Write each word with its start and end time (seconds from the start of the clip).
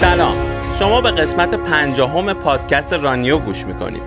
سلام. 0.00 0.36
شما 0.78 1.00
به 1.00 1.10
قسمت 1.10 1.54
پنجاهم 1.54 2.32
پادکست 2.32 2.92
رانیو 2.92 3.38
گوش 3.38 3.64
می‌کنید. 3.64 4.02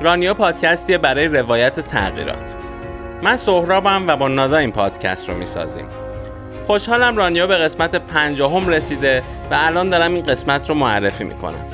رانیو 0.00 0.34
پادکستیه 0.34 0.98
برای 0.98 1.28
روایت 1.28 1.80
تغییرات. 1.80 2.56
من 3.22 3.36
سهرابم 3.36 4.04
و 4.08 4.16
با 4.16 4.28
نازا 4.28 4.56
این 4.56 4.72
پادکست 4.72 5.28
رو 5.28 5.36
می‌سازیم. 5.36 5.84
خوشحالم 6.66 7.16
رانیو 7.16 7.46
به 7.46 7.56
قسمت 7.56 7.94
پنجاهم 7.94 8.68
رسیده 8.68 9.22
و 9.50 9.54
الان 9.58 9.90
دارم 9.90 10.14
این 10.14 10.26
قسمت 10.26 10.68
رو 10.68 10.74
معرفی 10.74 11.24
می‌کنم. 11.24 11.64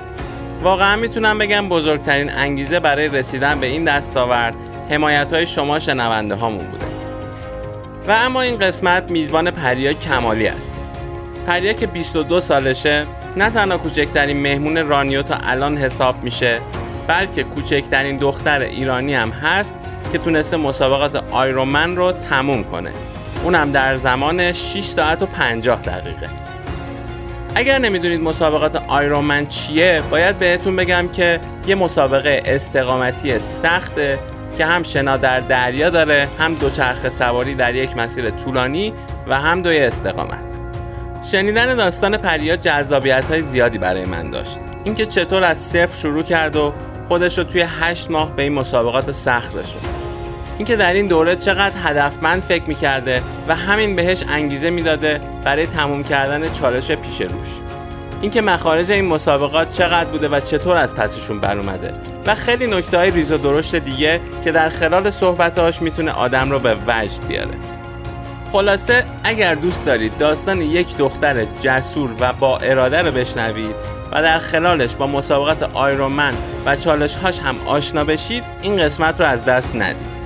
واقعا 0.62 0.96
می‌تونم 0.96 1.38
بگم 1.38 1.68
بزرگترین 1.68 2.30
انگیزه 2.30 2.80
برای 2.80 3.08
رسیدن 3.08 3.60
به 3.60 3.66
این 3.66 3.84
دستاورد 3.84 4.54
حمایت 4.90 5.32
های 5.32 5.46
شما 5.46 5.78
شنونده 5.78 6.34
هامون 6.34 6.66
بوده. 6.66 6.86
و 8.08 8.10
اما 8.12 8.42
این 8.42 8.58
قسمت 8.58 9.10
میزبان 9.10 9.50
پریا 9.50 9.92
کمالی 9.92 10.46
است. 10.46 10.76
پریا 11.46 11.72
که 11.72 11.86
22 11.86 12.40
سالشه 12.40 13.06
نه 13.36 13.50
تنها 13.50 13.78
کوچکترین 13.78 14.42
مهمون 14.42 14.88
رانیو 14.88 15.22
تا 15.22 15.34
الان 15.42 15.76
حساب 15.76 16.22
میشه 16.22 16.60
بلکه 17.08 17.42
کوچکترین 17.42 18.16
دختر 18.16 18.60
ایرانی 18.60 19.14
هم 19.14 19.30
هست 19.30 19.76
که 20.12 20.18
تونسته 20.18 20.56
مسابقات 20.56 21.24
آیرومن 21.30 21.96
رو 21.96 22.12
تموم 22.12 22.64
کنه. 22.64 22.90
اونم 23.44 23.72
در 23.72 23.96
زمان 23.96 24.52
6 24.52 24.84
ساعت 24.84 25.22
و 25.22 25.26
50 25.26 25.82
دقیقه. 25.82 26.28
اگر 27.54 27.78
نمی‌دونید 27.78 28.20
مسابقات 28.20 28.82
آیرومن 28.88 29.46
چیه 29.46 30.02
باید 30.10 30.38
بهتون 30.38 30.76
بگم 30.76 31.08
که 31.08 31.40
یه 31.66 31.74
مسابقه 31.74 32.42
استقامتی 32.44 33.38
سخته 33.38 34.18
که 34.58 34.66
هم 34.66 34.82
شنا 34.82 35.16
در 35.16 35.40
دریا 35.40 35.90
داره 35.90 36.28
هم 36.38 36.54
دوچرخه 36.54 37.10
سواری 37.10 37.54
در 37.54 37.74
یک 37.74 37.96
مسیر 37.96 38.30
طولانی 38.30 38.92
و 39.28 39.40
هم 39.40 39.62
دوی 39.62 39.78
استقامت. 39.78 40.47
شنیدن 41.22 41.74
داستان 41.74 42.16
پریا 42.16 42.56
جذابیت 42.56 43.24
های 43.24 43.42
زیادی 43.42 43.78
برای 43.78 44.04
من 44.04 44.30
داشت. 44.30 44.58
اینکه 44.84 45.06
چطور 45.06 45.44
از 45.44 45.58
صفر 45.58 45.98
شروع 45.98 46.22
کرد 46.22 46.56
و 46.56 46.72
خودش 47.08 47.38
رو 47.38 47.44
توی 47.44 47.64
هشت 47.80 48.10
ماه 48.10 48.36
به 48.36 48.42
این 48.42 48.52
مسابقات 48.52 49.12
سخت 49.12 49.56
رسوند. 49.56 49.84
اینکه 50.56 50.76
در 50.76 50.92
این 50.92 51.06
دوره 51.06 51.36
چقدر 51.36 51.74
هدفمند 51.84 52.42
فکر 52.42 52.64
می‌کرده 52.64 53.22
و 53.48 53.54
همین 53.54 53.96
بهش 53.96 54.24
انگیزه 54.28 54.70
می‌داده 54.70 55.20
برای 55.44 55.66
تموم 55.66 56.04
کردن 56.04 56.52
چالش 56.52 56.90
پیش 56.90 57.20
روش. 57.20 57.46
اینکه 58.20 58.40
مخارج 58.40 58.90
این 58.90 59.04
مسابقات 59.04 59.70
چقدر 59.70 60.10
بوده 60.10 60.28
و 60.28 60.40
چطور 60.40 60.76
از 60.76 60.94
پسشون 60.94 61.40
بر 61.40 61.58
اومده. 61.58 61.94
و 62.26 62.34
خیلی 62.34 62.66
نکته 62.66 62.98
های 62.98 63.10
ریز 63.10 63.32
و 63.32 63.38
درشت 63.38 63.74
دیگه 63.74 64.20
که 64.44 64.52
در 64.52 64.68
خلال 64.68 65.10
صحبتهاش 65.10 65.82
می‌تونه 65.82 66.10
آدم 66.10 66.50
رو 66.50 66.58
به 66.58 66.76
وجد 66.86 67.26
بیاره. 67.28 67.54
خلاصه 68.52 69.04
اگر 69.24 69.54
دوست 69.54 69.86
دارید 69.86 70.18
داستان 70.18 70.62
یک 70.62 70.96
دختر 70.96 71.46
جسور 71.60 72.10
و 72.20 72.32
با 72.32 72.58
اراده 72.58 73.02
رو 73.02 73.12
بشنوید 73.12 73.74
و 74.12 74.22
در 74.22 74.38
خلالش 74.38 74.94
با 74.94 75.06
مسابقات 75.06 75.62
آیرومن 75.62 76.32
و 76.66 76.76
چالش 76.76 77.16
هاش 77.16 77.40
هم 77.40 77.56
آشنا 77.66 78.04
بشید 78.04 78.44
این 78.62 78.76
قسمت 78.76 79.20
رو 79.20 79.26
از 79.26 79.44
دست 79.44 79.76
ندید. 79.76 80.18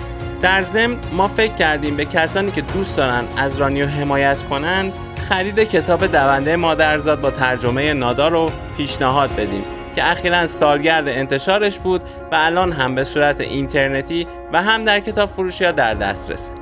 در 0.42 0.62
ضمن 0.62 0.96
ما 1.12 1.28
فکر 1.28 1.54
کردیم 1.54 1.96
به 1.96 2.04
کسانی 2.04 2.50
که 2.50 2.60
دوست 2.60 2.96
دارن 2.96 3.24
از 3.36 3.56
رانیو 3.56 3.86
حمایت 3.86 4.42
کنند 4.42 4.92
خرید 5.28 5.58
کتاب 5.60 6.06
دونده 6.06 6.56
مادرزاد 6.56 7.20
با 7.20 7.30
ترجمه 7.30 7.92
نادا 7.92 8.28
رو 8.28 8.50
پیشنهاد 8.76 9.30
بدیم 9.32 9.64
که 9.96 10.10
اخیرا 10.10 10.46
سالگرد 10.46 11.08
انتشارش 11.08 11.78
بود 11.78 12.02
و 12.02 12.34
الان 12.38 12.72
هم 12.72 12.94
به 12.94 13.04
صورت 13.04 13.40
اینترنتی 13.40 14.26
و 14.52 14.62
هم 14.62 14.84
در 14.84 15.00
کتاب 15.00 15.28
فروشی 15.28 15.72
در 15.72 15.94
دسترسه. 15.94 16.61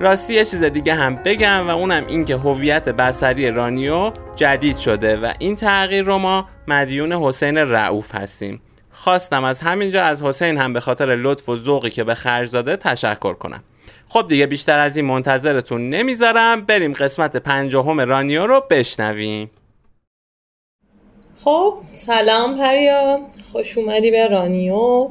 راستی 0.00 0.34
یه 0.34 0.44
چیز 0.44 0.62
دیگه 0.64 0.94
هم 0.94 1.16
بگم 1.16 1.68
و 1.68 1.70
اونم 1.70 2.06
این 2.06 2.24
که 2.24 2.36
هویت 2.36 2.88
بصری 2.88 3.50
رانیو 3.50 4.12
جدید 4.34 4.76
شده 4.78 5.16
و 5.16 5.32
این 5.38 5.54
تغییر 5.54 6.04
رو 6.04 6.18
ما 6.18 6.48
مدیون 6.68 7.12
حسین 7.12 7.58
رعوف 7.58 8.14
هستیم. 8.14 8.60
خواستم 8.90 9.44
از 9.44 9.60
همینجا 9.60 10.02
از 10.02 10.22
حسین 10.22 10.58
هم 10.58 10.72
به 10.72 10.80
خاطر 10.80 11.16
لطف 11.16 11.48
و 11.48 11.56
ذوقی 11.56 11.90
که 11.90 12.04
به 12.04 12.14
خرج 12.14 12.50
داده 12.50 12.76
تشکر 12.76 13.34
کنم. 13.34 13.62
خب 14.08 14.26
دیگه 14.28 14.46
بیشتر 14.46 14.78
از 14.78 14.96
این 14.96 15.06
منتظرتون 15.06 15.90
نمی‌ذارم 15.90 16.60
بریم 16.60 16.92
قسمت 16.92 17.36
پنجاهم 17.36 18.00
رانیو 18.00 18.46
رو 18.46 18.64
بشنویم. 18.70 19.50
خب 21.44 21.74
سلام 21.92 22.58
پریا. 22.58 23.20
خوش 23.52 23.78
اومدی 23.78 24.10
به 24.10 24.26
رانیو. 24.26 25.08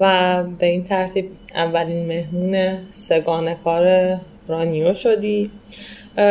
و 0.00 0.42
به 0.58 0.66
این 0.66 0.84
ترتیب 0.84 1.30
اولین 1.54 2.06
مهمون 2.06 2.78
سگانه 2.90 3.56
کار 3.64 4.16
رانیو 4.48 4.94
شدی. 4.94 5.50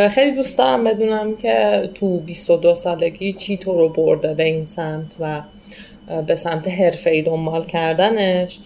خیلی 0.10 0.32
دوست 0.32 0.58
دارم 0.58 0.84
بدونم 0.84 1.36
که 1.36 1.90
تو 1.94 2.20
22 2.20 2.76
سالگی 2.76 3.34
چی 3.34 3.58
تو 3.58 3.74
رو 3.74 3.90
برده 3.90 4.34
به 4.34 4.44
این 4.44 4.66
سمت 4.66 5.16
و 5.20 5.42
به 6.28 6.36
سمت 6.36 6.68
ای 7.08 7.22
دنبال 7.22 7.66
کردنش. 7.66 8.60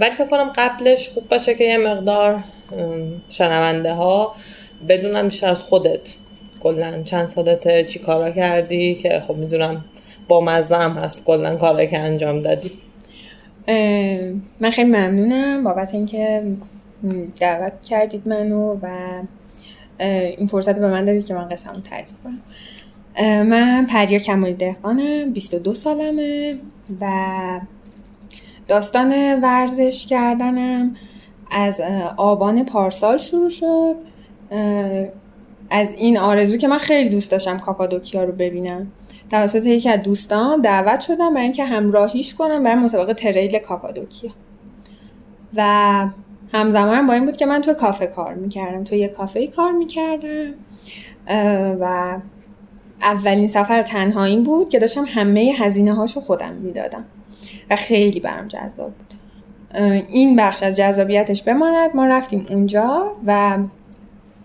ولی 0.00 0.10
فکر 0.10 0.28
کنم 0.28 0.52
قبلش 0.56 1.08
خوب 1.08 1.28
باشه 1.28 1.54
که 1.54 1.64
یه 1.64 1.78
مقدار 1.78 2.44
شنونده 3.28 3.92
ها 3.92 4.34
بدونم 4.88 5.28
بیشتر 5.28 5.48
از 5.48 5.62
خودت. 5.62 6.14
کلا 6.62 7.02
چند 7.02 7.28
سالته 7.28 7.84
چی 7.84 7.98
کارا 7.98 8.30
کردی 8.30 8.94
که 8.94 9.22
خب 9.28 9.36
می‌دونم 9.36 9.84
با 10.28 10.40
مزم 10.40 10.92
هست 10.92 11.24
کلا 11.24 11.56
کارا 11.56 11.84
که 11.84 11.98
انجام 11.98 12.38
دادی. 12.38 12.72
من 14.60 14.70
خیلی 14.70 14.90
ممنونم 14.90 15.64
بابت 15.64 15.94
اینکه 15.94 16.42
دعوت 17.40 17.82
کردید 17.82 18.28
منو 18.28 18.78
و 18.82 18.88
این 20.38 20.46
فرصت 20.46 20.78
به 20.78 20.88
من 20.88 21.04
دادید 21.04 21.26
که 21.26 21.34
من 21.34 21.48
قسمو 21.48 21.72
تعریف 21.72 22.08
کنم. 22.24 22.42
من 23.42 23.86
پریا 23.86 24.18
کمالی 24.18 24.54
دهقانم 24.54 25.32
22 25.32 25.74
سالمه 25.74 26.58
و 27.00 27.60
داستان 28.68 29.40
ورزش 29.42 30.06
کردنم 30.06 30.96
از 31.50 31.80
آبان 32.16 32.64
پارسال 32.64 33.18
شروع 33.18 33.50
شد. 33.50 33.96
از 35.70 35.92
این 35.92 36.18
آرزو 36.18 36.56
که 36.56 36.68
من 36.68 36.78
خیلی 36.78 37.08
دوست 37.08 37.30
داشتم 37.30 37.58
کاپادوکیا 37.58 38.24
رو 38.24 38.32
ببینم. 38.32 38.86
توسط 39.30 39.66
یکی 39.66 39.88
از 39.88 40.02
دوستان 40.02 40.60
دعوت 40.60 41.00
شدم 41.00 41.30
برای 41.30 41.42
اینکه 41.42 41.64
همراهیش 41.64 42.34
کنم 42.34 42.62
برای 42.62 42.76
مسابقه 42.76 43.14
تریل 43.14 43.58
کاپادوکیا. 43.58 44.30
و 45.56 46.06
همزمان 46.52 47.06
با 47.06 47.12
این 47.12 47.26
بود 47.26 47.36
که 47.36 47.46
من 47.46 47.60
تو 47.60 47.74
کافه 47.74 48.06
کار 48.06 48.34
می‌کردم. 48.34 48.84
تو 48.84 48.94
یه 48.94 49.08
کافه 49.08 49.46
کار 49.46 49.72
می‌کردم. 49.72 50.54
و 51.80 52.16
اولین 53.02 53.48
سفر 53.48 53.82
تنهاییم 53.82 54.42
بود 54.42 54.68
که 54.68 54.78
داشتم 54.78 55.04
همه 55.08 55.52
هزینه 55.58 55.94
هاشو 55.94 56.20
خودم 56.20 56.52
می‌دادم. 56.52 57.04
و 57.70 57.76
خیلی 57.76 58.20
برام 58.20 58.48
جذاب 58.48 58.92
بود. 58.92 59.14
این 60.08 60.36
بخش 60.36 60.62
از 60.62 60.76
جذابیتش 60.76 61.42
بماند. 61.42 61.96
ما 61.96 62.06
رفتیم 62.06 62.46
اونجا 62.50 63.12
و 63.26 63.58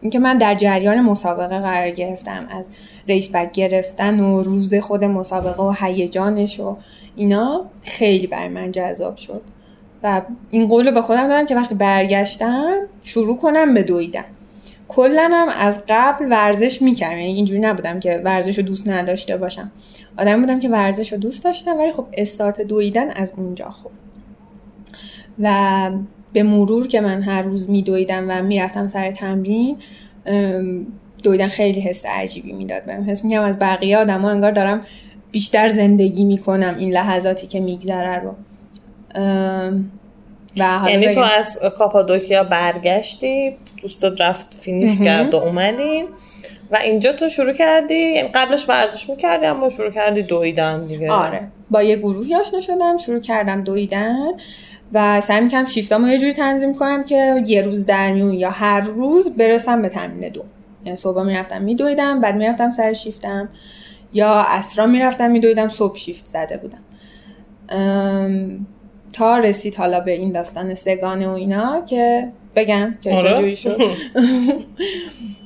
اینکه 0.01 0.19
من 0.19 0.37
در 0.37 0.55
جریان 0.55 1.01
مسابقه 1.01 1.59
قرار 1.59 1.89
گرفتم 1.89 2.47
از 2.51 2.65
ریس 3.09 3.35
بک 3.35 3.51
گرفتن 3.51 4.19
و 4.19 4.43
روز 4.43 4.75
خود 4.75 5.03
مسابقه 5.03 5.63
و 5.63 5.73
هیجانش 5.79 6.59
و 6.59 6.77
اینا 7.15 7.65
خیلی 7.81 8.27
برای 8.27 8.49
من 8.49 8.71
جذاب 8.71 9.15
شد. 9.15 9.41
و 10.03 10.21
این 10.51 10.67
قول 10.67 10.91
به 10.91 11.01
خودم 11.01 11.27
دادم 11.27 11.45
که 11.45 11.55
وقتی 11.55 11.75
برگشتم 11.75 12.75
شروع 13.03 13.37
کنم 13.37 13.73
به 13.73 13.83
دویدن. 13.83 14.25
هم 15.07 15.47
از 15.59 15.83
قبل 15.89 16.25
ورزش 16.31 16.81
می‌کردم. 16.81 17.17
یعنی 17.17 17.33
اینجوری 17.33 17.59
نبودم 17.59 17.99
که 17.99 18.21
ورزش 18.25 18.57
رو 18.57 18.63
دوست 18.63 18.87
نداشته 18.87 19.37
باشم. 19.37 19.71
آدم 20.17 20.41
بودم 20.41 20.59
که 20.59 20.69
ورزش 20.69 21.11
رو 21.11 21.17
دوست 21.17 21.43
داشتم 21.43 21.77
ولی 21.77 21.91
خب 21.91 22.05
استارت 22.13 22.61
دویدن 22.61 23.11
از 23.11 23.31
اونجا 23.37 23.69
خب. 23.69 23.89
و 25.39 25.91
به 26.33 26.43
مرور 26.43 26.87
که 26.87 27.01
من 27.01 27.21
هر 27.21 27.41
روز 27.41 27.69
میدویدم 27.69 28.25
و 28.29 28.41
می‌رفتم 28.41 28.87
سر 28.87 29.11
تمرین 29.11 29.77
دویدن 31.23 31.47
خیلی 31.47 31.81
حس 31.81 32.05
عجیبی 32.05 32.51
می‌داد 32.51 32.85
بهم. 32.85 33.09
حس 33.09 33.25
میگم 33.25 33.41
از 33.41 33.59
بقیه 33.59 33.97
آدم 33.97 34.21
ها 34.21 34.29
انگار 34.29 34.51
دارم 34.51 34.85
بیشتر 35.31 35.69
زندگی 35.69 36.23
می‌کنم 36.23 36.75
این 36.79 36.91
لحظاتی 36.91 37.47
که 37.47 37.59
میگذره 37.59 38.19
رو. 38.19 38.35
و 40.57 40.89
یعنی 40.89 41.15
تو 41.15 41.19
از 41.19 41.59
کاپادوکیا 41.77 42.43
برگشتی 42.43 43.57
دوستت 43.81 44.21
رفت 44.21 44.47
فینیش 44.59 44.97
کرد 44.97 45.33
و 45.33 45.37
اومدین. 45.37 46.05
و 46.71 46.75
اینجا 46.75 47.13
تو 47.13 47.29
شروع 47.29 47.53
کردی 47.53 47.95
یعنی 47.95 48.27
قبلش 48.27 48.69
ورزش 48.69 49.09
می‌کردی 49.09 49.45
اما 49.45 49.69
شروع 49.69 49.91
کردی 49.91 50.23
دویدن 50.23 50.81
دیگه. 50.81 51.11
آره. 51.11 51.47
با 51.71 51.83
یه 51.83 51.95
گروهی 51.95 52.35
آشنا 52.35 52.61
شدم 52.61 52.97
شروع 52.97 53.19
کردم 53.19 53.63
دویدن. 53.63 54.31
و 54.93 55.21
سعی 55.21 55.41
می‌کنم 55.41 55.65
شیفتامو 55.65 56.07
یه 56.07 56.19
جوری 56.19 56.33
تنظیم 56.33 56.73
کنم 56.73 57.03
که 57.03 57.43
یه 57.45 57.61
روز 57.61 57.85
در 57.85 58.11
میون 58.11 58.33
یا 58.33 58.49
هر 58.49 58.81
روز 58.81 59.37
برسم 59.37 59.81
به 59.81 59.89
تمرین 59.89 60.29
دو. 60.29 60.39
یعنی 60.39 60.58
صبح 60.95 61.23
می‌رفتم 61.23 61.61
میدویدم 61.61 62.21
بعد 62.21 62.35
می‌رفتم 62.35 62.71
سر 62.71 62.93
شیفتم. 62.93 63.49
یا 64.13 64.45
اسرا 64.47 64.85
می‌رفتم 64.85 65.31
میدویدم 65.31 65.67
صبح 65.69 65.97
شیفت 65.97 66.25
زده 66.25 66.57
بودم. 66.57 66.83
تا 69.13 69.37
رسید 69.37 69.75
حالا 69.75 69.99
به 69.99 70.11
این 70.11 70.31
داستان 70.31 70.75
سگانه 70.75 71.27
و 71.27 71.31
اینا 71.31 71.81
که 71.81 72.31
بگم 72.55 72.97
که 73.03 73.13
آره. 73.13 73.33
چجوری 73.33 73.55
شد. 73.55 73.77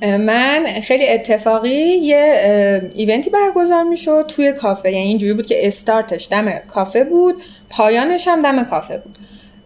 من 0.02 0.66
خیلی 0.82 1.08
اتفاقی 1.08 1.78
یه 1.84 2.90
ایونتی 2.94 3.30
برگزار 3.30 3.82
می‌شد 3.82 4.24
توی 4.28 4.52
کافه. 4.52 4.90
یعنی 4.92 5.08
اینجوری 5.08 5.32
بود 5.32 5.46
که 5.46 5.66
استارتش 5.66 6.28
دم 6.30 6.50
کافه 6.58 7.04
بود 7.04 7.42
پایانش 7.70 8.28
هم 8.28 8.42
دم 8.42 8.64
کافه 8.64 8.98
بود. 8.98 9.18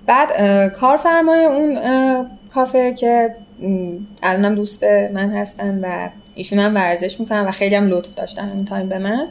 بعد 0.06 0.28
کارفرمای 0.72 1.44
اون 1.44 1.78
کافه 2.54 2.92
که 2.92 3.36
الانم 4.22 4.54
دوست 4.54 4.84
من 4.84 5.30
هستن 5.30 5.80
و 5.82 6.08
ایشون 6.34 6.58
هم 6.58 6.74
ورزش 6.74 7.20
می‌کنن 7.20 7.44
و 7.44 7.50
خیلی 7.50 7.74
هم 7.74 7.88
لطف 7.88 8.14
داشتن 8.14 8.48
اون 8.48 8.64
تایم 8.64 8.88
به 8.88 8.98
من. 8.98 9.26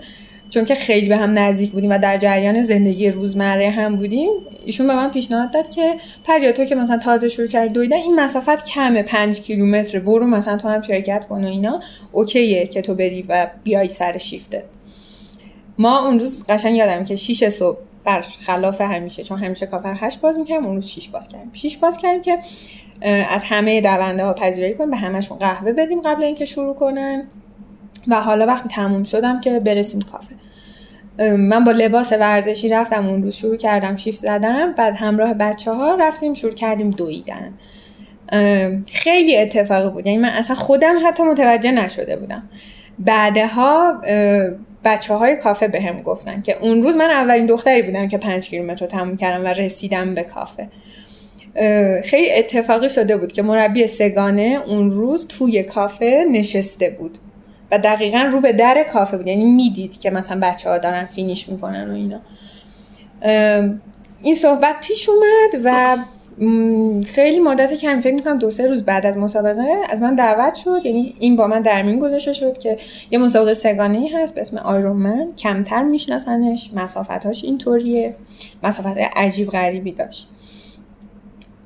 چون 0.50 0.66
که 0.66 0.76
خیلی 0.76 1.10
به 1.10 1.18
هم 1.18 1.40
نزدیک 1.40 1.72
بودیم 1.72 1.90
و 1.90 1.98
در 1.98 2.18
جریان 2.18 2.62
زندگی 2.62 3.12
روزمره 3.12 3.70
هم 3.70 3.96
بودیم 3.96 4.30
ایشون 4.66 4.88
به 4.88 4.96
من 4.96 5.12
پیشنهاد 5.12 5.52
داد 5.52 5.70
که 5.70 5.96
پریا 6.24 6.52
تو 6.52 6.66
که 6.66 6.76
مثلا 6.76 6.98
تازه 6.98 7.30
شروع 7.30 7.48
کردی 7.48 7.74
دویدن 7.74 7.96
این 7.96 8.20
مسافت 8.20 8.66
کمه 8.66 9.02
پنج 9.04 9.42
کیلومتر 9.42 10.00
برو 10.00 10.28
مثلا 10.28 10.58
تو 10.58 10.68
هم 10.68 10.82
شرکت 10.82 11.26
کن 11.26 11.44
و 11.44 11.48
اینا. 11.48 11.80
اوکیه 12.12 12.68
که 12.68 12.82
تو 12.82 12.96
بری 12.96 13.26
و 13.30 13.48
بیای 13.64 13.90
سر 13.90 14.18
شیفته. 14.18 14.64
ما 15.78 16.08
اون 16.08 16.20
روز 16.20 16.44
قشنگ 16.50 16.76
یادم 16.76 17.04
که 17.04 17.16
6 17.16 17.50
صبح 17.50 17.78
بر 18.08 18.22
خلاف 18.22 18.82
همیشه 18.82 19.24
چون 19.24 19.40
همیشه 19.40 19.66
کافر 19.66 19.96
هشت 20.00 20.22
باز 20.22 20.38
می‌کردیم 20.38 20.66
اون 20.66 20.76
روز 20.76 20.90
6 20.90 21.10
باز 21.10 21.28
کردیم 21.28 21.50
6 21.54 21.78
باز 21.78 21.98
کردیم 21.98 22.22
که 22.22 22.40
از 23.30 23.44
همه 23.44 23.82
دونده 23.82 24.26
ها 24.26 24.34
پذیرایی 24.34 24.74
کنیم 24.74 24.92
به 24.92 24.98
همشون 24.98 25.38
قهوه 25.38 25.72
بدیم 25.72 26.02
قبل 26.02 26.24
اینکه 26.24 26.46
شروع 26.46 26.76
کنن. 26.76 27.28
و 28.08 28.22
حالا 28.22 28.46
وقتی 28.46 28.70
تموم 28.70 29.04
شدم 29.04 29.42
که 29.42 29.60
برسیم 29.60 30.02
کافه. 30.02 30.36
من 31.38 31.64
با 31.64 31.72
لباس 31.72 32.12
ورزشی 32.12 32.70
رفتم 32.70 33.08
اون 33.08 33.24
روز 33.24 33.36
شروع 33.36 33.56
کردم 33.56 33.96
شیفت 33.96 34.18
زدم 34.18 34.74
بعد 34.74 34.96
همراه 34.96 35.34
بچه 35.34 35.72
ها 35.74 35.96
رفتیم 35.96 36.34
شروع 36.34 36.54
کردیم 36.54 36.92
دویدن. 36.92 37.54
خیلی 38.88 39.38
اتفاقی 39.38 39.90
بود. 39.90 40.06
یعنی 40.06 40.18
من 40.18 40.30
اصلا 40.30 40.56
خودم 40.56 40.96
حتی 41.08 41.24
متوجه 41.24 41.72
نشده 41.72 42.16
بودم. 42.16 42.50
بعدها 43.00 44.02
بچه 44.88 45.14
های 45.14 45.36
کافه 45.36 45.68
به 45.68 45.82
هم 45.82 45.98
گفتن 45.98 46.42
که 46.42 46.58
اون 46.62 46.84
روز 46.84 46.96
من 46.96 47.10
اولین 47.10 47.46
دختری 47.46 47.82
بودم 47.82 48.08
که 48.08 48.18
پنج 48.18 48.50
کیلومتر 48.50 48.86
رو 48.86 48.92
تموم 48.92 49.18
کردم 49.18 49.46
و 49.46 49.48
رسیدم 49.48 50.16
به 50.16 50.24
کافه. 50.24 50.68
خیلی 52.04 52.32
اتفاقی 52.32 52.90
شده 52.90 53.18
بود 53.18 53.32
که 53.32 53.42
مربی 53.42 53.88
سگانه 53.88 54.60
اون 54.68 54.92
روز 54.92 55.28
توی 55.28 55.64
کافه 55.64 56.26
نشسته 56.32 56.90
بود 56.90 57.18
و 57.72 57.78
دقیقا 57.78 58.30
رو 58.32 58.42
به 58.42 58.54
در 58.54 58.86
کافه 58.94 59.18
بود. 59.18 59.28
یعنی 59.28 59.46
می‌دید 59.46 60.00
که 60.00 60.10
مثلا 60.10 60.40
بچه 60.44 60.70
ها 60.70 60.78
دارن 60.78 61.06
فینیش 61.06 61.50
می‌کنن 61.50 61.92
و 61.92 61.94
اینا. 61.94 62.22
این 64.22 64.36
صحبت 64.36 64.76
پیش 64.82 65.10
اومد 65.10 65.62
و 65.64 65.98
خیلی 67.06 67.40
مدت 67.40 67.74
کمی 67.74 68.02
فکر 68.02 68.14
می‌کنم 68.14 68.40
دو 68.40 68.50
سه 68.50 68.68
روز 68.68 68.84
بعد 68.84 69.06
از 69.06 69.18
مسابقه 69.18 69.68
از 69.90 70.02
من 70.02 70.16
دعوت 70.16 70.56
شد. 70.56 70.82
یعنی 70.84 71.16
این 71.20 71.36
با 71.36 71.48
من 71.48 71.62
در 71.62 71.82
میون 71.82 72.00
گذاشته 72.00 72.34
شد 72.34 72.58
که 72.58 72.78
یه 73.12 73.20
مسابقه 73.20 73.54
سگانه 73.54 73.98
ای 73.98 74.08
هست 74.08 74.36
به 74.36 74.42
اسم 74.42 74.58
آیرومن 74.58 75.28
کمتر 75.38 75.84
میشناسنش 75.84 76.70
مسافتاش 76.76 77.44
اینطوریه. 77.44 78.16
مسافت 78.64 78.98
عجیب 79.16 79.50
غریبی 79.50 79.92
داشت. 79.92 80.28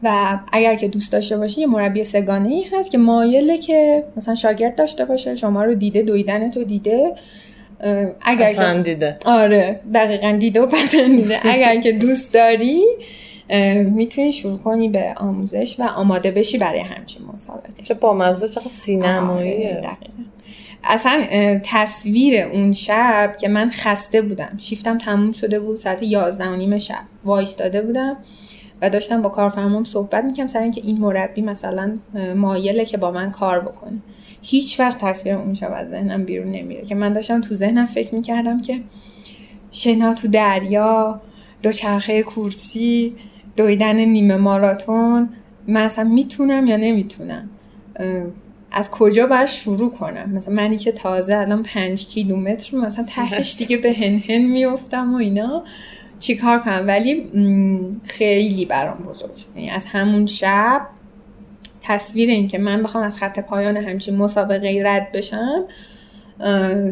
و 0.03 0.39
اگر 0.51 0.75
که 0.75 0.87
دوست 0.87 1.11
داشته 1.11 1.37
باشی 1.37 1.61
یه 1.61 1.67
مربی 1.67 2.03
سگانه 2.03 2.49
ای 2.49 2.63
هست 2.63 2.91
که 2.91 2.97
مایله 2.97 3.57
که 3.57 4.03
مثلا 4.17 4.35
شاگرد 4.35 4.75
داشته 4.75 5.05
باشه 5.05 5.35
شما 5.35 5.63
رو 5.63 5.75
دیده 5.75 6.01
دویدن 6.01 6.51
تو 6.51 6.63
دیده. 6.63 7.13
اگر 8.21 8.53
که 8.53 8.81
دیده 8.83 9.17
آره 9.25 9.79
دقیقا 9.93 10.37
دیده 10.39 10.61
و 10.61 10.65
پسندیده. 10.65 11.39
اگر 11.43 11.81
که 11.81 11.91
دوست 11.91 12.33
داری 12.33 12.81
می‌تونی 13.85 14.31
شروع 14.31 14.57
کنی 14.57 14.89
به 14.89 15.13
آموزش 15.17 15.75
و 15.79 15.83
آماده 15.83 16.31
بشی 16.31 16.57
برای 16.57 16.79
همچین 16.79 17.21
مسابقه. 17.33 17.83
چه 17.83 17.93
بامزه 17.93 18.47
چقدر 18.47 18.69
سینماییه. 18.69 19.77
آره، 19.77 19.97
اصلا 20.83 21.23
تصویر 21.63 22.43
اون 22.43 22.73
شب 22.73 23.35
که 23.39 23.47
من 23.47 23.69
خسته 23.69 24.21
بودم 24.21 24.57
شیفتم 24.57 24.97
تموم 24.97 25.31
شده 25.31 25.59
بود 25.59 25.75
ساعت 25.75 26.03
یازده 26.03 26.49
و 26.49 26.55
نیم 26.55 26.77
شب 26.77 27.03
وایستاده 27.25 27.81
بودم 27.81 28.17
و 28.81 28.89
داشتم 28.89 29.21
با 29.21 29.29
کارفرمام 29.29 29.83
صحبت 29.83 30.23
می‌کنم 30.23 30.47
سر 30.47 30.61
اینکه 30.61 30.81
این 30.83 30.97
مربی 30.97 31.41
مثلا 31.41 31.97
مایله 32.35 32.85
که 32.85 32.97
با 32.97 33.11
من 33.11 33.31
کار 33.31 33.59
بکنه. 33.59 33.97
هیچ 34.41 34.79
وقت 34.79 34.97
تصویر 34.97 35.35
اون 35.35 35.53
شب 35.53 35.71
از 35.75 35.89
ذهنم 35.89 36.23
بیرون 36.23 36.51
نمیره. 36.51 36.85
که 36.85 36.95
من 36.95 37.13
داشتم 37.13 37.41
تو 37.41 37.53
ذهنم 37.53 37.85
فکر 37.85 38.15
می‌کردم 38.15 38.61
که 38.61 38.81
شنا 39.71 40.13
تو 40.13 40.27
دریا 40.27 41.21
دوچرخه 41.63 42.23
کورسی 42.23 43.15
دویدن 43.55 43.95
نیمه 43.95 44.35
ماراتون 44.35 45.29
من 45.67 45.81
اصلا 45.81 46.03
می‌تونم 46.03 46.67
یا 46.67 46.77
نمی‌تونم؟ 46.77 47.49
از 48.71 48.91
کجا 48.91 49.27
باید 49.27 49.47
شروع 49.47 49.91
کنم؟ 49.91 50.29
مثلا 50.29 50.53
منی 50.53 50.77
که 50.77 50.91
تازه 50.91 51.35
الان 51.35 51.63
پنج 51.63 52.07
کیلومتر 52.07 52.77
مثلا 52.77 53.05
تهش 53.05 53.55
دیگه 53.57 53.77
به 53.77 53.93
هن 53.93 54.21
هن 54.27 54.41
میفتم 54.41 55.13
و 55.13 55.17
اینا. 55.17 55.63
چیکار 56.19 56.59
کنم؟ 56.59 56.83
ولی 56.87 57.29
خیلی 58.03 58.65
برام 58.65 58.97
بزرگ 58.97 59.35
شد. 59.35 59.47
یعنی 59.55 59.69
از 59.69 59.85
همون 59.85 60.25
شب 60.25 60.81
تصویر 61.81 62.29
این 62.29 62.47
که 62.47 62.57
من 62.57 62.83
بخوام 62.83 63.03
از 63.03 63.17
خط 63.17 63.39
پایان 63.39 63.77
همچین 63.77 64.15
مسابقه 64.15 64.83
رد 64.85 65.11
بشم 65.11 65.63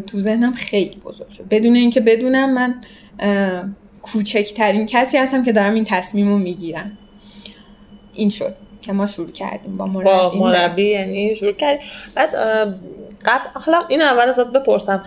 تو 0.08 0.20
ذهنم 0.20 0.54
خیلی 0.54 0.98
بزرگ 1.06 1.30
شد. 1.30 1.48
بدون 1.50 1.76
اینکه 1.76 2.00
بدونم 2.00 2.54
من 2.54 2.76
کوچکترین 4.02 4.86
کسی 4.86 5.18
هستم 5.18 5.44
که 5.44 5.52
دارم 5.52 5.74
این 5.74 5.86
تصمیم 5.86 6.30
رو 6.30 6.38
می‌گیرم. 6.38 6.98
این 8.14 8.30
شد 8.30 8.56
که 8.82 8.94
ما 8.94 9.06
شروع 9.06 9.32
کردیم 9.32 9.78
با 9.78 9.86
مربی. 9.86 10.04
با 10.04 10.32
مربی 10.36 10.90
یعنی 10.90 11.36
شروع 11.36 11.52
کردیم. 11.52 11.88
بعد 12.16 12.36
قبل 13.26 13.50
حالا 13.54 13.86
این 13.90 14.02
اول 14.02 14.30
ازت 14.30 14.48
بپرسم. 14.48 15.04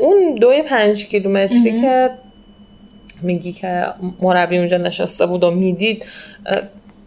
اون 0.00 0.34
دوی 0.34 0.62
پنج 0.62 1.06
کیلومتری 1.06 1.80
که 1.80 2.10
میگی 3.22 3.52
که 3.52 3.86
مربی 4.20 4.58
اونجا 4.58 4.76
نشسته 4.76 5.26
بود 5.26 5.44
و 5.44 5.50
می‌دید 5.50 6.06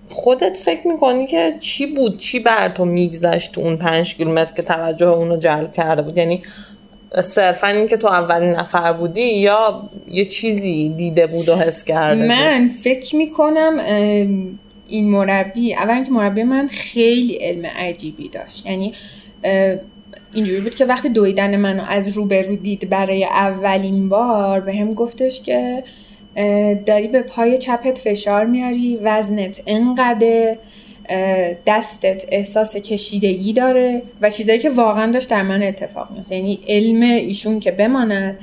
خودت 0.09 0.57
فکر 0.57 0.87
می‌کنی 0.87 1.27
که 1.27 1.55
چی 1.59 1.85
بود؟ 1.85 2.17
چی 2.17 2.39
بر 2.39 2.69
تو 2.69 2.85
میگذشت 2.85 3.51
تو 3.51 3.61
اون 3.61 3.77
پنج 3.77 4.15
کیلومتر 4.15 4.53
که 4.53 4.61
توجه 4.61 5.07
اونو 5.07 5.37
جلب 5.37 5.73
کرده 5.73 6.01
بود؟ 6.01 6.17
یعنی 6.17 6.41
صرفا 7.21 7.67
این 7.67 7.87
که 7.87 7.97
تو 7.97 8.07
اولین 8.07 8.49
نفر 8.49 8.93
بودی 8.93 9.21
یا 9.21 9.89
یه 10.07 10.25
چیزی 10.25 10.93
دیده 10.97 11.27
بود 11.27 11.49
و 11.49 11.55
حس 11.55 11.83
کرده 11.83 12.27
من 12.27 12.69
فکر 12.83 13.15
می‌کنم 13.15 13.77
این 14.87 15.09
مربی 15.09 15.73
اولا 15.73 16.03
که 16.03 16.11
مربی 16.11 16.43
من 16.43 16.67
خیلی 16.67 17.33
علم 17.33 17.65
عجیبی 17.65 18.29
داشت. 18.29 18.65
یعنی 18.65 18.93
اینجوری 20.33 20.61
بود 20.61 20.75
که 20.75 20.85
وقتی 20.85 21.09
دویدن 21.09 21.55
منو 21.55 21.83
از 21.87 22.17
روبرو 22.17 22.55
دید 22.55 22.89
برای 22.89 23.25
اولین 23.25 24.09
بار 24.09 24.59
به 24.59 24.73
هم 24.73 24.93
گفتش 24.93 25.41
که 25.41 25.83
داری 26.85 27.07
به 27.07 27.21
پای 27.21 27.57
چپت 27.57 27.97
فشار 27.97 28.45
میاری 28.45 28.99
وزنت 29.03 29.61
انقدر 29.67 30.55
دستت 31.65 32.25
احساس 32.31 32.75
کشیدگی 32.77 33.53
داره 33.53 34.01
و 34.21 34.29
چیزایی 34.29 34.59
که 34.59 34.69
واقعا 34.69 35.11
داشت 35.11 35.29
در 35.29 35.41
من 35.41 35.63
اتفاق 35.63 36.11
میفته 36.11 36.35
یعنی 36.35 36.59
علم 36.67 37.01
ایشون 37.01 37.59
که 37.59 37.71
بماند. 37.71 38.39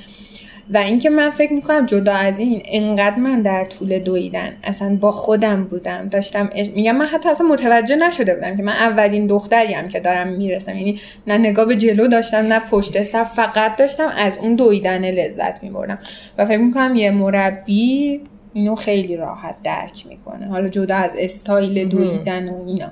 و 0.70 0.76
اینکه 0.76 1.10
من 1.10 1.30
فکر 1.30 1.52
می‌کنم 1.52 1.86
جدا 1.86 2.12
از 2.12 2.40
این 2.40 2.62
انقدر 2.64 3.18
من 3.18 3.42
در 3.42 3.64
طول 3.64 3.98
دویدن 3.98 4.52
اصلا 4.64 4.96
با 5.00 5.12
خودم 5.12 5.64
بودم 5.64 6.08
داشتم 6.08 6.50
میگم 6.74 6.96
من 6.96 7.06
حتی 7.06 7.28
اصلا 7.28 7.46
متوجه 7.46 7.96
نشده 7.96 8.34
بودم 8.34 8.56
که 8.56 8.62
من 8.62 8.72
اولین 8.72 9.26
دختریم 9.26 9.88
که 9.88 10.00
دارم 10.00 10.28
می‌رسم. 10.28 10.76
یعنی 10.76 11.00
نه 11.26 11.38
نگاه 11.38 11.64
به 11.64 11.76
جلو 11.76 12.08
داشتم 12.08 12.36
نه 12.36 12.60
پشت 12.70 13.02
سر 13.02 13.24
فقط 13.24 13.76
داشتم 13.76 14.12
از 14.16 14.36
اون 14.36 14.54
دویدن 14.54 15.10
لذت 15.10 15.62
میبردم. 15.62 15.98
و 16.38 16.46
فکر 16.46 16.58
می‌کنم 16.58 16.96
یه 16.96 17.10
مربی 17.10 18.20
اینو 18.52 18.74
خیلی 18.74 19.16
راحت 19.16 19.56
درک 19.64 20.04
می‌کنه. 20.08 20.48
حالا 20.48 20.68
جدا 20.68 20.96
از 20.96 21.14
استایل 21.18 21.88
دویدن 21.88 22.48
و 22.48 22.66
اینا. 22.66 22.90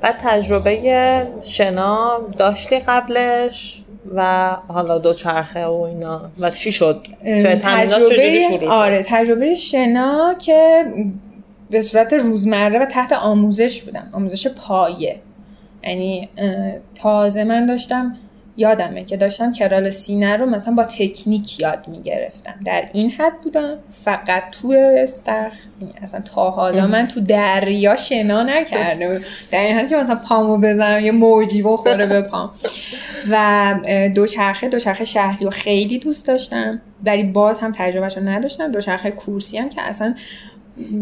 بعد 0.00 0.16
تجربه 0.18 1.26
شنا 1.44 2.20
داشتی 2.38 2.78
قبلش 2.78 3.82
و 4.14 4.50
حالا 4.68 4.98
دو 4.98 5.14
چرخه 5.14 5.66
و 5.66 5.80
اینا. 5.80 6.30
و 6.38 6.50
چی 6.50 6.72
شد؟ 6.72 7.06
تجربه 7.42 8.38
شروع 8.48 8.70
آره 8.70 9.04
تجربه 9.08 9.54
شنا 9.54 10.34
که 10.38 10.84
به 11.70 11.80
صورت 11.80 12.12
روزمره 12.12 12.78
و 12.78 12.86
تحت 12.86 13.12
آموزش 13.12 13.82
بودم. 13.82 14.08
آموزش 14.12 14.46
پایه. 14.46 15.20
یعنی 15.84 16.28
تازه 16.94 17.44
من 17.44 17.66
داشتم 17.66 18.16
یادمه 18.58 19.04
که 19.04 19.16
داشتم 19.16 19.52
کرال 19.52 19.90
سینه 19.90 20.36
رو 20.36 20.46
مثلا 20.46 20.74
با 20.74 20.84
تکنیک 20.84 21.60
یاد 21.60 21.88
می‌گرفتم. 21.88 22.54
در 22.64 22.88
این 22.92 23.10
حد 23.10 23.40
بودم 23.40 23.78
فقط 24.04 24.42
تو 24.50 24.74
استخ 24.98 25.52
یعنی 25.80 25.94
اصلا 26.02 26.20
تا 26.20 26.50
حالا 26.50 26.86
من 26.86 27.06
تو 27.06 27.20
دریا 27.20 27.96
شنا 27.96 28.42
نکردم 28.42 29.18
در 29.50 29.60
این 29.60 29.78
حد 29.78 29.88
که 29.88 29.96
مثلا 29.96 30.14
پامو 30.28 30.58
بزنم 30.58 31.04
یه 31.04 31.12
موجی 31.12 31.62
بخوره 31.62 32.06
به 32.06 32.22
پام. 32.22 32.50
و 33.30 33.74
دوچرخه 34.14 34.68
دوچرخه 34.68 35.04
شهری 35.04 35.44
رو 35.44 35.50
خیلی 35.50 35.98
دوست 35.98 36.26
داشتم. 36.26 36.80
در 37.04 37.22
باز 37.22 37.58
هم 37.58 37.72
تجربهش 37.76 38.16
رو 38.16 38.28
نداشتم. 38.28 38.72
دوچرخه 38.72 39.10
کورسی 39.10 39.58
هم 39.58 39.68
که 39.68 39.82
اصلا 39.82 40.14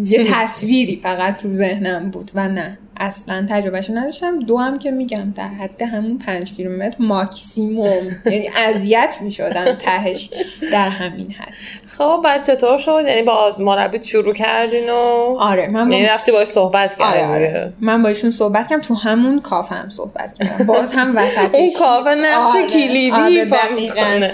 یه 0.04 0.26
تصویری 0.32 1.00
فقط 1.02 1.42
تو 1.42 1.48
ذهنم 1.48 2.10
بود 2.10 2.30
و 2.34 2.48
نه. 2.48 2.78
اصلا 3.00 3.46
تجربهشو 3.50 3.92
نداشتم. 3.92 4.38
دو 4.38 4.58
هم 4.58 4.78
که 4.78 4.90
میگم 4.90 5.32
در 5.36 5.48
حد 5.48 5.82
همون 5.82 6.18
پنج 6.18 6.52
کیلومتر 6.52 6.96
ماکسیموم. 6.98 8.06
یعنی 8.26 8.50
اذیت 8.56 9.18
می‌شدن 9.20 9.74
تهش 9.74 10.30
در 10.72 10.88
همین 10.88 11.32
حد. 11.32 11.52
خب 11.86 12.20
بعد 12.24 12.46
چطور 12.46 12.78
شد؟ 12.78 13.02
یعنی 13.08 13.22
با 13.22 13.56
مربیت 13.58 14.04
شروع 14.04 14.34
کردین 14.34 14.90
و 14.90 14.94
آره 15.38 15.68
من 15.68 15.88
با... 15.88 15.96
یعنی 15.96 16.08
رفتی 16.08 16.32
باش 16.32 16.48
صحبت 16.48 16.96
کردی 16.96 17.18
آره, 17.18 17.48
آره. 17.48 17.72
من 17.80 18.02
با 18.02 18.08
ایشون 18.08 18.30
صحبت 18.30 18.68
کردم 18.68 18.82
تو 18.82 18.94
همون 18.94 19.40
کافه 19.40 19.74
هم 19.74 19.88
صحبت 19.90 20.38
کردم. 20.38 20.66
باز 20.66 20.92
هم 20.92 21.16
وسطش 21.16 21.54
اون 21.54 21.70
کافه 21.78 22.10
نقش 22.10 22.56
آره. 22.56 22.66
کلیدی 22.66 23.10
آره، 23.10 23.44
دقیقاً. 23.44 24.28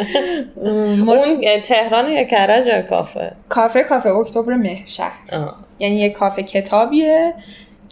ما 0.96 1.14
اون 1.14 1.60
تهران 1.64 2.10
یا 2.10 2.24
کرج 2.24 2.86
کافه؟ 2.86 3.32
کافه 3.48 3.82
کافه 3.82 4.08
اکتبر 4.08 4.54
مهرشهر 4.54 5.12
آه. 5.32 5.56
یعنی 5.78 5.96
یه 5.96 6.10
کافه 6.10 6.42
کتابیه. 6.42 7.34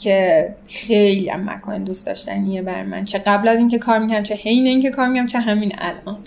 که 0.00 0.48
خیلی 0.68 1.28
هم 1.28 1.50
مکان 1.50 1.84
دوست 1.84 2.06
داشتنیه 2.06 2.62
بر 2.62 2.82
من. 2.82 3.04
چه 3.04 3.18
قبل 3.18 3.48
از 3.48 3.58
اینکه 3.58 3.78
کار 3.78 3.98
می‌کنم 3.98 4.22
چه 4.22 4.34
حین 4.34 4.66
اینکه 4.66 4.90
کار 4.90 5.08
می‌کنم 5.08 5.26
چه 5.26 5.38
همین 5.38 5.72
الان. 5.78 6.18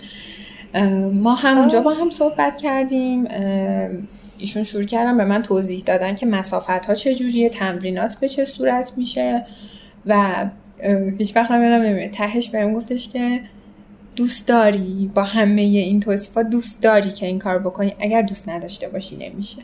ما 1.12 1.34
همونجا 1.34 1.80
با 1.80 1.90
هم 1.90 2.10
صحبت 2.10 2.56
کردیم. 2.56 3.24
ایشون 4.38 4.64
شروع 4.64 4.84
کردن 4.84 5.16
به 5.16 5.24
من 5.24 5.42
توضیح 5.42 5.82
دادن 5.86 6.14
که 6.14 6.26
مسافت 6.26 6.86
ها 6.86 6.94
چجوریه 6.94 7.48
تمرینات 7.48 8.16
به 8.16 8.28
چه 8.28 8.44
صورت 8.44 8.92
میشه 8.96 9.46
و 10.06 10.44
هیچ 11.18 11.36
وقت 11.36 11.50
هم 11.50 11.62
یادم 11.62 12.08
تهش 12.08 12.48
بهم 12.48 12.74
گفتش 12.74 13.08
که 13.08 13.40
دوست 14.16 14.48
داری 14.48 15.10
با 15.14 15.22
همه 15.22 15.62
این 15.62 16.00
توصیفات 16.00 16.50
دوست 16.50 16.82
داری 16.82 17.10
که 17.10 17.26
این 17.26 17.38
کار 17.38 17.58
بکنی. 17.58 17.94
اگر 18.00 18.22
دوست 18.22 18.48
نداشته 18.48 18.88
باشی 18.88 19.16
نمیشه. 19.16 19.62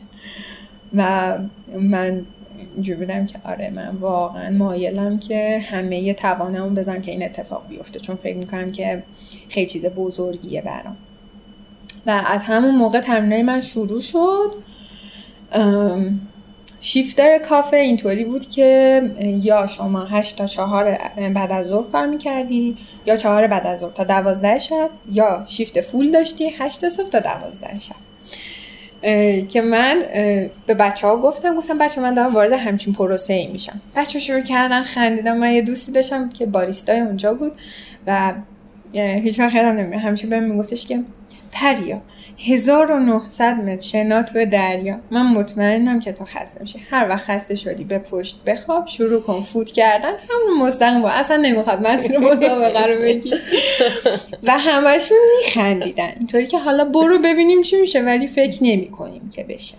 و 0.93 1.37
من 1.79 2.25
اینجور 2.73 2.95
بودم 2.95 3.25
که 3.25 3.39
آره 3.45 3.69
من 3.69 3.87
واقعا 3.87 4.49
مایلم 4.49 5.19
که 5.19 5.61
همه 5.71 6.13
توانمون 6.13 6.73
بزنم 6.73 7.01
که 7.01 7.11
این 7.11 7.23
اتفاق 7.23 7.67
بیفته. 7.69 7.99
چون 7.99 8.15
فکر 8.15 8.37
می‌کنم 8.37 8.71
که 8.71 9.03
خیلی 9.49 9.67
چیز 9.67 9.85
بزرگیه 9.85 10.61
برام. 10.61 10.97
و 12.05 12.23
از 12.27 12.43
همون 12.43 12.75
موقع 12.75 12.99
تمرینای 12.99 13.43
من 13.43 13.61
شروع 13.61 13.99
شد. 13.99 14.51
شیفت 16.83 17.21
کافه 17.49 17.77
اینطوری 17.77 18.25
بود 18.25 18.49
که 18.49 19.01
یا 19.43 19.67
شما 19.67 20.05
هشت 20.05 20.37
تا 20.37 20.45
چهار 20.45 20.97
بعد 21.33 21.51
از 21.51 21.65
ظهر 21.65 21.91
کار 21.91 22.07
می‌کردی 22.07 22.77
یا 23.05 23.15
چهار 23.15 23.47
بعد 23.47 23.67
از 23.67 23.79
ظهر 23.79 23.91
تا 23.91 24.03
دوازده 24.03 24.59
شب 24.59 24.89
یا 25.11 25.43
شیفت 25.47 25.81
فول 25.81 26.11
داشتی 26.11 26.49
هشت 26.59 26.89
صبح 26.89 27.09
تا 27.09 27.19
دوازده 27.19 27.79
شب. 27.79 27.95
اه، 27.95 28.10
که 29.47 29.61
من 29.61 30.03
به 30.67 30.73
بچه 30.73 31.07
ها 31.07 31.17
گفتم 31.17 31.55
گفتم 31.55 31.77
بچه 31.77 32.01
من 32.01 32.13
دارم 32.13 32.33
وارد 32.33 32.51
همچین 32.51 32.93
پروسه 32.93 33.33
ای 33.33 33.47
میشم. 33.47 33.81
بچه 33.95 34.19
شروع 34.19 34.41
کردن 34.41 34.81
خندیدم 34.81 35.37
من 35.37 35.51
یه 35.51 35.61
دوستی 35.61 35.91
داشتم 35.91 36.29
که 36.29 36.45
باریستای 36.45 36.99
اونجا 36.99 37.33
بود 37.33 37.51
و 38.07 38.33
هیچ 38.93 39.39
وقت 39.39 39.55
یادم 39.55 39.77
نمیاد. 39.77 40.01
همیشه 40.01 40.27
بهم 40.27 40.43
میگفتش 40.43 40.87
که 40.87 40.99
پریا. 41.51 42.01
1900 42.47 43.55
متر 43.55 43.85
شنا 43.85 44.23
تو 44.23 44.45
دریا. 44.45 44.99
من 45.11 45.25
مطمئنم 45.25 45.99
که 45.99 46.11
تو 46.11 46.25
خسته 46.25 46.61
میشه 46.61 46.79
هر 46.89 47.09
وقت 47.09 47.23
خسته 47.23 47.55
شدی 47.55 47.83
به 47.83 47.99
پشت 47.99 48.43
بخواب 48.45 48.87
شروع 48.87 49.21
کن 49.21 49.41
فوت 49.41 49.71
کردن. 49.71 50.13
همون 50.29 50.67
مستقیم 50.67 51.01
با 51.01 51.09
اصلا 51.09 51.37
نمی‌خواد 51.37 51.87
مسیر 51.87 52.19
مسابقه 52.19 52.85
رو 52.85 53.01
بگی. 53.01 53.33
و 54.43 54.57
همشون 54.57 55.17
میخندیدن. 55.43 56.11
اینطوری 56.17 56.47
که 56.47 56.59
حالا 56.59 56.85
برو 56.85 57.19
ببینیم 57.19 57.61
چی 57.61 57.81
میشه 57.81 58.01
ولی 58.01 58.27
فکر 58.27 58.63
نمی 58.63 58.87
کنیم 58.87 59.29
که 59.29 59.43
بشه. 59.43 59.75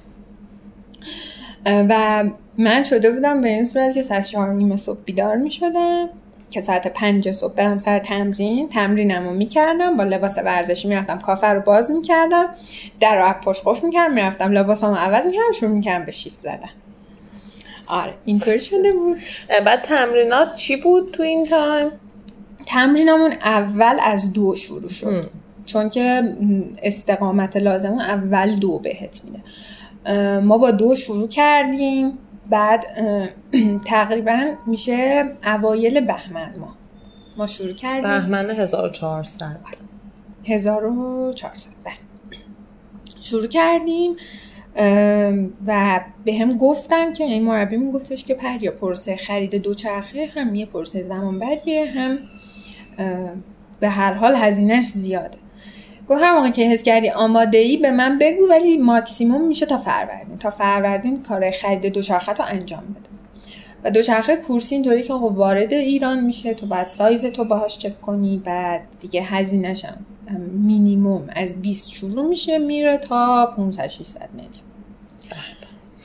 و 1.66 2.24
من 2.58 2.82
شده 2.82 3.10
بودم 3.10 3.40
به 3.40 3.48
این 3.48 3.64
صورت 3.64 3.94
که 3.94 4.02
ساعت 4.02 4.26
چهار 4.26 4.52
نیم 4.52 4.76
صبح 4.76 5.00
بیدار 5.04 5.36
می 5.36 5.50
شدم 5.50 6.08
که 6.52 6.60
ساعت 6.60 6.88
پنج 6.88 7.32
صبح 7.32 7.54
برم 7.54 7.78
سر 7.78 7.98
تمرین 7.98 8.68
تمرینم 8.68 9.24
رو 9.24 9.34
می‌کردم 9.34 9.96
با 9.96 10.04
لباس 10.04 10.38
ورزشی 10.38 10.88
می‌رفتم 10.88 11.18
کافه 11.18 11.46
رو 11.46 11.60
باز 11.60 11.90
می‌کردم 11.90 12.54
در 13.00 13.16
رو 13.16 13.34
پشت 13.44 13.62
قفل 13.64 13.86
می‌کردم 13.86 14.14
می‌رفتم 14.14 14.52
لباسم 14.52 14.88
رو 14.88 14.94
عوض 14.94 15.26
می‌کردم 15.26 15.52
شروع 15.60 15.70
می‌کردم 15.70 16.04
به 16.04 16.12
شیفت 16.12 16.40
زدن. 16.40 16.70
آره 17.86 18.14
اینطوری 18.24 18.60
شده 18.60 18.92
بود. 18.92 19.16
بعد 19.64 19.82
تمرینات 19.82 20.54
چی 20.54 20.76
بود 20.76 21.10
تو 21.12 21.22
این 21.22 21.46
تایم؟ 21.46 21.86
تمرینمون 22.66 23.32
اول 23.32 23.98
از 24.02 24.32
دو 24.32 24.54
شروع 24.54 24.88
شد. 24.88 25.30
چون 25.66 25.90
که 25.90 26.34
استقامت 26.82 27.56
لازم 27.56 27.98
اول 27.98 28.56
دو 28.56 28.78
بهت 28.78 29.20
میده. 29.24 29.42
ما 30.40 30.58
با 30.58 30.70
دو 30.70 30.94
شروع 30.94 31.28
کردیم. 31.28 32.18
بعد 32.52 32.86
تقریبا 33.86 34.54
میشه 34.66 35.24
اوایل 35.44 36.06
بهمن 36.06 36.52
ما 36.60 36.74
ما 37.36 37.46
شروع 37.46 37.72
کردیم. 37.72 38.02
بهمن 38.02 38.50
1400 38.50 39.60
1400 40.44 41.70
بله. 41.84 41.94
شروع 43.20 43.46
کردیم 43.46 44.16
و 45.66 46.00
به 46.24 46.34
هم 46.34 46.56
گفتم 46.56 47.12
که 47.12 47.24
این 47.24 47.42
مربی 47.42 47.90
گفتش 47.90 48.24
که 48.24 48.34
پریا 48.34 48.72
پروسه 48.72 49.16
خرید 49.16 49.54
دوچرخه 49.54 50.26
هم 50.26 50.54
یه 50.54 50.66
پروسه 50.66 51.02
زمان 51.02 51.38
بریه 51.38 51.90
هم 51.90 52.18
به 53.80 53.88
هر 53.88 54.12
حال 54.12 54.34
هزینهش 54.36 54.84
زیاده. 54.84 55.38
گفت 56.08 56.22
هر 56.22 56.34
موقع 56.34 56.50
که 56.50 56.62
حس 56.62 56.82
کردی 56.82 57.10
آماده 57.10 57.58
ای 57.58 57.76
به 57.76 57.90
من 57.90 58.18
بگو 58.18 58.48
ولی 58.50 58.76
ماکسیموم 58.76 59.48
میشه 59.48 59.66
تا 59.66 59.76
فروردین. 59.76 60.38
تا 60.38 60.50
فروردین 60.50 61.22
کار 61.22 61.50
خرید 61.50 61.86
دوچرخه 61.92 62.32
تو 62.32 62.42
انجام 62.46 62.80
بده. 62.80 63.12
و 63.84 63.90
دوچرخه 63.90 64.36
کورسی 64.36 64.74
اینطوری 64.74 65.02
که 65.02 65.14
خب 65.14 65.22
وارد 65.22 65.72
ایران 65.72 66.20
میشه 66.20 66.54
تو 66.54 66.66
بعد 66.66 66.86
سایز 66.86 67.26
تو 67.26 67.44
باهاش 67.44 67.78
چک 67.78 68.00
کنی 68.00 68.36
بعد 68.44 68.82
دیگه 69.00 69.22
هزینهش 69.22 69.84
هم 69.84 69.96
مینیموم 70.52 71.28
از 71.36 71.62
20 71.62 71.90
شروع 71.90 72.26
میشه 72.26 72.58
میره 72.58 72.98
تا 72.98 73.52
500 73.56 73.86
600 73.86 74.28
میلیون 74.34 74.52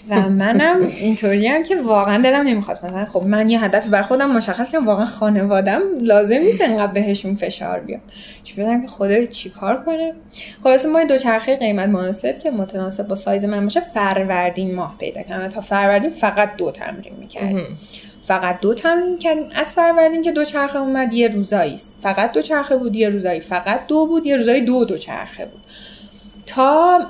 و 0.10 0.30
منم 0.30 0.78
اینطوری 1.02 1.48
هم 1.48 1.64
که 1.64 1.82
واقعا 1.82 2.22
دلم 2.24 2.48
نمی‌خواد 2.48 2.78
مثلا 2.86 3.06
خب 3.06 3.24
من 3.24 3.50
یه 3.50 3.64
هدفی 3.64 3.90
بر 3.90 4.02
خودم 4.02 4.32
مشخص 4.32 4.72
کنم 4.72 4.88
واقعا 4.88 5.06
خانوادم 5.06 5.82
لازم 6.02 6.38
نیست 6.38 6.62
انقدر 6.62 6.92
بهشون 6.92 7.36
فشار 7.36 7.80
بیاد. 7.80 8.02
چون 8.44 8.66
بدم 8.66 8.82
که 8.82 8.88
خدا 8.88 9.26
چی 9.26 9.50
کار 9.50 9.84
کنه؟ 9.84 10.14
خلاص 10.64 10.86
ما 10.86 11.04
دوچرخه 11.04 11.56
قیمت 11.56 11.90
مناسب 11.90 12.40
که 12.40 12.52
متناسب 12.52 13.08
با 13.08 13.16
سایز 13.16 13.46
من 13.46 13.64
باشه 13.64 13.80
فروردین 13.80 14.76
ماه 14.76 14.96
پیدا 15.00 15.22
کردم. 15.22 15.48
تا 15.48 15.62
فروردین 15.62 16.10
فقط 16.10 16.56
دو 16.56 16.72
تمرین 16.72 17.14
می‌کردیم. 17.20 17.78
فقط 18.22 18.60
دو 18.60 18.74
تمرین 18.74 19.12
می‌کردیم. 19.12 19.50
از 19.56 19.74
فروردین 19.74 20.22
که 20.22 20.32
دوچرخه 20.32 20.80
اومد 20.80 21.14
یه 21.14 21.28
روزایی 21.28 21.74
است. 21.74 21.98
فقط 22.02 22.32
دوچرخه 22.32 22.78
بود 22.78 22.96
یه 22.96 23.10
روزایی 23.10 23.40
فقط 23.40 23.88
دو 23.88 24.06
بود 24.06 24.26
یه 24.26 24.36
روزایی 24.36 24.62
دو 24.62 24.86
دوچرخه 24.86 25.46
بود. 25.46 25.62
تا 26.46 27.06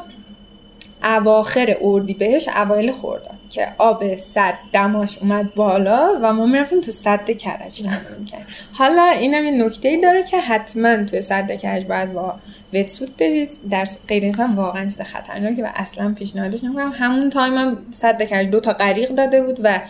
اواخر 1.03 1.77
اردی 1.81 2.13
بهش 2.13 2.47
اوایل 2.47 2.91
خوردن 2.91 3.39
که 3.49 3.67
آب 3.77 4.15
صد 4.15 4.53
دماش 4.73 5.17
اومد 5.17 5.53
بالا 5.53 6.19
و 6.21 6.33
ما 6.33 6.45
می‌رفتیم 6.45 6.81
تو 6.81 6.91
صد 6.91 7.31
کرج 7.31 7.81
تمرین 7.81 8.25
کردیم. 8.25 8.47
حالا 8.73 9.03
اینم 9.03 9.45
یه 9.45 9.65
نکته 9.65 9.89
ای 9.89 10.01
داره 10.01 10.23
که 10.23 10.39
حتما 10.39 11.05
توی 11.05 11.21
صد 11.21 11.51
کرج 11.51 11.85
باید 11.85 12.13
با 12.13 12.35
وتسوت 12.73 13.09
برید. 13.19 13.49
در 13.71 13.87
غیر 14.07 14.23
این 14.23 14.35
هم 14.35 14.55
واقعا 14.55 14.83
چیز 14.83 15.01
خطرناکه 15.01 15.63
و 15.63 15.67
اصلا 15.75 16.13
پیشنهادش 16.13 16.63
نمی‌کنم. 16.63 16.93
همون 16.95 17.29
تایم 17.29 17.57
هم 17.57 17.77
صد 17.91 18.23
کرج 18.23 18.47
دو 18.47 18.59
تا 18.59 18.73
غریق 18.73 19.09
داده 19.09 19.41
بود 19.41 19.59
و 19.63 19.81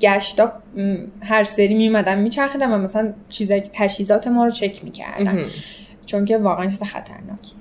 گشتا 0.00 0.52
هر 1.22 1.44
سری 1.44 1.74
میومدن 1.74 2.18
میچرخیدن 2.18 2.72
و 2.72 2.78
مثلا 2.78 3.12
چیزایی 3.28 3.60
که 3.60 3.70
تجهیزات 3.72 4.26
ما 4.26 4.44
رو 4.44 4.50
چک 4.50 4.84
می‌کردن. 4.84 5.44
چون 6.06 6.24
که 6.24 6.38
واقعا 6.38 6.66
چیز 6.66 6.82
خطرناکی. 6.82 7.52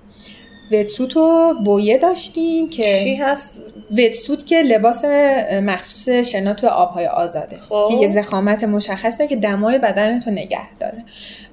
وتسوت 0.71 1.17
و 1.17 1.53
بویه 1.65 1.97
داشتیم 1.97 2.69
که 2.69 2.83
چی 3.03 3.15
هست؟ 3.15 3.63
وتسوت 3.91 4.45
که 4.45 4.62
لباس 4.62 5.05
مخصوص 5.63 6.09
شنا 6.09 6.53
تو 6.53 6.67
آبهای 6.67 7.07
آزاده 7.07 7.57
خب. 7.57 7.86
که 7.88 7.93
یه 7.93 8.12
زخامت 8.12 8.63
مشخصه 8.63 9.27
که 9.27 9.36
دمای 9.36 9.79
بدن 9.79 10.19
تو 10.19 10.31
نگه 10.31 10.75
داره. 10.79 11.03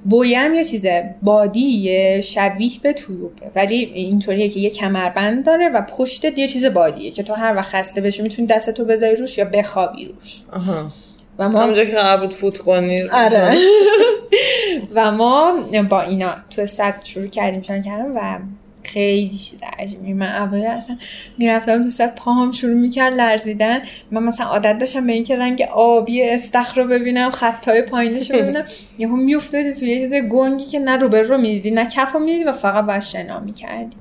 بویه 0.04 0.38
هم 0.38 0.54
یه 0.54 0.64
چیزه 0.64 1.14
بادی 1.22 2.22
شبیه 2.22 2.72
به 2.82 2.92
تویوبه 2.92 3.50
ولی 3.54 3.76
اینطوریه 3.76 4.48
که 4.48 4.60
یه 4.60 4.70
کمربند 4.70 5.46
داره 5.46 5.68
و 5.68 5.82
پشتت 5.82 6.38
یه 6.38 6.48
چیز 6.48 6.64
بادیه 6.64 7.10
که 7.10 7.22
تو 7.22 7.34
هر 7.34 7.56
وقت 7.56 7.68
خسته 7.68 8.00
بشی 8.00 8.22
می‌تونی 8.22 8.48
دستتو 8.48 8.84
بذاری 8.84 9.16
روش 9.16 9.38
یا 9.38 9.44
بخوابی 9.44 10.04
روش. 10.04 10.42
آها. 10.52 10.90
و 11.38 11.48
ما 11.48 11.60
همونجا 11.60 11.84
که 11.84 11.92
قرار 11.92 12.20
بود 12.20 12.34
فوت 12.34 12.58
کنی. 12.58 13.02
آره. 13.02 13.54
و 14.94 15.12
ما 15.12 15.52
با 15.90 16.00
اینا 16.00 16.34
تو 16.50 16.66
صد 16.66 16.94
شروع 17.04 17.26
کردیم 17.26 17.62
شروع 17.62 17.80
کردم 17.82 18.12
و 18.14 18.38
خیلی 18.84 19.28
چیز 19.28 19.58
عجیبی. 19.78 20.12
من 20.12 20.26
اول 20.26 20.66
اصلا 20.66 20.98
می‌رفتم 21.38 21.82
تو 21.82 21.90
صد 21.90 22.14
پاهم 22.14 22.52
شروع 22.52 22.74
می‌کرد 22.74 23.12
لرزیدن. 23.12 23.78
من 24.10 24.22
مثلا 24.22 24.46
عادت 24.46 24.78
داشتم 24.78 25.06
به 25.06 25.12
اینکه 25.12 25.36
رنگ 25.36 25.62
آبی 25.62 26.22
استخر 26.22 26.82
رو 26.82 26.88
ببینم 26.88 27.30
خطای 27.30 27.82
پایینش 27.82 28.30
رو 28.30 28.38
ببینم. 28.38 28.64
یهو 28.98 29.16
میافتادی 29.16 29.72
تو 29.72 29.84
یه 29.84 29.98
چیز 29.98 30.14
گنگی 30.14 30.64
که 30.64 30.78
نه 30.78 30.96
رو 30.96 31.08
به 31.08 31.22
رو 31.22 31.38
می‌دیدی 31.38 31.70
نه 31.70 31.86
کف 31.86 32.12
رو 32.12 32.20
می‌دیدی 32.20 32.44
و 32.44 32.52
فقط 32.52 32.84
باید 32.84 33.02
شنا 33.02 33.40
می‌کردی. 33.40 33.96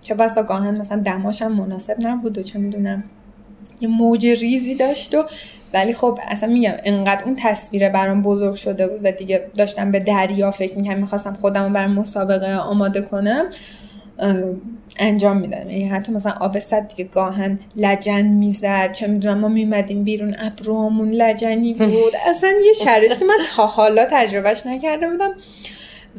چه 0.00 0.14
بسا 0.14 0.42
گاهن 0.42 0.76
مثلا 0.76 1.02
دماشم 1.02 1.52
مناسب 1.52 1.96
نبود 2.00 2.38
و 2.38 2.42
چه 2.42 2.58
می‌دونم 2.58 3.04
یه 3.80 3.88
موج 3.88 4.26
ریزی 4.26 4.74
داشت 4.74 5.14
و 5.14 5.24
ولی 5.74 5.94
خب 5.94 6.18
اصلا 6.28 6.52
میگم 6.52 6.72
انقدر 6.84 7.24
اون 7.24 7.36
تصویر 7.38 7.88
برام 7.88 8.22
بزرگ 8.22 8.54
شده 8.54 8.88
بود 8.88 9.00
و 9.04 9.10
دیگه 9.12 9.46
داشتم 9.56 9.92
به 9.92 10.00
دریا 10.00 10.50
فکر 10.50 10.76
می‌کنم 10.76 10.98
می‌خواستم 10.98 11.32
خودم 11.32 11.64
رو 11.64 11.70
برای 11.70 11.92
مسابقه 11.92 12.54
آماده 12.54 13.00
کنم. 13.00 13.44
انجام 14.98 15.36
میدم. 15.36 15.70
یعنی 15.70 15.88
حتی 15.88 16.12
مثلا 16.12 16.32
آب 16.40 16.58
صد 16.58 16.88
دیگه 16.88 17.10
گاهن 17.10 17.58
لجن 17.76 18.22
می‌زد. 18.22 18.92
چه 18.92 19.06
می‌دونم 19.06 19.38
ما 19.38 19.48
میمدیم 19.48 20.04
بیرون 20.04 20.36
ابرومون 20.38 21.10
لجنی 21.10 21.74
بود. 21.74 22.12
اصلا 22.30 22.50
یه 22.66 22.72
شرایطی 22.72 23.18
که 23.18 23.24
من 23.24 23.38
تا 23.56 23.66
حالا 23.66 24.06
تجربهش 24.10 24.66
نکرده 24.66 25.10
بودم. 25.10 25.34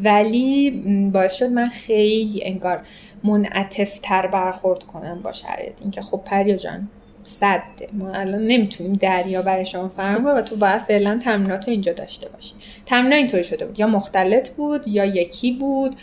ولی 0.03 0.71
باعث 1.13 1.33
شد 1.33 1.49
من 1.49 1.67
خیلی 1.67 2.41
انگار 2.43 2.81
منعطف 3.23 3.99
تر 4.03 4.27
برخورد 4.27 4.83
کنم 4.83 5.21
با 5.23 5.31
شرایط. 5.31 5.81
اینکه 5.81 6.01
خب 6.01 6.21
پریا 6.25 6.55
جان 6.55 6.87
صده. 7.23 7.89
ما 7.93 8.11
الان 8.11 8.41
نمی‌تونیم 8.43 8.93
دریا 8.93 9.41
برای 9.41 9.65
شما 9.65 9.89
فهم 9.89 10.25
و 10.25 10.41
تو 10.41 10.55
باید 10.55 10.81
فعلا 10.81 11.19
تمرینات 11.23 11.67
رو 11.67 11.71
اینجا 11.71 11.93
داشته 11.93 12.29
باشی. 12.29 12.53
تمرین 12.85 13.13
اینطوری 13.13 13.43
شده 13.43 13.65
بود. 13.65 13.79
یا 13.79 13.87
مختلط 13.87 14.49
بود 14.49 14.87
یا 14.87 15.05
یکی 15.05 15.51
بود. 15.51 15.95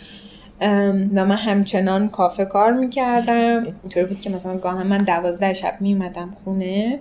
و 0.60 1.24
من 1.26 1.36
همچنان 1.36 2.08
کافه 2.08 2.44
کار 2.44 2.72
می‌کردم. 2.72 3.64
اینطوری 3.64 4.06
بود 4.06 4.20
که 4.20 4.30
مثلا 4.30 4.58
گاهی 4.58 4.84
من 4.84 4.98
دوازده 4.98 5.54
شب 5.54 5.76
میمدم 5.80 6.30
خونه 6.30 6.98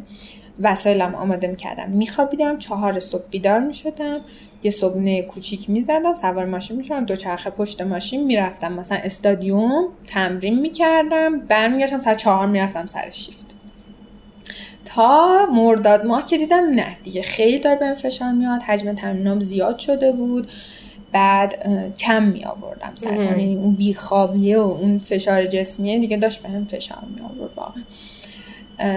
وسایلم 0.61 1.15
آماده 1.15 1.47
می‌کردم. 1.47 1.89
میخوابیدم 1.89 2.57
چهار 2.57 2.99
صبح 2.99 3.23
بیدار 3.29 3.59
می‌شدم 3.59 4.21
یه 4.63 4.71
صبحونه 4.71 5.21
کوچیک 5.21 5.69
می‌زدم 5.69 6.13
سوار 6.13 6.45
ماشین 6.45 6.77
می‌شدم 6.77 7.05
دو 7.05 7.15
چرخه 7.15 7.49
پشت 7.49 7.81
ماشین 7.81 8.25
می‌رفتم. 8.25 8.73
مثلا 8.73 8.97
استادیوم 8.97 9.87
تمرین 10.07 10.59
می‌کردم 10.59 11.39
برمیگشتم 11.39 11.99
سر 11.99 12.15
چهار 12.15 12.47
می‌رفتم 12.47 12.85
سر 12.85 13.09
شیفت. 13.09 13.55
تا 14.85 15.45
مرداد 15.45 16.05
ماه 16.05 16.25
که 16.25 16.37
دیدم 16.37 16.69
نه 16.69 16.97
دیگه 17.03 17.21
خیلی 17.21 17.59
داره 17.59 17.79
بهم 17.79 17.93
فشار 17.93 18.31
میاد 18.31 18.63
حجم 18.63 18.93
تمرینام 18.93 19.39
زیاد 19.39 19.79
شده 19.79 20.11
بود. 20.11 20.47
بعد 21.13 21.67
کم 21.97 22.23
می 22.23 22.45
آوردم 22.45 22.91
سر 22.95 23.13
یعنی 23.13 23.55
اون 23.55 23.73
بیخوابیه 23.73 24.57
و 24.57 24.61
اون 24.61 24.99
فشار 24.99 25.45
جسمیه 25.45 25.99
دیگه 25.99 26.17
داشت 26.17 26.41
بهم 26.43 26.65
فشار 26.65 27.03
می 27.15 27.21
آورد 27.21 27.57
واقعا 27.57 27.83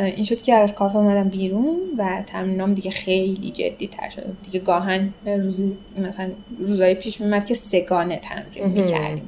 این 0.04 0.24
شد 0.24 0.42
که 0.42 0.54
از 0.54 0.74
کافه 0.74 0.96
اومدم 0.96 1.28
بیرون 1.28 1.76
و 1.98 2.22
تمرینام 2.26 2.74
دیگه 2.74 2.90
خیلی 2.90 3.50
جدی 3.50 3.86
تر 3.86 4.08
شد. 4.08 4.36
دیگه 4.44 4.60
گاهن 4.60 5.14
روزی 5.26 5.76
مثلا 5.98 6.30
روزای 6.58 6.94
پیش 6.94 7.20
میمد 7.20 7.46
که 7.46 7.54
سگانه 7.54 8.16
تمرین 8.16 8.66
می‌کردیم. 8.66 9.22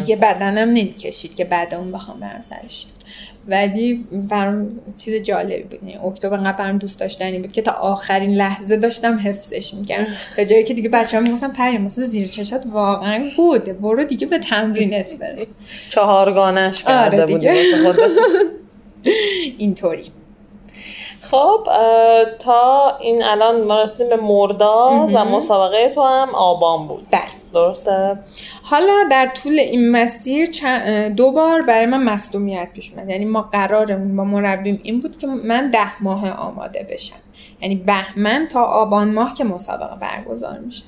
دیگه 0.00 0.16
بدنم 0.16 0.68
نمی‌کشید 0.68 1.34
که 1.34 1.44
بعد 1.44 1.74
اون 1.74 1.92
بخوام 1.92 2.20
برم 2.20 2.40
سر 2.40 2.60
شیفت. 2.68 3.06
ولی 3.48 4.04
برام 4.12 4.68
چیز 4.96 5.22
جالبی 5.22 5.62
بود. 5.62 5.78
یعنی 5.82 6.06
اکتبر 6.06 6.36
انقدر 6.36 6.58
برام 6.58 6.78
دوست 6.78 7.00
داشتنی 7.00 7.38
بود 7.38 7.52
که 7.52 7.62
تا 7.62 7.72
آخرین 7.72 8.34
لحظه 8.34 8.76
داشتم 8.76 9.18
حفظش 9.24 9.74
می‌کردم. 9.74 10.06
تا 10.36 10.44
جایی 10.44 10.64
که 10.64 10.74
دیگه 10.74 10.88
بچه 10.88 11.16
ها 11.16 11.22
می‌گفتم 11.22 11.52
پری 11.52 11.78
مثلا 11.78 12.04
زیر 12.04 12.28
چشات 12.28 12.62
واقعا 12.72 13.30
بوده 13.36 13.72
برو 13.72 14.04
دیگه 14.04 14.26
به 14.26 14.38
تمرینت 14.38 15.14
برس. 15.14 15.46
چهارگانش 15.90 16.84
کرده 16.84 17.22
آره 17.22 17.34
دیگه. 17.34 17.54
اینطوری. 19.58 20.04
خب 21.20 21.68
تا 22.38 22.96
این 23.00 23.22
الان 23.22 23.64
ما 23.64 23.82
رسیدیم 23.82 24.08
به 24.08 24.16
مرداد 24.16 25.10
و 25.14 25.24
مسابقه 25.24 25.92
تو 25.94 26.02
هم 26.02 26.34
آبان 26.34 26.88
بود. 26.88 27.06
بله. 27.10 27.20
درسته؟ 27.52 28.18
حالا 28.62 29.04
در 29.10 29.26
طول 29.26 29.52
این 29.52 29.90
مسیر 29.90 30.48
دو 31.08 31.32
بار 31.32 31.62
برای 31.62 31.86
من 31.86 32.02
مصدومیت 32.04 32.68
پیش 32.74 32.92
اومد. 32.92 33.10
یعنی 33.10 33.24
ما 33.24 33.42
قرارمون 33.42 34.16
با 34.16 34.24
مربیم 34.24 34.80
این 34.82 35.00
بود 35.00 35.16
که 35.16 35.26
من 35.26 35.70
ده 35.70 36.02
ماه 36.02 36.30
آماده 36.30 36.86
بشم. 36.90 37.16
یعنی 37.60 37.74
بهمن 37.74 38.48
تا 38.50 38.62
آبان 38.62 39.12
ماه 39.12 39.34
که 39.34 39.44
مسابقه 39.44 40.00
برگزار 40.00 40.58
میشه. 40.58 40.84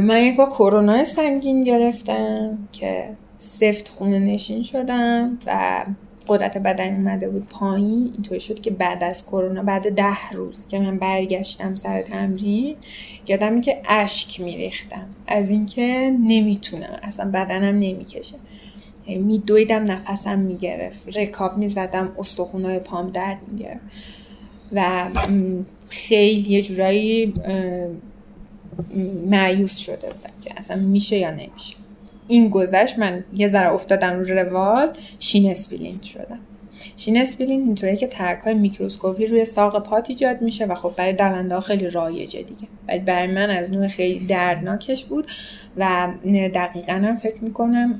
من 0.00 0.22
یک 0.22 0.36
بار 0.36 0.48
کرونا 0.48 1.04
سنگین 1.04 1.64
گرفتم 1.64 2.68
که 2.72 3.08
سفت 3.36 3.88
خونه 3.88 4.18
نشین 4.18 4.62
شدم 4.62 5.38
و 5.46 5.84
قدرت 6.28 6.58
بدن 6.58 6.94
اومده 6.94 7.28
بود 7.28 7.48
پایین. 7.48 8.10
اینطور 8.14 8.38
شد 8.38 8.60
که 8.60 8.70
بعد 8.70 9.04
از 9.04 9.26
کرونا 9.26 9.62
بعد 9.62 9.94
ده 9.94 10.30
روز 10.32 10.68
که 10.68 10.78
من 10.78 10.98
برگشتم 10.98 11.74
سر 11.74 12.02
تمرین 12.02 12.76
یادم 13.28 13.60
که 13.60 13.82
اشک 13.88 14.40
میریختم. 14.40 15.06
از 15.26 15.50
اینکه 15.50 16.16
نمی‌تونم 16.20 16.98
اصلا 17.02 17.30
بدنم 17.30 17.74
نمی‌کشه. 17.74 18.36
میدویدم 19.06 19.82
نفسم 19.82 20.38
می‌گرفت. 20.38 21.16
رکاب 21.16 21.58
می‌زدم 21.58 22.12
استخونای 22.18 22.78
پام 22.78 23.10
درد 23.10 23.40
می‌گرفت. 23.52 23.84
و 24.72 25.08
خیلی 25.88 26.40
یه 26.40 26.62
جورایی 26.62 27.34
مأیوس 29.30 29.76
شده 29.76 30.06
بودم 30.12 30.34
که 30.44 30.54
اصلا 30.56 30.76
میشه 30.76 31.18
یا 31.18 31.30
نمیشه. 31.30 31.76
این 32.28 32.48
گذشت 32.48 32.98
من 32.98 33.24
یه 33.34 33.48
ذره 33.48 33.72
افتادم 33.72 34.18
رو 34.18 34.24
روال 34.24 34.96
shin 35.18 35.50
splint 35.50 36.02
شدم. 36.02 36.38
shin 36.96 37.16
splint 37.16 37.66
اینطوریه 37.66 37.96
که 37.96 38.06
ترک 38.06 38.38
های 38.38 38.54
میکروسکوپی 38.54 39.26
روی 39.26 39.44
ساق 39.44 39.82
پات 39.82 40.10
ایجاد 40.10 40.42
میشه 40.42 40.66
و 40.66 40.74
خب 40.74 40.92
برای 40.96 41.12
دونده 41.12 41.60
خیلی 41.60 41.90
رایجه 41.90 42.42
دیگه. 42.42 42.68
ولی 42.88 42.98
برای 42.98 43.26
من 43.26 43.50
از 43.50 43.70
نوع 43.70 43.86
خیلی 43.86 44.26
دردناکش 44.26 45.04
بود 45.04 45.26
و 45.76 46.08
دقیقا 46.54 46.92
هم 46.92 47.16
فکر 47.16 47.44
می‌کنم 47.44 47.98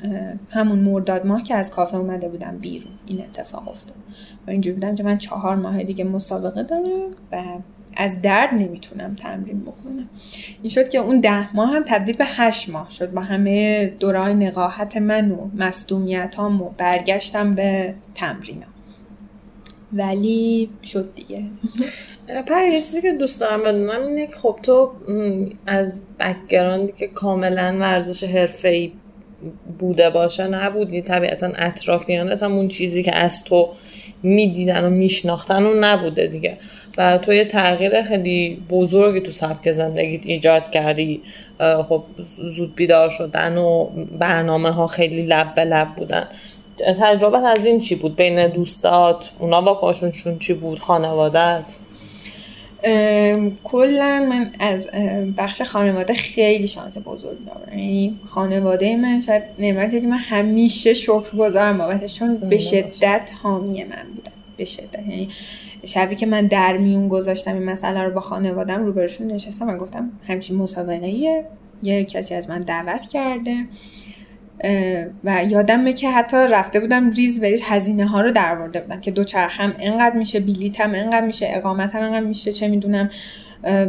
همون 0.51 0.79
مرداد 0.79 1.27
ماه 1.27 1.43
که 1.43 1.55
از 1.55 1.71
کافه 1.71 1.97
اومده 1.97 2.29
بودم 2.29 2.59
بیرون 2.59 2.93
این 3.07 3.21
اتفاق 3.21 3.69
افتاد. 3.69 3.97
و 4.47 4.51
اینجور 4.51 4.75
بودم 4.75 4.95
که 4.95 5.03
من 5.03 5.19
چهار 5.19 5.57
ماه 5.57 5.83
دیگه 5.83 6.05
مسابقه 6.05 6.63
دارم 6.63 7.11
و 7.33 7.43
از 7.97 8.23
درد 8.23 8.55
نمی‌تونم 8.55 9.15
تمرین 9.15 9.61
بکنم. 9.61 10.09
این 10.63 10.71
شد 10.71 10.89
که 10.89 10.99
اون 10.99 11.21
ده 11.21 11.57
ماه 11.57 11.71
هم 11.71 11.83
تبدیل 11.87 12.17
به 12.17 12.25
هشت 12.25 12.69
ماه 12.69 12.91
شد 12.91 13.11
با 13.13 13.21
همه 13.21 13.87
دورای 13.87 14.35
نقاهت 14.35 14.97
من 14.97 15.31
و 15.31 15.51
مصدومیت 15.55 16.39
و 16.39 16.71
برگشتم 16.77 17.55
به 17.55 17.95
تمرینم. 18.15 18.67
ولی 19.93 20.71
شد 20.83 21.15
دیگه. 21.15 21.45
پر 22.47 22.71
چیزی 22.71 23.03
که 23.03 23.13
دوست 23.13 23.41
دارم 23.41 23.63
بدونم 23.63 24.07
اینه 24.07 24.27
که 24.27 24.35
خب 24.35 24.59
تو 24.63 24.93
از 25.67 26.07
بکگراندی 26.21 26.93
که 26.93 27.07
کاملا 27.07 27.77
ورزش 27.81 28.25
حرفه‌ای 28.25 28.93
بوده 29.79 30.11
باشه 30.11 30.47
نبودی 30.47 31.03
طبیعتا 31.03 31.51
اطرافیانت 31.57 32.43
هم 32.43 32.53
اون 32.53 32.69
چیزی 32.69 33.03
که 33.03 33.15
از 33.15 33.45
تو 33.45 33.69
می‌دیدن 34.23 34.85
و 34.85 34.91
میشناختن 34.91 35.63
و 35.63 35.75
نبوده 35.81 36.27
دیگه. 36.27 36.57
و 36.99 37.19
تو 37.19 37.33
یه 37.33 37.45
تغییر 37.45 38.03
خیلی 38.03 38.63
بزرگی 38.71 39.21
تو 39.21 39.33
سبک 39.33 39.71
زندگیت 39.71 40.27
ایجاد 40.27 40.71
کردی. 40.71 41.23
خب 41.89 42.05
زود 42.57 42.75
بیدار 42.75 43.11
شدن 43.11 43.57
و 43.57 43.87
برنامه 44.19 44.71
ها 44.71 44.87
خیلی 44.87 45.23
لب 45.23 45.55
به 45.55 45.65
لب 45.65 45.89
بودن. 45.97 46.25
تجربت 47.01 47.45
از 47.45 47.67
این 47.67 47.81
چی 47.81 47.95
بود؟ 47.95 48.17
بین 48.17 48.49
دوستات 48.49 49.31
اونا 49.39 49.63
واکنششون 49.63 50.39
چی 50.39 50.55
بود؟ 50.55 50.79
خانوادت؟ 50.79 51.77
کلا 53.65 54.27
من 54.31 54.53
از 54.59 54.89
بخش 55.37 55.63
خانواده 55.63 56.15
خیلی 56.15 56.69
شانس 56.69 56.99
بزرگی 56.99 57.45
دارم. 57.45 57.79
یعنی 57.79 58.21
خانواده 58.25 58.97
من 58.97 59.21
شاید 59.21 59.43
نعمتی 59.59 60.01
که 60.01 60.07
من 60.07 60.17
همیشه 60.17 60.95
شکر 60.95 61.37
گذارم 61.39 61.79
بابتش 61.79 62.15
چون 62.15 62.39
به 62.39 62.59
شدت 62.59 63.31
حامی 63.43 63.85
من 63.85 64.07
بودن 64.15 64.33
به 64.57 64.65
شدت. 64.65 64.99
یعنی 65.09 65.29
شبی 65.85 66.17
که 66.17 66.27
من 66.27 66.47
در 66.47 66.77
میون 66.77 67.09
گذاشتم 67.09 67.55
این 67.55 67.65
مسئله 67.65 68.03
رو 68.03 68.11
با 68.11 68.21
خانوادم 68.21 68.85
روبرشون 68.85 69.27
نشستم 69.27 69.69
و 69.69 69.77
گفتم 69.77 70.11
همچین 70.27 70.57
مسابقه 70.57 71.09
یه 71.83 72.05
کسی 72.05 72.35
از 72.35 72.49
من 72.49 72.63
دعوت 72.63 73.09
کرده. 73.09 73.67
و 75.25 75.45
یادمه 75.45 75.93
که 75.93 76.11
حتی 76.11 76.37
رفته 76.37 76.81
بودم 76.81 77.11
ریز 77.11 77.41
بریز 77.41 77.63
هزینه 77.65 78.07
ها 78.07 78.21
رو 78.21 78.31
درورده 78.31 78.81
بودم 78.81 79.01
که 79.01 79.11
دوچرخم 79.11 79.75
انقدر 79.79 80.17
میشه 80.17 80.41
بلیتم 80.41 80.95
انقدر 80.95 81.27
میشه 81.27 81.47
اقامتم 81.51 82.01
انقدر 82.01 82.27
میشه 82.27 82.53
چه 82.53 82.69
می‌دونم 82.69 83.11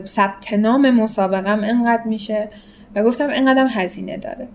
ثبت 0.06 0.54
نام 0.54 0.92
مسابقم 0.92 1.64
انقدر 1.64 2.04
میشه. 2.04 2.50
و 2.96 3.04
گفتم 3.04 3.28
انقدرم 3.32 3.68
هزینه 3.68 4.18
داره. 4.18 4.48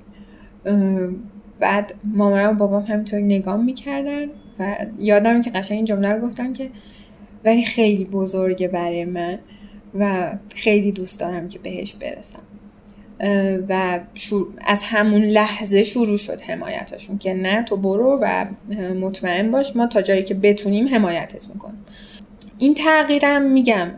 بعد 1.60 1.94
مامانم 2.04 2.50
و 2.50 2.54
بابام 2.54 2.82
همینطور 2.82 3.20
نگاه 3.20 3.56
می‌کردن 3.56 4.26
و 4.58 4.76
یادم 4.98 5.42
که 5.42 5.50
قشنگ 5.50 5.76
این 5.76 5.84
جمله 5.84 6.08
رو 6.08 6.26
گفتم 6.26 6.52
که 6.52 6.70
ولی 7.44 7.62
خیلی 7.62 8.04
بزرگه 8.04 8.68
برای 8.68 9.04
من 9.04 9.38
و 9.98 10.32
خیلی 10.54 10.92
دوست 10.92 11.20
دارم 11.20 11.48
که 11.48 11.58
بهش 11.58 11.94
برسم. 11.94 12.42
و 13.68 14.00
از 14.66 14.80
همون 14.82 15.22
لحظه 15.22 15.82
شروع 15.82 16.16
شد 16.16 16.40
حمایتشون 16.40 17.18
که 17.18 17.34
نه 17.34 17.62
تو 17.62 17.76
برو 17.76 18.18
و 18.22 18.44
مطمئن 19.00 19.50
باش 19.50 19.76
ما 19.76 19.86
تا 19.86 20.02
جایی 20.02 20.22
که 20.22 20.34
بتونیم 20.34 20.88
حمایتت 20.88 21.48
می‌کنیم. 21.48 21.84
این 22.58 22.74
تغییرم 22.74 23.42
میگم 23.42 23.88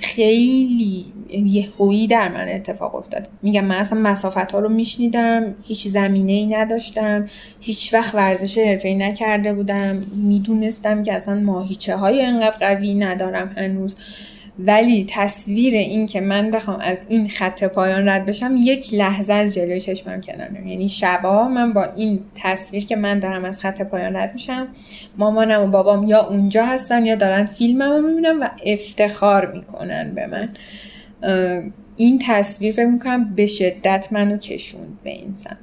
خیلی 0.00 1.04
یهویی 1.30 2.06
در 2.06 2.28
من 2.28 2.48
اتفاق 2.48 2.94
افتاد. 2.94 3.28
میگم 3.42 3.64
من 3.64 3.74
اصلا 3.74 4.00
مسافت 4.00 4.52
ها 4.52 4.58
رو 4.58 4.68
میشنیدم 4.68 5.54
هیچ 5.62 5.88
زمینه 5.88 6.32
ای 6.32 6.46
نداشتم 6.46 7.28
هیچ 7.60 7.94
وقت 7.94 8.14
ورزش 8.14 8.58
حرفه 8.58 8.94
نکرده 8.94 9.52
بودم. 9.52 10.00
می‌دونستم 10.14 11.02
که 11.02 11.14
اصلا 11.14 11.40
ماهیچه 11.40 11.96
های 11.96 12.22
انقدر 12.22 12.56
قوی 12.58 12.94
ندارم 12.94 13.48
هنوز. 13.56 13.96
ولی 14.66 15.06
تصویر 15.08 15.74
این 15.74 16.06
که 16.06 16.20
من 16.20 16.50
بخوام 16.50 16.80
از 16.80 16.98
این 17.08 17.28
خط 17.28 17.64
پایان 17.64 18.08
رد 18.08 18.26
بشم 18.26 18.54
یک 18.58 18.94
لحظه 18.94 19.32
از 19.32 19.54
جلوی 19.54 19.80
چشمم 19.80 20.20
کنار 20.20 20.66
یعنی 20.66 20.88
شبا 20.88 21.48
من 21.48 21.72
با 21.72 21.84
این 21.96 22.20
تصویر 22.34 22.86
که 22.86 22.96
من 22.96 23.18
دارم 23.18 23.44
از 23.44 23.60
خط 23.60 23.82
پایان 23.82 24.16
رد 24.16 24.32
میشم 24.32 24.68
مامانم 25.18 25.62
و 25.62 25.66
بابام 25.66 26.06
یا 26.06 26.26
اونجا 26.26 26.66
هستن 26.66 27.06
یا 27.06 27.14
دارن 27.14 27.46
فیلمم 27.46 27.92
رو 27.92 28.00
می‌بینن 28.08 28.38
و 28.38 28.48
افتخار 28.66 29.52
می‌کنن 29.52 30.12
به 30.12 30.26
من. 30.26 30.48
این 31.96 32.22
تصویر 32.26 32.72
فکر 32.72 32.86
می‌کنم 32.86 33.34
به 33.34 33.46
شدت 33.46 34.08
منو 34.10 34.36
کشوند 34.36 34.98
به 35.04 35.10
این 35.10 35.34
سمت. 35.34 35.58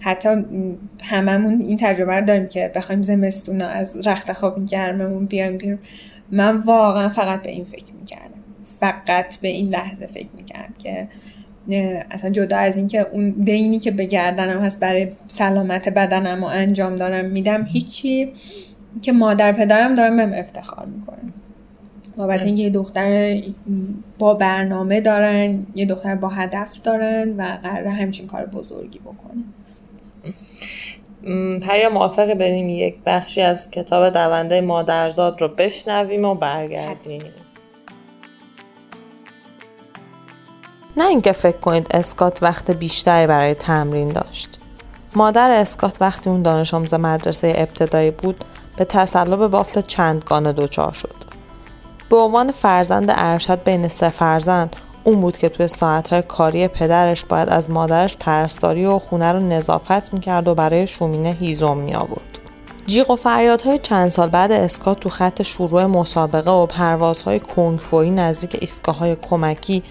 حتی 0.00 0.28
هممون 1.02 1.60
این 1.60 1.76
تجربه 1.76 2.14
رو 2.14 2.26
داریم 2.26 2.48
که 2.48 2.72
بخوایم 2.74 3.02
زمستون 3.02 3.62
از 3.62 4.06
رخت 4.06 4.32
خواب 4.32 4.66
گرممون 4.66 5.26
بیایم 5.26 5.56
بیرون. 5.56 5.78
من 6.32 6.56
واقعا 6.56 7.08
فقط 7.08 7.42
به 7.42 7.50
این 7.50 7.64
فکر 7.64 7.94
می‌کردم. 8.00 8.29
فقط 8.80 9.40
به 9.40 9.48
این 9.48 9.68
لحظه 9.68 10.06
فکر 10.06 10.28
می‌کردم 10.36 10.74
که 10.78 11.08
اصلا 12.10 12.30
جدا 12.30 12.56
از 12.56 12.78
اینکه 12.78 13.00
اون 13.12 13.30
دینی 13.30 13.78
که 13.78 13.90
به 13.90 14.04
گردنم 14.04 14.60
هست 14.60 14.80
برای 14.80 15.08
سلامت 15.26 15.88
بدنم 15.88 16.42
و 16.42 16.46
انجام 16.46 16.96
دارم 16.96 17.24
میدم 17.24 17.64
هیچی 17.64 18.32
که 19.02 19.12
مادر 19.12 19.52
پدرم 19.52 19.94
دارم 19.94 20.16
بهم 20.16 20.32
افتخار 20.32 20.86
می‌کنن 20.86 21.32
بابت 22.16 22.42
اینکه 22.42 22.62
یه 22.62 22.70
دختر 22.70 23.40
با 24.18 24.34
برنامه 24.34 25.00
دارن 25.00 25.66
یه 25.74 25.86
دختر 25.86 26.14
با 26.14 26.28
هدف 26.28 26.80
دارن 26.82 27.36
و 27.36 27.58
قرار 27.62 27.86
همچین 27.86 28.26
کار 28.26 28.46
بزرگی 28.46 28.98
بکنن 28.98 29.44
پریا 31.58 31.90
موافق 31.90 32.34
بریم 32.34 32.68
یک 32.68 32.94
بخشی 33.06 33.40
از 33.40 33.70
کتاب 33.70 34.12
دونده 34.12 34.60
مادرزاد 34.60 35.42
رو 35.42 35.48
بشنویم 35.48 36.24
و 36.24 36.34
برگردیم. 36.34 37.22
نه 41.00 41.06
اینکه 41.06 41.32
فکر 41.32 41.56
کنید 41.56 41.86
اسکات 41.90 42.42
وقت 42.42 42.70
بیشتری 42.70 43.26
برای 43.26 43.54
تمرین 43.54 44.08
داشت 44.08 44.58
مادر 45.14 45.50
اسکات 45.50 45.96
وقتی 46.00 46.30
اون 46.30 46.42
دانش 46.42 46.74
آموز 46.74 46.94
مدرسه 46.94 47.54
ابتدایی 47.56 48.10
بود 48.10 48.44
به 48.76 48.84
تسلب 48.84 49.46
بافت 49.46 49.86
چندگانه 49.86 50.52
دچار 50.52 50.92
شد 50.92 51.14
به 52.10 52.16
عنوان 52.16 52.52
فرزند 52.52 53.10
ارشد 53.10 53.62
بین 53.64 53.88
سه 53.88 54.08
فرزند 54.08 54.76
اون 55.04 55.20
بود 55.20 55.38
که 55.38 55.48
توی 55.48 55.68
ساعتهای 55.68 56.22
کاری 56.22 56.68
پدرش 56.68 57.24
باید 57.24 57.48
از 57.48 57.70
مادرش 57.70 58.16
پرستاری 58.16 58.86
و 58.86 58.98
خونه 58.98 59.32
رو 59.32 59.40
نظافت 59.40 60.14
می‌کرد 60.14 60.48
و 60.48 60.54
برای 60.54 60.86
شومینه 60.86 61.30
هیزم 61.30 61.76
می 61.76 61.94
آورد. 61.94 62.38
جیغ 62.86 63.10
و 63.10 63.16
فریادهای 63.16 63.78
چند 63.78 64.10
سال 64.10 64.28
بعد 64.28 64.52
اسکات 64.52 65.00
تو 65.00 65.08
خط 65.08 65.42
شروع 65.42 65.86
مسابقه 65.86 66.50
و 66.50 66.66
پروازهای 66.66 67.40
کنگفویی 67.40 68.10
نزدیک 68.10 68.56
ایستگاه 68.60 68.98
های 68.98 69.16
کمکی 69.16 69.82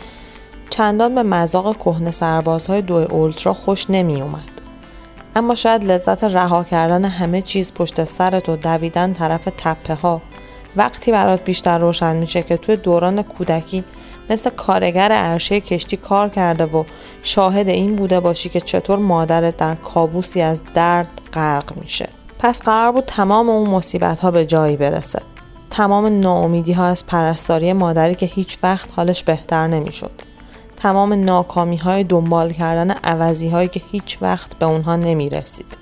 چندان 0.69 1.15
به 1.15 1.23
مذاق 1.23 1.77
کهنه 1.77 2.11
سربازهای 2.11 2.81
دو 2.81 2.95
اولترا 2.95 3.53
خوش 3.53 3.89
نمی 3.89 4.21
اومد. 4.21 4.61
اما 5.35 5.55
شاید 5.55 5.83
لذت 5.83 6.23
رها 6.23 6.63
کردن 6.63 7.05
همه 7.05 7.41
چیز 7.41 7.73
پشت 7.73 8.03
سرت 8.03 8.49
و 8.49 8.55
دویدن 8.55 9.13
طرف 9.13 9.47
تپه 9.57 9.93
ها 9.93 10.21
وقتی 10.75 11.11
برات 11.11 11.43
بیشتر 11.43 11.77
روشن 11.77 12.15
میشه 12.15 12.43
که 12.43 12.57
توی 12.57 12.75
دوران 12.75 13.21
کودکی 13.21 13.83
مثل 14.29 14.49
کارگر 14.49 15.11
عرشه 15.11 15.61
کشتی 15.61 15.97
کار 15.97 16.29
کرده 16.29 16.65
و 16.65 16.83
شاهد 17.23 17.67
این 17.67 17.95
بوده 17.95 18.19
باشی 18.19 18.49
که 18.49 18.59
چطور 18.59 18.99
مادرت 18.99 19.57
در 19.57 19.75
کابوسی 19.75 20.41
از 20.41 20.61
درد 20.73 21.21
غرق 21.33 21.77
میشه. 21.81 22.09
پس 22.39 22.61
قرار 22.61 22.91
بود 22.91 23.03
تمام 23.05 23.49
اون 23.49 23.69
مصیبت 23.69 24.19
ها 24.19 24.31
به 24.31 24.45
جایی 24.45 24.77
برسه. 24.77 25.21
تمام 25.69 26.19
ناامیدی 26.19 26.73
ها 26.73 26.85
از 26.85 27.05
پرستاری 27.05 27.73
مادری 27.73 28.15
که 28.15 28.25
هیچ 28.25 28.57
وقت 28.63 28.89
حالش 28.95 29.23
بهتر 29.23 29.67
نمی‌شد. 29.67 30.11
تمام 30.81 31.13
ناکامی 31.13 31.77
های 31.77 32.03
دنبال 32.03 32.51
کردن 32.51 32.91
عوضی 32.91 33.49
هایی 33.49 33.67
که 33.67 33.81
هیچ 33.91 34.17
وقت 34.21 34.59
به 34.59 34.65
اونها 34.65 34.95
نمی 34.95 35.29
رسید. 35.29 35.77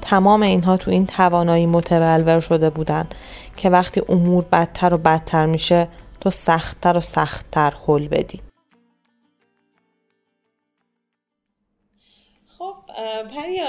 تمام 0.00 0.42
اینها 0.42 0.76
تو 0.76 0.90
این 0.90 1.06
توانایی 1.06 1.66
متبلور 1.66 2.40
شده 2.40 2.70
بودن 2.70 3.06
که 3.56 3.70
وقتی 3.70 4.02
امور 4.08 4.44
بدتر 4.52 4.94
و 4.94 4.98
بدتر 4.98 5.46
میشه 5.46 5.88
تو 6.20 6.30
سختتر 6.30 6.98
و 6.98 7.00
سختتر 7.00 7.72
حل 7.86 8.08
بدی. 8.08 8.40
خب 12.58 12.74
پریا 13.34 13.66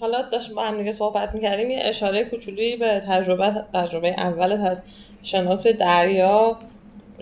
حالا 0.00 0.22
داشت 0.22 0.54
با 0.54 0.62
هم 0.62 0.78
دیگه 0.78 0.92
صحبت 0.92 1.34
می‌کردیم 1.34 1.70
یه 1.70 1.80
اشاره 1.82 2.24
کوچولی 2.24 2.76
به 2.76 3.02
تجربه 3.08 3.64
تجربه 3.74 4.08
اولت 4.08 4.60
از 4.60 4.82
شنا 5.22 5.54
دریا 5.54 6.56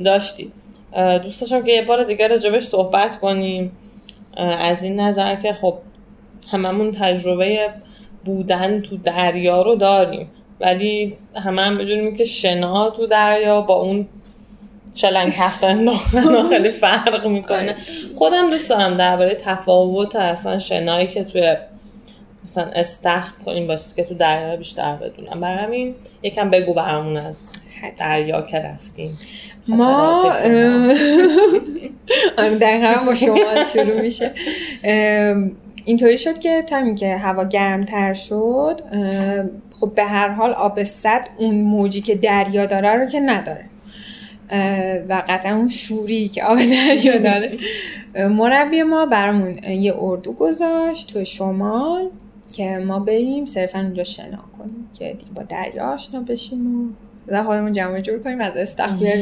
داشتی 0.04 0.52
دوست 1.22 1.40
داشتم 1.40 1.62
که 1.62 1.72
یه 1.72 1.82
بار 1.82 2.04
دیگه 2.04 2.28
راجبش 2.28 2.64
صحبت 2.64 3.20
کنیم. 3.20 3.72
از 4.36 4.82
این 4.82 5.00
نظر 5.00 5.34
که 5.34 5.52
خب 5.52 5.74
هممون 6.52 6.92
تجربه 6.92 7.68
بودن 8.24 8.80
تو 8.80 8.96
دریا 8.96 9.62
رو 9.62 9.74
داریم. 9.74 10.30
ولی 10.60 11.16
همه 11.36 11.62
هم 11.62 11.78
بدونیم 11.78 12.16
که 12.16 12.24
شنا 12.24 12.90
تو 12.90 13.06
دریا 13.06 13.60
با 13.60 13.74
اون 13.74 14.06
چلنگ 14.94 15.32
تخت 15.32 15.64
انداختن 15.64 16.48
خیلی 16.48 16.70
فرق 16.70 17.26
می‌کنه. 17.26 17.76
خودم 18.16 18.50
دوست 18.50 18.70
دارم 18.70 18.94
درباره 18.94 19.34
تفاوت 19.34 20.16
اصلا 20.16 20.58
شنایی 20.58 21.06
که 21.06 21.24
توی 21.24 21.56
مثلا 22.44 22.64
استخر 22.64 23.32
کنیم 23.44 23.66
باشه 23.66 23.96
که 23.96 24.04
تو 24.04 24.14
دریا 24.14 24.56
بیشتر 24.56 24.96
بدونم. 24.96 25.40
برای 25.40 25.58
همین 25.58 25.94
یکم 26.22 26.50
بگو 26.50 26.74
برامون 26.74 27.16
از 27.16 27.38
دریا 27.90 28.42
که 28.42 28.58
رفتیم. 28.58 29.18
ما 29.68 30.22
آره، 32.38 32.58
دقیقا 32.60 33.04
با 33.06 33.14
شما 33.24 33.64
شروع 33.72 34.00
میشه. 34.00 34.30
اینطوری 35.84 36.16
شد 36.16 36.38
که 36.38 36.62
تا 36.62 36.94
که 36.94 37.16
هوا 37.16 37.44
گرمتر 37.44 38.14
شد 38.14 38.80
خب 39.80 39.94
به 39.94 40.04
هر 40.04 40.28
حال 40.28 40.52
آب 40.52 40.82
صد 40.82 41.28
اون 41.38 41.60
موجی 41.60 42.00
که 42.00 42.14
دریا 42.14 42.66
داره 42.66 42.96
رو 42.96 43.06
که 43.06 43.20
نداره. 43.20 43.64
و 45.08 45.22
قطعا 45.28 45.56
اون 45.56 45.68
شوری 45.68 46.28
که 46.28 46.44
آب 46.44 46.58
دریا 46.58 47.18
داره. 47.18 47.56
مربی 48.38 48.82
ما 48.82 49.06
برامون 49.06 49.64
یه 49.64 49.94
اردو 49.98 50.32
گذاشت 50.32 51.12
تو 51.12 51.24
شمال 51.24 52.10
که 52.52 52.78
ما 52.78 52.98
بریم 52.98 53.46
صرفا 53.46 53.78
اونجا 53.78 54.04
شنا 54.04 54.44
کنیم 54.58 54.88
که 54.94 55.16
دیگه 55.18 55.32
با 55.32 55.42
دریا 55.42 55.84
آشنا 55.84 56.20
بشیم 56.20 56.84
و 56.84 56.92
خودمون 57.34 57.72
جمع 57.72 58.00
جور 58.00 58.18
کنیم 58.18 58.40
از 58.40 58.56
استخبار 58.56 59.16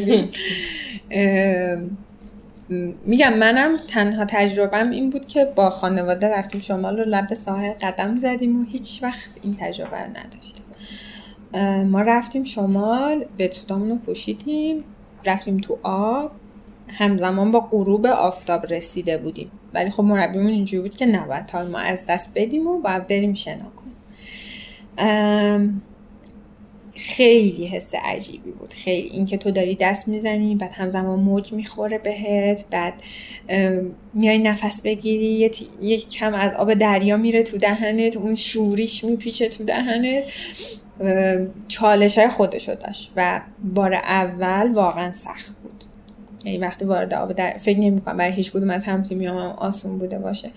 میگم 3.06 3.34
منم 3.34 3.76
تنها 3.88 4.24
تجربهم 4.24 4.90
این 4.90 5.10
بود 5.10 5.26
که 5.26 5.44
با 5.44 5.70
خانواده 5.70 6.28
رفتیم 6.28 6.60
شمال 6.60 6.98
رو 6.98 7.04
لب 7.06 7.34
ساحل 7.34 7.72
قدم 7.72 8.16
زدیم 8.16 8.60
و 8.60 8.64
هیچ 8.64 9.02
وقت 9.02 9.30
این 9.42 9.56
تجربه 9.60 9.96
رو 9.96 10.10
نداشتیم. 10.10 10.64
ما 11.84 12.02
رفتیم 12.02 12.44
شمال 12.44 13.24
به 13.36 13.50
رو 13.68 13.96
پوشیدیم 13.96 14.84
رفتیم 15.26 15.58
تو 15.58 15.78
آب. 15.82 16.30
همزمان 16.88 17.50
با 17.50 17.60
غروب 17.60 18.06
آفتاب 18.06 18.72
رسیده 18.72 19.18
بودیم. 19.18 19.50
ولی 19.74 19.90
خب 19.90 20.02
مربیمون 20.02 20.48
اینجوری 20.48 20.82
بود 20.82 20.96
که 20.96 21.06
نباید 21.06 21.46
ما 21.70 21.78
از 21.78 22.06
دست 22.06 22.32
بدیم 22.34 22.66
و 22.66 22.78
باید 22.78 23.06
بریم 23.06 23.34
شنا 23.34 23.70
کنیم. 23.76 23.96
خیلی 26.94 27.66
حس 27.66 27.94
عجیبی 27.94 28.50
بود. 28.50 28.74
خیلی 28.74 29.08
اینکه 29.08 29.36
تو 29.36 29.50
داری 29.50 29.74
دست 29.74 30.08
می‌زنی 30.08 30.54
بعد 30.54 30.72
همزمان 30.72 31.20
موج 31.20 31.52
می‌خوره 31.52 31.98
بهت 31.98 32.64
بعد 32.70 32.94
میای 34.14 34.38
نفس 34.38 34.82
بگیری 34.82 35.50
یک 35.80 36.08
کم 36.08 36.34
از 36.34 36.54
آب 36.54 36.74
دریا 36.74 37.16
میره 37.16 37.42
تو 37.42 37.56
دهنت 37.56 38.16
اون 38.16 38.34
شوریش 38.34 39.04
میپیچه 39.04 39.48
تو 39.48 39.64
دهنت. 39.64 40.24
چالش 41.68 42.18
های 42.18 42.28
خودشو 42.28 42.74
داشت 42.74 43.12
و 43.16 43.40
بار 43.74 43.94
اول 43.94 44.72
واقعا 44.72 45.12
سخت 45.12 45.54
بود. 45.62 45.84
یعنی 46.44 46.58
وقتی 46.58 46.84
وارد 46.84 47.14
آب 47.14 47.32
در 47.32 47.56
فکر 47.58 47.78
نمی 47.78 48.00
کنم 48.00 48.16
برای 48.16 48.32
هیچ 48.32 48.52
کدوم 48.52 48.70
از 48.70 48.84
هم 48.84 49.04
هم 49.10 49.36
آسون 49.36 49.98
بوده 49.98 50.18
باشه. 50.18 50.50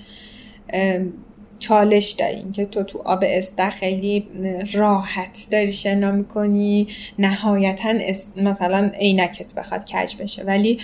چالش 1.63 2.11
داریم 2.11 2.51
که 2.51 2.65
تو 2.65 2.83
تو 2.83 3.01
آب 3.05 3.23
استه 3.27 3.69
خیلی 3.69 4.27
راحت 4.73 5.47
داری 5.51 5.73
شنا 5.73 6.11
می‌کنی. 6.11 6.87
نهایتا 7.19 7.93
مثلا 8.37 8.91
عینکت 8.99 9.53
بخواد 9.55 9.85
کج 9.85 10.15
بشه. 10.15 10.43
ولی 10.43 10.79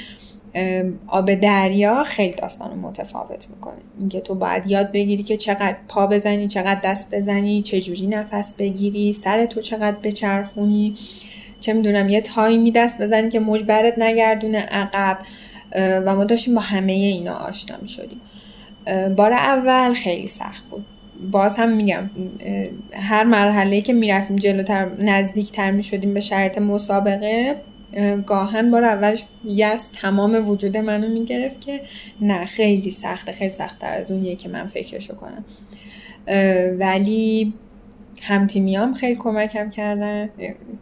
آب 1.07 1.33
دریا 1.33 2.03
خیلی 2.03 2.33
داستان 2.33 2.79
متفاوت 2.79 3.47
می‌کنه. 3.49 3.81
اینکه 3.99 4.19
تو 4.19 4.35
باید 4.35 4.67
یاد 4.67 4.91
بگیری 4.91 5.23
که 5.23 5.37
چقدر 5.37 5.75
پا 5.87 6.07
بزنی 6.07 6.47
چقدر 6.47 6.79
دست 6.83 7.15
بزنی 7.15 7.61
چجوری 7.61 8.07
نفس 8.07 8.53
بگیری 8.53 9.13
سر 9.13 9.45
تو 9.45 9.61
چقدر 9.61 9.97
بچرخونی. 10.03 10.95
چه 11.59 11.73
می‌دونم 11.73 12.09
یه 12.09 12.21
تایمی 12.21 12.71
دست 12.71 13.01
بزنی 13.01 13.29
که 13.29 13.39
موج 13.39 13.63
برت 13.63 13.99
نگردونه 13.99 14.59
عقب. 14.59 15.19
و 15.75 16.15
ما 16.15 16.23
داشتیم 16.23 16.55
با 16.55 16.61
همه 16.61 16.91
اینا 16.91 17.33
آشنا 17.33 17.77
می 17.81 17.87
شدیم 17.87 18.21
بار 19.17 19.33
اول 19.33 19.93
خیلی 19.93 20.27
سخت 20.27 20.65
بود. 20.69 20.85
باز 21.31 21.57
هم 21.57 21.75
میگم 21.75 22.09
هر 22.93 23.23
مرحله 23.23 23.81
که 23.81 23.93
می‌رفتیم 23.93 24.35
جلوتر 24.35 24.89
نزدیکتر 24.99 25.71
می 25.71 25.83
شدیم 25.83 26.13
به 26.13 26.19
شرط 26.19 26.57
مسابقه 26.57 27.55
گاهن 28.25 28.71
بار 28.71 28.83
اولش 28.83 29.23
یس 29.45 29.89
تمام 29.93 30.49
وجود 30.49 30.77
منو 30.77 31.09
می‌گرفت 31.09 31.61
که 31.61 31.81
نه 32.21 32.45
خیلی 32.45 32.91
سخته 32.91 33.31
خیلی 33.31 33.49
سختتر 33.49 33.93
از 33.93 34.11
اونیه 34.11 34.35
که 34.35 34.49
من 34.49 34.67
فکرشو 34.67 35.15
کنم. 35.15 35.45
ولی 36.79 37.53
همتیمیام 38.21 38.93
خیلی 38.93 39.15
کمکم 39.15 39.69
کردن. 39.69 40.29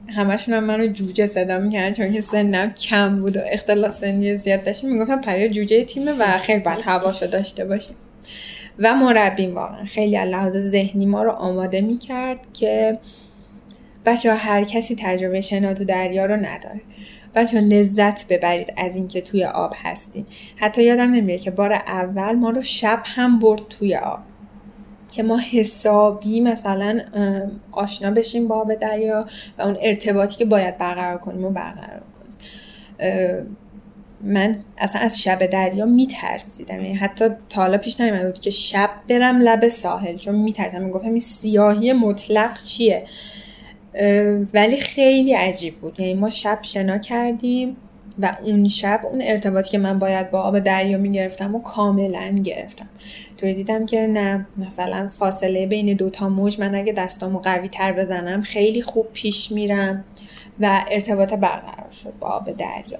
همشون 0.08 0.54
هم 0.54 0.64
منو 0.64 0.88
جوجه 0.88 1.28
صدا 1.28 1.58
می‌کردن 1.58 1.94
چون 1.94 2.14
که 2.14 2.22
سنم 2.22 2.74
کم 2.74 3.22
بود 3.22 3.38
و 3.38 3.40
اختلاف 3.52 3.94
سنی 3.94 4.38
زیاد 4.38 4.64
داشتیم. 4.64 4.90
می‌گفتم 4.90 5.22
پریا 5.22 5.48
جوجه 5.48 5.84
تیمه 5.84 6.12
و 6.20 6.38
خیلی 6.38 6.60
باید 6.60 6.82
هواشو 6.82 7.28
داشته 7.28 7.66
باشیم. 7.66 7.96
و 8.80 8.96
مربیم 8.96 9.56
واقعا. 9.56 9.86
خیلی 9.86 10.18
لحاظ 10.18 10.58
ذهنی 10.58 11.06
ما 11.06 11.24
رو 11.24 11.32
آماده 11.32 11.82
می‌کرد 11.82 12.40
که 12.54 13.00
بچه 14.06 14.34
هر 14.34 14.64
کسی 14.64 14.96
تجربه 15.00 15.42
شنا 15.42 15.74
تو 15.74 15.84
دریا 15.84 16.26
رو 16.26 16.36
نداره. 16.36 16.82
بچه 17.36 17.62
لذت 17.62 18.28
ببرید 18.28 18.74
از 18.78 18.96
اینکه 18.96 19.22
توی 19.22 19.46
آب 19.46 19.74
هستین. 19.84 20.26
حتی 20.56 20.84
یادم 20.84 21.12
نمیره 21.12 21.38
که 21.38 21.52
بار 21.52 21.74
اول 21.74 22.32
ما 22.32 22.50
رو 22.50 22.62
شب 22.62 23.02
هم 23.06 23.40
برد 23.40 23.62
توی 23.70 23.96
آب. 23.96 24.20
که 25.18 25.24
ما 25.24 25.40
حسابی 25.52 26.42
مثلا 26.42 27.00
آشنا 27.72 28.12
بشیم 28.12 28.48
با 28.48 28.56
آب 28.56 28.74
دریا 28.74 29.26
و 29.58 29.62
اون 29.62 29.78
ارتباطی 29.82 30.38
که 30.38 30.46
باید 30.46 30.78
برقرار 30.78 31.18
کنیم 31.18 31.46
و 31.46 31.50
برقرار 31.50 32.04
کنیم. 32.20 33.58
من 34.22 34.56
اصلا 34.78 35.02
از 35.02 35.22
شب 35.22 35.46
دریا 35.46 35.86
میترسیدم. 35.86 36.76
یعنی 36.76 36.94
حتی 36.94 37.30
تا 37.50 37.62
حالا 37.62 37.78
پیش 37.78 38.02
نیومده 38.02 38.26
بود 38.26 38.40
که 38.40 38.50
شب 38.50 38.90
برم 39.10 39.40
لب 39.40 39.68
ساحل 39.68 40.18
چون 40.18 40.36
میترسم 40.36 40.82
می‌گفتم 40.82 41.10
این 41.10 41.20
سیاهی 41.20 41.94
مطلق 41.94 42.64
چیه؟ 42.64 43.06
ولی 44.54 44.78
خیلی 44.78 45.34
عجیب 45.34 45.76
بود. 45.76 46.00
یعنی 46.00 46.14
ما 46.14 46.30
شب 46.30 46.60
شنا 46.62 46.98
کردیم. 46.98 47.78
و 48.20 48.38
اون 48.44 48.68
شب 48.68 49.02
اون 49.04 49.22
ارتباطی 49.22 49.72
که 49.72 49.78
من 49.78 50.00
باید 50.00 50.32
با 50.32 50.42
آب 50.42 50.60
دریا 50.60 50.98
می‌گرفتم 50.98 51.56
و 51.56 51.62
کاملا 51.62 52.30
گرفتم. 52.44 52.90
طوری 53.38 53.54
دیدم 53.54 53.86
که 53.86 54.08
نه 54.08 54.46
مثلا 54.58 55.10
فاصله 55.20 55.66
بین 55.66 55.94
دوتا 55.94 56.30
موج 56.30 56.60
من 56.60 56.76
اگه 56.76 56.94
دستامو 56.94 57.40
قوی 57.40 57.68
تر 57.68 57.94
بزنم 57.94 58.42
خیلی 58.42 58.82
خوب 58.82 59.08
پیش 59.14 59.52
میرم 59.52 60.04
و 60.60 60.86
ارتباط 60.92 61.34
برقرار 61.34 61.92
شد 61.92 62.14
با 62.20 62.28
آب 62.28 62.52
دریا. 62.52 63.00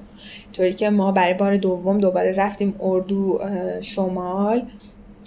طوری 0.54 0.74
که 0.74 0.90
ما 0.90 1.12
برای 1.12 1.34
بار 1.34 1.58
دوم 1.58 1.98
دوباره 1.98 2.32
رفتیم 2.32 2.76
اردو 2.82 3.40
شمال 3.82 4.64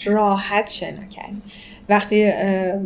راحت 0.05 0.70
شنا 0.70 1.05
کردیم. 1.11 1.42
وقتی 1.88 2.33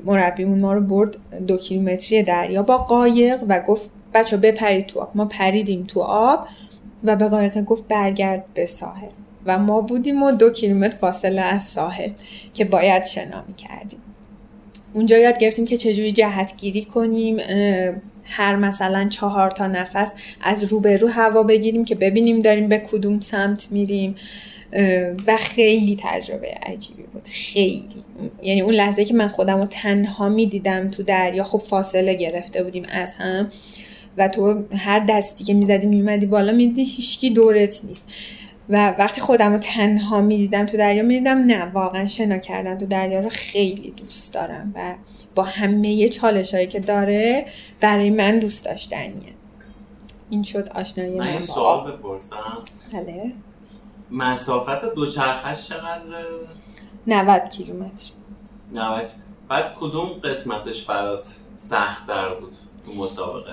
مربیمون 0.05 0.61
ما 0.61 0.73
رو 0.73 0.81
برد 0.81 1.17
دو 1.47 1.57
کیلومتری 1.57 2.23
دریا 2.23 2.63
با 2.63 2.79
قایق 2.79 3.41
و 3.49 3.61
گفت 3.61 3.91
بچه 4.15 4.37
بپرید 4.37 4.87
تو 4.87 5.01
آب. 5.01 5.11
ما 5.15 5.25
پریدیم 5.25 5.85
تو 5.85 6.01
آب. 6.01 6.47
و 7.05 7.17
به 7.17 7.29
قایق 7.29 7.63
گفت 7.63 7.89
برگرد 7.89 8.45
به 8.55 8.67
ساحل. 8.67 9.09
و 9.47 9.59
ما 9.59 9.81
بودیم 9.81 10.23
و 10.23 10.33
دو 10.33 10.51
کیلومتر 10.51 10.97
فاصله 10.97 11.41
از 11.41 11.63
ساحل 11.63 12.11
که 12.55 12.65
باید 12.65 13.05
شنا 13.05 13.45
کردیم 13.57 14.01
اونجا 14.95 15.19
یاد 15.19 15.39
گرفتیم 15.39 15.65
که 15.65 15.77
چجوری 15.77 16.13
جهتگیری 16.13 16.85
کنیم 16.85 17.37
هر 18.25 18.57
مثلا 18.57 19.09
چهار 19.09 19.51
تا 19.51 19.67
نفس 19.67 20.15
از 20.43 20.65
روبرو 20.65 21.09
هوا 21.09 21.43
بگیریم 21.43 21.85
که 21.85 21.95
ببینیم 21.95 22.41
داریم 22.41 22.69
به 22.69 22.79
کدوم 22.79 23.21
سمت 23.21 23.69
میریم. 23.71 24.17
و 25.27 25.37
خیلی 25.37 25.99
تجربه 26.03 26.55
عجیبی 26.63 27.03
بود. 27.03 27.23
خیلی. 27.31 28.05
یعنی 28.43 28.61
اون 28.61 28.75
لحظه 28.75 29.05
که 29.05 29.15
من 29.15 29.29
خودم 29.29 29.59
رو 29.59 29.67
تنها 29.67 30.29
می‌دیدم 30.29 30.91
تو 30.91 31.03
دریا 31.03 31.45
خب 31.45 31.59
فاصله 31.59 32.15
گرفته 32.15 32.65
بودیم 32.65 32.87
از 32.93 33.15
هم. 33.15 33.51
و 34.17 34.29
تو 34.29 34.65
هر 34.77 35.01
دستی 35.09 35.45
که 35.45 35.55
می‌زدی 35.55 35.87
میومدی 35.87 36.27
بالا 36.27 36.53
میدی 36.53 36.85
هیچکی 36.85 37.31
دورت 37.31 37.85
نیست. 37.85 38.09
و 38.69 38.95
وقتی 38.99 39.21
خودم 39.21 39.53
رو 39.53 39.59
تنها 39.59 40.21
می‌دیدم 40.21 40.67
تو 40.67 40.77
دریا 40.77 41.03
می‌دیدم 41.03 41.39
نه 41.39 41.65
واقعا 41.65 42.07
شنا 42.07 42.39
کردن 42.39 42.79
تو 42.79 42.87
دریا 42.87 43.21
رو 43.21 43.29
خیلی 43.29 43.91
دوست 43.91 44.35
دارم 44.35 44.73
و 44.77 44.95
با 45.35 45.43
همه 45.43 46.09
چالش 46.09 46.55
هایی 46.55 46.67
که 46.67 46.81
داره 46.81 47.47
برای 47.81 48.11
من 48.11 48.39
دوست 48.39 48.65
داشتنیه. 48.65 49.35
این 50.31 50.43
شد 50.43 50.69
آشنایی 50.75 51.19
من, 51.19 51.35
من. 51.35 51.41
سوال 51.41 51.93
بپرسم. 51.93 52.59
بله. 52.93 53.33
مسافت 54.11 54.95
دوچرخش 54.95 55.69
چقدره؟ 55.69 56.25
90 57.07 57.51
کیلومتر. 57.51 58.11
90 58.75 59.03
بعد 59.49 59.75
کدوم 59.75 60.09
قسمتش 60.09 60.85
برات 60.85 61.37
سخت 61.57 62.07
در 62.07 62.35
بود؟ 62.35 62.53
تو 62.87 62.93
مسابقه. 62.93 63.53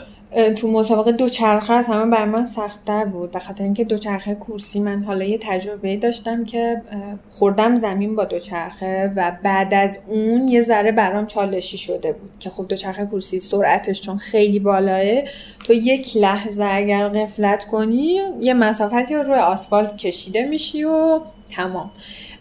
تو 0.53 0.71
مسابقه 0.71 1.11
دوچرخه 1.11 1.73
از 1.73 1.87
همه 1.87 2.11
بر 2.11 2.25
من 2.25 2.45
سختتر 2.45 3.05
بود. 3.05 3.31
به 3.31 3.39
خاطر 3.39 3.63
اینکه 3.63 3.83
دوچرخه 3.83 4.35
کورسی 4.35 4.79
من 4.79 5.03
حالا 5.03 5.25
یه 5.25 5.37
تجربه 5.41 5.97
داشتم 5.97 6.43
که 6.43 6.81
خوردم 7.29 7.75
زمین 7.75 8.15
با 8.15 8.25
دوچرخه 8.25 9.13
و 9.15 9.31
بعد 9.43 9.73
از 9.73 9.99
اون 10.07 10.47
یه 10.47 10.61
ذره 10.61 10.91
برام 10.91 11.25
چالشی 11.25 11.77
شده 11.77 12.13
بود 12.13 12.31
که 12.39 12.49
خب 12.49 12.67
دوچرخه 12.67 13.05
کورسی 13.05 13.39
سرعتش 13.39 14.01
چون 14.01 14.17
خیلی 14.17 14.59
بالاه 14.59 15.21
تو 15.65 15.73
یک 15.73 16.17
لحظه 16.17 16.63
اگر 16.63 17.09
قفلت 17.09 17.65
کنی 17.65 18.19
یه 18.41 18.53
مسافتی 18.53 19.15
رو 19.15 19.23
روی 19.23 19.39
آسفالت 19.39 19.97
کشیده 19.97 20.45
میشی 20.45 20.83
و 20.83 21.19
تمام. 21.49 21.91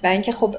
و 0.04 0.06
اینکه 0.06 0.32
خب 0.32 0.56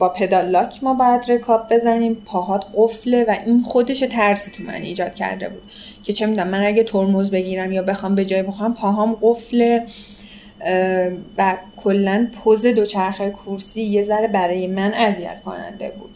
با 0.00 0.08
پدال 0.08 0.48
لاک 0.48 0.84
ما 0.84 0.94
باید 0.94 1.30
رکاب 1.32 1.74
بزنیم. 1.74 2.14
پاهات 2.14 2.64
قفله 2.74 3.24
و 3.24 3.36
این 3.46 3.62
خودش 3.62 3.98
ترسی 3.98 4.50
تو 4.50 4.62
من 4.62 4.74
ایجاد 4.74 5.14
کرده 5.14 5.48
بود. 5.48 5.62
که 6.02 6.12
چه 6.12 6.26
می‌دونم 6.26 6.48
من 6.48 6.66
اگه 6.66 6.84
ترمز 6.84 7.30
بگیرم 7.30 7.72
یا 7.72 7.82
بخوام 7.82 8.14
به 8.14 8.24
جای 8.24 8.42
بخوام 8.42 8.74
پاهام 8.74 9.18
قفله 9.22 9.86
و 11.38 11.56
کلا 11.76 12.28
پوز 12.32 12.66
دوچرخه 12.66 13.30
کورسی 13.30 13.82
یه 13.82 14.02
ذره 14.02 14.28
برای 14.28 14.66
من 14.66 14.94
اذیت 14.94 15.40
کننده 15.40 15.92
بود. 15.98 16.10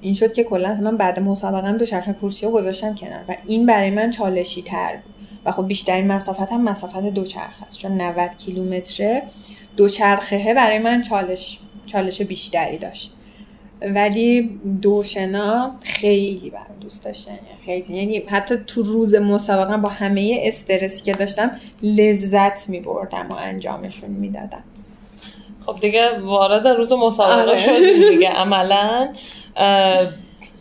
این 0.00 0.14
شد 0.14 0.32
که 0.32 0.44
کلا 0.44 0.74
من 0.82 0.96
بعد 0.96 1.20
مسابقه 1.20 1.72
دوچرخه 1.72 2.12
کورسی 2.12 2.46
رو 2.46 2.52
گذاشتم 2.52 2.94
کنار 2.94 3.20
و 3.28 3.36
این 3.46 3.66
برای 3.66 3.90
من 3.90 4.10
چالشی 4.10 4.62
تر 4.62 4.92
بود. 4.92 5.14
و 5.44 5.52
خب 5.52 5.66
بیشترین 5.66 6.06
مسافت 6.06 6.52
هم 6.52 6.64
مسافت 6.64 7.00
دوچرخه 7.00 7.64
است. 7.64 7.78
چون 7.78 8.00
90 8.00 8.36
کیلومتره 8.36 9.22
دوچرخه 9.76 10.54
برای 10.54 10.78
من 10.78 11.02
چالش 11.02 11.58
چالش 11.92 12.22
بیشتری 12.22 12.78
داشت. 12.78 13.12
ولی 13.82 14.60
دوشنا 14.82 15.70
خیلی 15.82 16.50
برام 16.50 16.80
دوست 16.80 17.04
داشتن. 17.04 17.38
خیلی. 17.64 17.96
یعنی 17.96 18.18
حتی 18.18 18.56
تو 18.66 18.82
روز 18.82 19.14
مسابقه 19.14 19.76
با 19.76 19.88
همه 19.88 20.40
استرسی 20.42 21.04
که 21.04 21.12
داشتم 21.12 21.50
لذت 21.82 22.68
می 22.68 22.80
بردم 22.80 23.26
و 23.30 23.32
انجامشون 23.32 24.10
می‌دادم. 24.10 24.64
خب 25.66 25.80
دیگه 25.80 26.18
وارد 26.18 26.68
روز 26.68 26.92
مسابقه 26.92 27.40
آره. 27.40 27.56
شدیم 27.56 28.10
دیگه. 28.10 28.28
عملا 28.28 29.08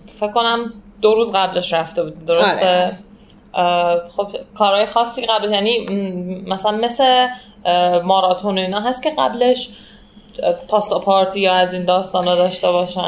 فکر 0.06 0.32
کنم 0.34 0.74
دو 1.02 1.16
روز 1.16 1.32
قبلش 1.32 1.74
رفته 1.74 2.04
بود. 2.04 2.26
درسته؟ 2.26 2.98
آره. 3.54 4.02
خب 4.18 4.28
کارهای 4.56 4.86
خاصی 4.86 5.26
قبلش 5.26 5.50
یعنی 5.52 5.86
مثلا 6.48 6.72
مثل 6.72 7.28
ماراتون 8.04 8.58
اینا 8.58 8.82
هست 8.82 9.04
که 9.04 9.14
قبلش 9.18 9.70
پاستا 10.68 11.00
پارتی 11.00 11.40
یا 11.40 11.54
از 11.54 11.74
این 11.74 11.86
داستان 11.86 12.28
ها 12.28 12.36
داشته 12.36 12.68
باشن؟ 12.68 13.02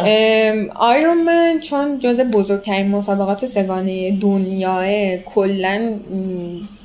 آیرون 0.76 1.24
من 1.24 1.60
چون 1.60 2.00
جز 2.00 2.22
بزرگترین 2.22 2.88
مسابقات 2.88 3.46
سگانه 3.46 4.12
دنیاه 4.12 5.18
کلا 5.18 5.94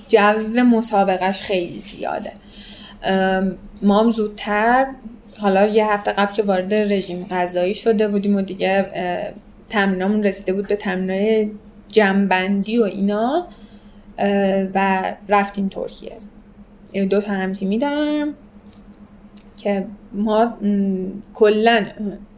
جو 0.08 0.64
مسابقش 0.64 1.42
خیلی 1.42 1.78
زیاده. 1.78 2.32
ما 3.82 4.00
هم 4.00 4.10
زودتر 4.10 4.86
حالا 5.38 5.66
یه 5.66 5.92
هفته 5.92 6.12
قبل 6.12 6.34
که 6.34 6.42
وارد 6.42 6.74
رژیم 6.74 7.26
غذایی 7.30 7.74
شده 7.74 8.08
بودیم 8.08 8.36
و 8.36 8.42
دیگه 8.42 8.86
تمرینامون 9.70 10.22
رسیده 10.22 10.52
بود 10.52 10.66
به 10.66 10.76
تمرینای 10.76 11.50
جنبندی 11.88 12.78
و 12.78 12.82
اینا 12.82 13.46
و 14.74 15.02
رفتیم 15.28 15.68
ترکیه. 15.68 16.12
دو 17.10 17.20
تا 17.20 17.32
همتیمی 17.32 17.78
دارم 17.78 18.34
که 19.56 19.84
ما 20.16 20.56
کلا 21.34 21.86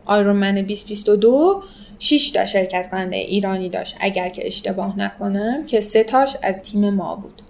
آیرونمن 0.06 0.54
2022 0.54 1.62
6 1.98 2.30
تا 2.30 2.46
شرکت 2.46 2.90
کننده 2.90 3.16
ایرانی 3.16 3.68
داشت 3.68 3.96
اگر 4.00 4.28
که 4.28 4.46
اشتباه 4.46 4.98
نکنم 4.98 5.66
که 5.66 5.80
سه 5.80 6.04
تاش 6.04 6.36
از 6.42 6.62
تیم 6.62 6.90
ما 6.90 7.16
بود. 7.16 7.42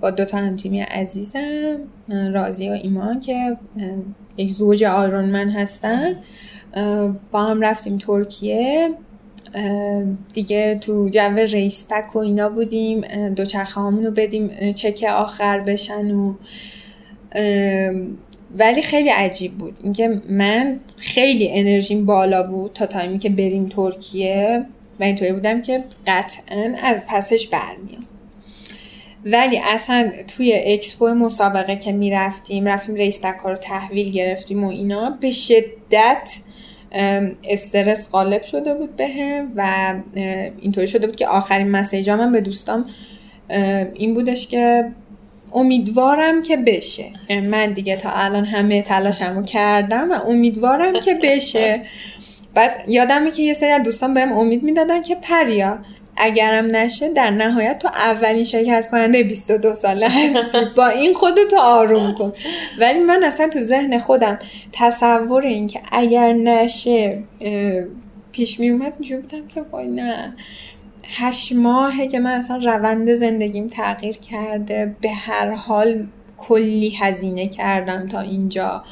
با 0.00 0.10
دو 0.10 0.24
تا 0.24 0.38
هم 0.38 0.56
تیمی 0.56 0.80
عزیزم 0.80 1.76
رازی 2.08 2.68
و 2.68 2.72
ایمان 2.72 3.20
که 3.20 3.56
یک 4.36 4.52
زوج 4.52 4.84
آیرونمن 4.84 5.50
هستن. 5.50 6.16
با 7.32 7.42
هم 7.42 7.60
رفتیم 7.60 7.98
ترکیه. 7.98 8.90
دیگه 10.32 10.78
تو 10.80 11.08
جو 11.08 11.36
ریس 11.36 11.86
پک 11.90 12.16
و 12.16 12.18
اینا 12.18 12.48
بودیم. 12.48 13.00
دوچرخه 13.34 13.80
رو 13.80 14.10
بدیم 14.10 14.72
چک 14.72 15.04
آخر 15.08 15.60
بشن 15.60 16.10
و 16.10 16.34
ولی 18.58 18.82
خیلی 18.82 19.08
عجیب 19.08 19.52
بود. 19.52 19.78
اینکه 19.82 20.22
من 20.28 20.80
خیلی 20.96 21.48
انرژیم 21.52 22.06
بالا 22.06 22.42
بود 22.42 22.72
تا 22.72 22.86
تایمی 22.86 23.18
که 23.18 23.30
بریم 23.30 23.68
ترکیه 23.68 24.66
و 25.00 25.04
اینطوری 25.04 25.32
بودم 25.32 25.62
که 25.62 25.84
قطعا 26.06 26.74
از 26.82 27.04
پسش 27.08 27.48
برمیام. 27.48 28.04
ولی 29.24 29.60
اصلا 29.64 30.10
توی 30.36 30.52
اکسپو 30.66 31.08
مسابقه 31.08 31.76
که 31.76 31.92
می‌رفتیم 31.92 32.68
رفتیم 32.68 32.94
ریس 32.94 33.24
بک 33.24 33.38
ها 33.38 33.50
رو 33.50 33.56
تحویل 33.56 34.12
گرفتیم 34.12 34.64
و 34.64 34.68
اینا 34.68 35.10
به 35.20 35.30
شدت 35.30 36.38
استرس 37.44 38.10
غالب 38.10 38.42
شده 38.42 38.74
بود 38.74 38.96
بهم 38.96 39.52
و 39.56 39.94
اینطوری 40.60 40.86
شده 40.86 41.06
بود 41.06 41.16
که 41.16 41.26
آخرین 41.26 41.70
مسیجام 41.70 42.18
من 42.18 42.32
به 42.32 42.40
دوستام 42.40 42.86
این 43.94 44.14
بودش 44.14 44.48
که 44.48 44.84
امیدوارم 45.54 46.42
که 46.42 46.56
بشه. 46.56 47.12
من 47.50 47.72
دیگه 47.72 47.96
تا 47.96 48.10
الان 48.10 48.44
همه 48.44 48.82
تلاشمو 48.82 49.42
کردم 49.42 50.12
و 50.12 50.14
امیدوارم 50.14 51.00
که 51.00 51.18
بشه. 51.22 51.82
بعد 52.54 52.84
یادمه 52.88 53.30
که 53.30 53.42
یه 53.42 53.52
سری 53.52 53.70
از 53.70 53.82
دوستان 53.82 54.14
بهم 54.14 54.32
امید 54.32 54.62
می‌دادن 54.62 55.02
که 55.02 55.14
پریا 55.14 55.78
اگرم 56.16 56.66
نشه 56.66 57.08
در 57.08 57.30
نهایت 57.30 57.78
تو 57.78 57.88
اولین 57.88 58.44
شرکت 58.44 58.88
کننده 58.90 59.22
22 59.22 59.74
ساله 59.74 60.08
هستی. 60.08 60.58
با 60.76 60.86
این 60.86 61.14
خودتو 61.14 61.56
آروم 61.58 62.14
کن. 62.14 62.32
ولی 62.78 62.98
من 62.98 63.24
اصلا 63.24 63.48
تو 63.48 63.60
ذهن 63.60 63.98
خودم 63.98 64.38
تصور 64.72 65.42
این 65.42 65.66
که 65.66 65.80
اگر 65.92 66.32
نشه 66.32 67.22
پیش 68.32 68.60
می 68.60 68.70
اومد 68.70 68.94
بودم 68.94 69.48
که 69.54 69.62
وای 69.72 69.86
نه. 69.86 70.36
هشت 71.08 71.52
ماهه 71.52 72.06
که 72.06 72.18
من 72.18 72.30
اصلا 72.30 72.56
روند 72.56 73.14
زندگیم 73.14 73.68
تغییر 73.68 74.16
کرده. 74.16 74.96
به 75.00 75.10
هر 75.10 75.54
حال 75.54 76.06
کلی 76.36 76.90
هزینه 76.90 77.48
کردم 77.48 78.08
تا 78.08 78.20
اینجا. 78.20 78.82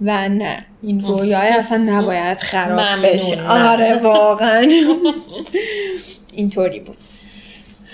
و 0.00 0.28
نه 0.28 0.66
این 0.82 1.00
رویای 1.00 1.48
اصلا 1.48 1.78
نباید 1.78 2.38
خراب 2.38 3.06
بشه. 3.06 3.48
آره 3.48 4.00
واقعا. 4.02 4.68
اینطوری 6.34 6.80
بود. 6.80 6.96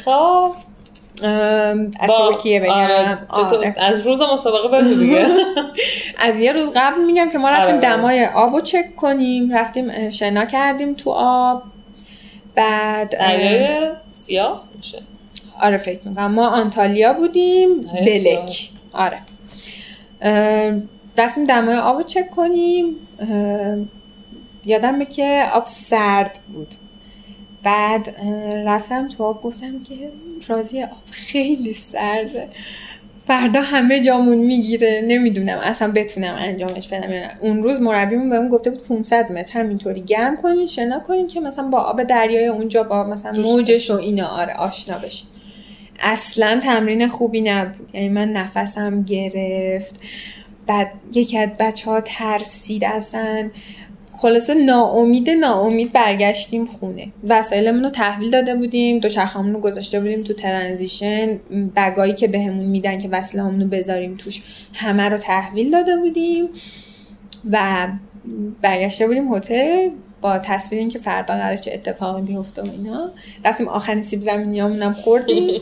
خب 0.05 0.53
از 2.01 2.11
ترکیه 2.19 2.61
بگم؟ 2.61 2.71
آره. 2.71 3.19
آره. 3.29 3.75
از 3.79 4.07
روز 4.07 4.23
مسابقه 4.23 4.69
بگو 4.69 4.95
دیگه. 4.95 5.27
از 6.29 6.41
یه 6.41 6.53
روز 6.53 6.73
قبل 6.75 7.05
میگم 7.05 7.31
که 7.31 7.39
ما 7.39 7.51
رفتیم 7.51 7.75
آره. 7.75 7.83
دمای 7.83 8.27
آب 8.27 8.55
رو 8.55 8.61
چک 8.61 8.97
کنیم. 8.97 9.53
رفتیم 9.53 10.11
شنا 10.11 10.45
کردیم 10.45 10.95
تو 10.95 11.11
آب. 11.11 11.63
بعد 12.55 13.11
دریای 13.11 13.91
سیاه 14.13 14.65
میشه. 14.77 15.03
آره 15.61 15.77
فکر 15.77 16.01
می‌کنم. 16.05 16.33
ما 16.33 16.49
آنتالیا 16.49 17.13
بودیم 17.13 17.81
بلک 17.81 18.71
آره. 18.93 19.19
رفتیم 21.19 21.45
دمای 21.47 21.77
آب 21.77 21.97
رو 21.97 22.03
چک 22.03 22.31
کنیم. 22.31 22.97
یادمه 24.65 25.05
که 25.05 25.49
آب 25.53 25.67
سرد 25.67 26.39
بود. 26.53 26.75
بعد 27.63 28.17
رفتم 28.67 29.09
تو 29.09 29.25
آب 29.25 29.43
گفتم 29.43 29.83
که 29.83 30.13
راضی 30.49 30.83
آب 30.83 30.91
خیلی 31.11 31.73
سرده. 31.73 32.49
فردا 33.27 33.61
همه 33.61 34.01
جامون 34.01 34.39
می‌گیره. 34.39 35.05
نمی‌دونم 35.07 35.59
اصلا 35.59 35.93
بتونم 35.93 36.35
انجامش 36.39 36.89
بدم 36.89 37.13
یا 37.13 37.21
نه. 37.21 37.31
اون 37.41 37.63
روز 37.63 37.81
مربیمون 37.81 38.31
بهمون 38.31 38.49
گفته 38.49 38.71
بود 38.71 38.89
500 38.89 39.33
متر. 39.33 39.61
همینطوری 39.61 40.01
گرم 40.01 40.37
کنین 40.37 40.67
شنا 40.67 41.01
کنین 41.01 41.27
که 41.27 41.41
مثلا 41.41 41.69
با 41.69 41.79
آب 41.79 42.03
دریای 42.03 42.47
اونجا 42.47 42.83
با 42.83 43.05
مثلا 43.05 43.33
موجش 43.43 43.91
و 43.91 43.95
اینا. 43.95 44.27
آره 44.27 44.55
آشنا 44.55 44.99
بشین. 44.99 45.29
اصلا 46.01 46.61
تمرین 46.65 47.09
خوبی 47.09 47.41
نبود. 47.41 47.91
یعنی 47.95 48.09
من 48.09 48.33
نفسم 48.33 49.03
گرفت. 49.03 50.01
بعد 50.67 50.91
یکی 51.15 51.39
از 51.39 51.49
بچه 51.59 51.91
ها 51.91 52.01
ترسید 52.01 52.85
اصلا. 52.85 53.51
خلاصه 54.23 54.55
ناامید 54.55 55.31
ناامید 55.31 55.93
برگشتیم 55.93 56.65
خونه. 56.65 57.09
وسایلمون 57.29 57.85
رو 57.85 57.91
تحویل 57.91 58.31
داده 58.31 58.55
بودیم 58.55 58.99
دوچرخه‌مون 58.99 59.53
رو 59.53 59.61
گذاشته 59.61 60.01
بودیم 60.01 60.23
تو 60.23 60.33
ترانزیشن. 60.33 61.41
بگایی 61.77 62.13
که 62.13 62.29
بهمون 62.29 62.67
میدن 62.67 62.99
که 62.99 63.09
وسیله‌مون 63.09 63.61
رو 63.61 63.69
بذاریم 63.69 64.17
توش 64.19 64.43
همه 64.75 65.09
رو 65.09 65.19
تحویل 65.19 65.71
داده 65.71 65.97
بودیم 65.97 66.49
و 67.51 67.89
برگشته 68.63 69.07
بودیم 69.07 69.35
هتل 69.35 69.89
با 70.21 70.39
تصویر 70.39 70.81
اینکه 70.81 70.99
فردا 70.99 71.35
قرار 71.35 71.57
چه 71.57 71.73
اتفاقی 71.73 72.23
بیفته 72.23 72.63
و 72.63 72.71
اینا. 72.71 73.11
رفتیم 73.45 73.69
آخرین 73.69 74.03
سیب 74.03 74.21
زمینیامون 74.21 74.93
خوردیم. 74.93 75.61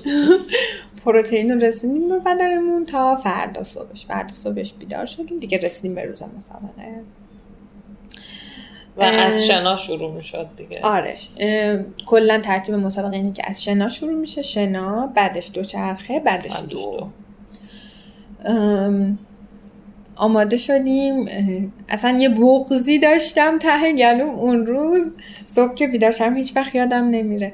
پروتئین 1.04 1.50
رو 1.50 1.60
رسیدیم 1.60 2.08
به 2.08 2.18
بدنمون 2.18 2.86
تا 2.86 3.16
فردا 3.16 3.62
صبحش. 3.62 4.06
فردا 4.06 4.34
صبحش 4.34 4.72
بیدار 4.72 5.06
شدیم. 5.06 5.38
دیگه 5.38 5.58
رسیدیم 5.58 5.94
به 5.94 6.04
روز 6.04 6.22
مسابقه 6.36 7.02
و 8.96 9.02
از 9.02 9.46
شنا 9.46 9.76
شروع 9.76 10.12
می‌شد 10.14 10.48
دیگه. 10.56 10.80
آره. 10.82 11.16
کلا 12.06 12.40
ترتیب 12.40 12.74
مسابقه 12.74 13.16
اینه 13.16 13.32
که 13.32 13.42
از 13.46 13.64
شنا 13.64 13.88
شروع 13.88 14.12
میشه 14.12 14.42
شنا 14.42 15.06
بعدش 15.06 15.50
دو 15.54 15.62
چرخه 15.62 16.20
بعدش 16.20 16.52
دو, 16.68 16.76
دو. 16.76 17.08
آماده 20.16 20.56
شدیم. 20.56 21.28
اصلا 21.88 22.18
یه 22.18 22.28
بغزی 22.28 22.98
داشتم 22.98 23.58
ته 23.58 23.92
گلوم 23.92 24.30
اون 24.30 24.66
روز. 24.66 25.10
صبح 25.44 25.74
که 25.74 25.86
بیداشم 25.86 26.34
هیچ 26.36 26.56
وقت 26.56 26.74
یادم 26.74 27.08
نمیره. 27.08 27.52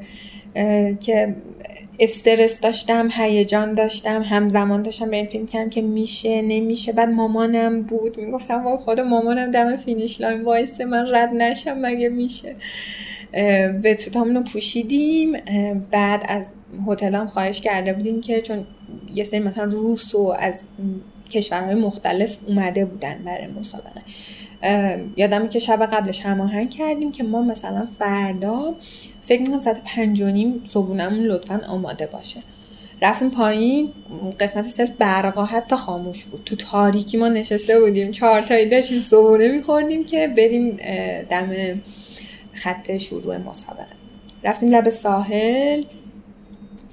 که 1.01 1.35
استرس 2.01 2.61
داشتم 2.61 3.09
هیجان 3.13 3.73
داشتم 3.73 4.23
همزمان 4.23 4.83
داشتم 4.83 5.11
به 5.11 5.17
این 5.17 5.27
فکر 5.27 5.47
می‌کردم 5.47 5.71
که 5.71 5.83
میشه 5.83 6.43
نمیشه. 6.43 6.93
بعد 6.93 7.09
مامانم 7.09 7.83
بود 7.83 8.19
می‌گفتم 8.19 8.65
وای 8.65 8.77
خدا 8.77 9.05
مامانم 9.05 9.51
دم 9.51 9.77
finish 9.77 10.21
line. 10.21 10.43
وایسه 10.43 10.85
من 10.85 11.15
رد 11.15 11.31
نشم 11.35 11.79
مگه 11.81 12.09
میشه؟ 12.09 12.57
wetsuit 13.85 14.22
امونو 14.22 14.43
پوشیدیم. 14.43 15.33
بعد 15.91 16.25
از 16.29 16.55
هتلم 16.89 17.27
خواهش 17.27 17.61
کرده 17.61 17.93
بودیم 17.93 18.21
که 18.21 18.41
چون 18.41 18.67
یه 19.15 19.25
سری 19.25 19.41
مثلا 19.41 19.65
روس 19.65 20.15
و 20.15 20.35
از 20.39 20.67
کشورهای 21.31 21.75
مختلف 21.75 22.37
اومده 22.47 22.85
بودن 22.85 23.19
برای 23.25 23.47
مسابقه. 23.47 24.01
یادم 25.17 25.49
که 25.49 25.59
شب 25.59 25.85
قبلش 25.85 26.21
هماهنگ 26.21 26.71
کردیم 26.71 27.13
که 27.13 27.23
ما 27.23 27.43
مثلا 27.43 27.89
فردا 27.99 28.75
فکر 29.27 29.41
می‌کنم 29.41 29.59
ساعت 29.59 29.81
پنج 29.85 30.21
و 30.21 30.27
نیم 30.27 30.63
صبونمون 30.65 31.25
لطفا 31.25 31.61
آماده 31.69 32.07
باشه. 32.07 32.41
رفتیم 33.03 33.31
پایین 33.31 33.93
قسمت 34.41 34.65
صرف 34.65 34.91
برقا 34.91 35.45
حتی 35.45 35.77
خاموش 35.77 36.25
بود. 36.25 36.43
تو 36.45 36.57
تاریکی 36.57 37.17
ما 37.17 37.29
نشسته 37.29 37.81
بودیم 37.81 38.11
چهار 38.11 38.41
تایی 38.41 38.69
داشتیم 38.69 39.01
صبونه 39.01 39.49
میخوردیم 39.49 40.05
که 40.05 40.29
بریم 40.37 40.77
دم 41.31 41.81
خط 42.53 42.97
شروع 42.97 43.37
مسابقه 43.37 43.93
رفتیم 44.45 44.71
لب 44.71 44.91
ساحل 44.91 45.83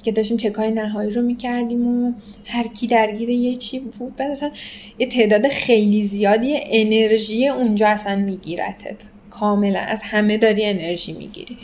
که 0.03 0.11
داشتیم 0.11 0.37
چکای 0.37 0.71
نهایی 0.71 1.11
رو 1.11 1.21
می‌کردیم 1.21 1.87
و 1.87 2.13
هر 2.45 2.67
کی 2.67 2.87
درگیر 2.87 3.29
یه 3.29 3.55
چی 3.55 3.79
بود 3.79 4.15
بعد 4.15 4.31
اصلا 4.31 4.51
یه 4.99 5.07
تعداد 5.07 5.47
خیلی 5.47 6.03
زیادی 6.03 6.59
انرژی 6.65 7.47
اونجا 7.47 7.87
اصلا 7.87 8.15
میگیرتت. 8.15 9.03
کاملا 9.29 9.79
از 9.79 10.01
همه 10.03 10.37
داری 10.37 10.65
انرژی 10.65 11.13
می‌گیری. 11.13 11.57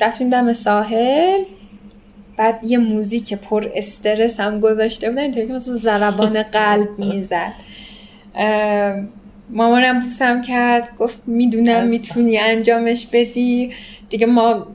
رفتیم 0.00 0.30
دم 0.30 0.52
ساحل 0.52 1.42
بعد 2.36 2.64
یه 2.64 2.78
موزیک 2.78 3.34
پر 3.34 3.70
استرس 3.74 4.40
هم 4.40 4.60
گذاشته 4.60 5.10
بودن 5.10 5.22
اینطوری 5.22 5.46
که 5.46 5.52
مثلا 5.52 5.76
ضربان 5.76 6.42
قلب 6.42 6.88
می‌زد. 6.98 7.52
مامانم 9.50 10.00
بوسم 10.00 10.42
کرد 10.42 10.88
گفت 10.98 11.22
می‌دونم 11.26 11.86
می‌تونی 11.86 12.38
انجامش 12.38 13.08
بدی. 13.12 13.72
دیگه 14.08 14.26
ما 14.26 14.66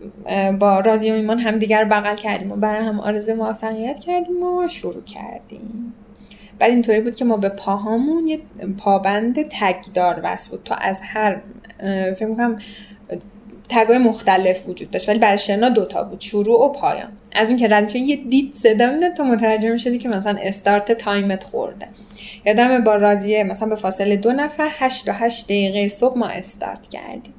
با 0.60 0.80
رازی 0.80 1.12
و 1.12 1.14
ایمان 1.14 1.40
هم 1.40 1.60
دیگر 1.60 1.84
بغل 1.84 2.16
کردیم 2.16 2.52
و 2.52 2.56
برای 2.56 2.86
هم 2.86 3.00
آرزو 3.00 3.36
موفقیت 3.36 4.00
کردیم 4.00 4.44
و 4.44 4.68
شروع 4.68 5.04
کردیم. 5.04 5.94
بعد 6.60 6.70
اینطوری 6.70 7.02
بود 7.02 7.16
که 7.16 7.26
ما 7.26 7.38
به 7.38 7.50
پاهامون 7.50 8.28
یه 8.28 8.40
پابند 8.78 9.36
تگدار 9.50 10.22
وصل 10.24 10.52
بود 10.52 10.62
تا 10.66 10.76
از 10.76 11.02
هر 11.04 11.42
فکر 12.16 12.26
می‌کنم 12.26 12.60
تگای 13.70 13.98
مختلف 13.98 14.70
وجود 14.70 14.92
داشت 14.92 15.10
ولی 15.10 15.20
برای 15.20 15.38
شنا 15.38 15.70
دوتا 15.70 16.04
بود 16.04 16.22
شروع 16.22 16.66
و 16.66 16.70
پایان. 16.70 17.12
از 17.36 17.48
اون 17.48 17.58
که 17.58 17.68
رد 17.68 17.96
یه 17.96 18.16
دید 18.16 18.54
صدا 18.54 18.92
می‌داد 18.92 19.14
تا 19.14 19.24
متوجه 19.24 19.78
شدی 19.78 19.98
که 19.98 20.10
مثلا 20.10 20.38
استارت 20.42 20.92
تایمت 20.92 21.44
خورده. 21.44 21.88
یادم 22.46 22.84
با 22.84 22.96
راضیه 22.96 23.44
مثلا 23.44 23.70
به 23.70 23.76
فاصله 23.76 24.16
دو 24.16 24.32
نفر 24.32 24.68
هشت 24.72 25.06
تا 25.06 25.12
هشت 25.12 25.46
دقیقه 25.46 25.88
صبح 25.88 26.18
ما 26.18 26.28
استارت 26.28 26.88
کردیم. 26.88 27.34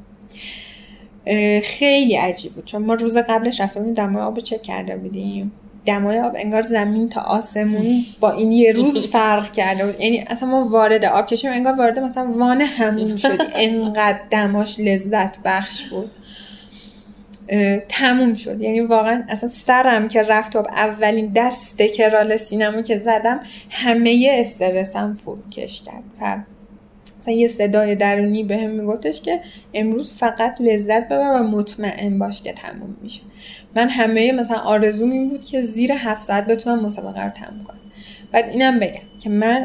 خیلی 1.62 2.16
عجیب 2.16 2.52
بود 2.52 2.64
چون 2.64 2.82
ما 2.82 2.94
روز 2.94 3.16
قبلش 3.16 3.60
رفته 3.60 3.80
بودیم 3.80 3.94
دمای 3.94 4.22
آب 4.22 4.38
چک 4.38 4.62
کرده 4.62 4.96
بودیم. 4.96 5.52
دمای 5.86 6.20
آب 6.20 6.32
انگار 6.36 6.62
زمین 6.62 7.08
تا 7.08 7.20
آسمون 7.20 8.04
با 8.20 8.30
این 8.30 8.52
یه 8.52 8.72
روز 8.72 9.06
فرق 9.12 9.52
کرده 9.52 9.86
بود. 9.86 10.00
یعنی 10.00 10.24
اصلا 10.26 10.48
ما 10.48 10.68
وارد 10.68 11.04
آب 11.04 11.26
کشیم 11.26 11.50
انگار 11.52 11.72
وارد 11.72 11.98
مثلا 11.98 12.32
وان 12.32 12.60
همون 12.60 13.16
شد 13.16 13.42
انقدر 13.54 14.20
دماش 14.30 14.80
لذت 14.80 15.38
بخش 15.44 15.84
بود. 15.84 16.10
تموم 17.88 18.34
شد. 18.34 18.60
یعنی 18.60 18.80
واقعا 18.80 19.24
اصلا 19.28 19.48
سرم 19.48 20.08
که 20.08 20.22
رفت 20.22 20.56
و 20.56 20.58
اولین 20.58 21.32
دست 21.36 21.82
کرال 21.82 22.36
سینمو 22.36 22.82
که 22.82 22.98
زدم 22.98 23.40
همه 23.70 24.36
استرسم 24.40 25.14
فروکش 25.14 25.82
کرد. 25.82 26.02
و 26.20 26.36
مثلا 27.20 27.34
یه 27.34 27.48
صدای 27.48 27.94
درونی 27.94 28.44
به 28.44 28.56
هم 28.56 28.70
میگفتش 28.70 29.22
که 29.22 29.40
امروز 29.74 30.12
فقط 30.12 30.60
لذت 30.60 31.06
ببر 31.06 31.40
و 31.40 31.42
مطمئن 31.42 32.18
باش 32.18 32.42
که 32.42 32.52
تموم 32.52 32.96
میشه. 33.02 33.20
من 33.76 33.88
همه 33.88 34.32
مثلا 34.32 34.56
آرزوم 34.56 35.10
این 35.10 35.28
بود 35.28 35.44
که 35.44 35.62
زیر 35.62 35.92
هفت 35.92 36.22
ساعت 36.22 36.46
بتونم 36.46 36.86
مسابقه 36.86 37.24
رو 37.24 37.30
تموم 37.30 37.64
کنم. 37.64 37.78
بعد 38.32 38.44
اینم 38.44 38.78
بگم 38.78 39.00
که 39.18 39.30
من 39.30 39.64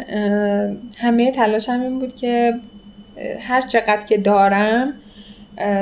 همه 0.98 1.32
تلاشم 1.32 1.82
این 1.82 2.00
بود 2.00 2.16
که 2.16 2.54
هر 3.40 3.62
چقدر 3.62 4.06
که 4.06 4.18
دارم 4.18 4.94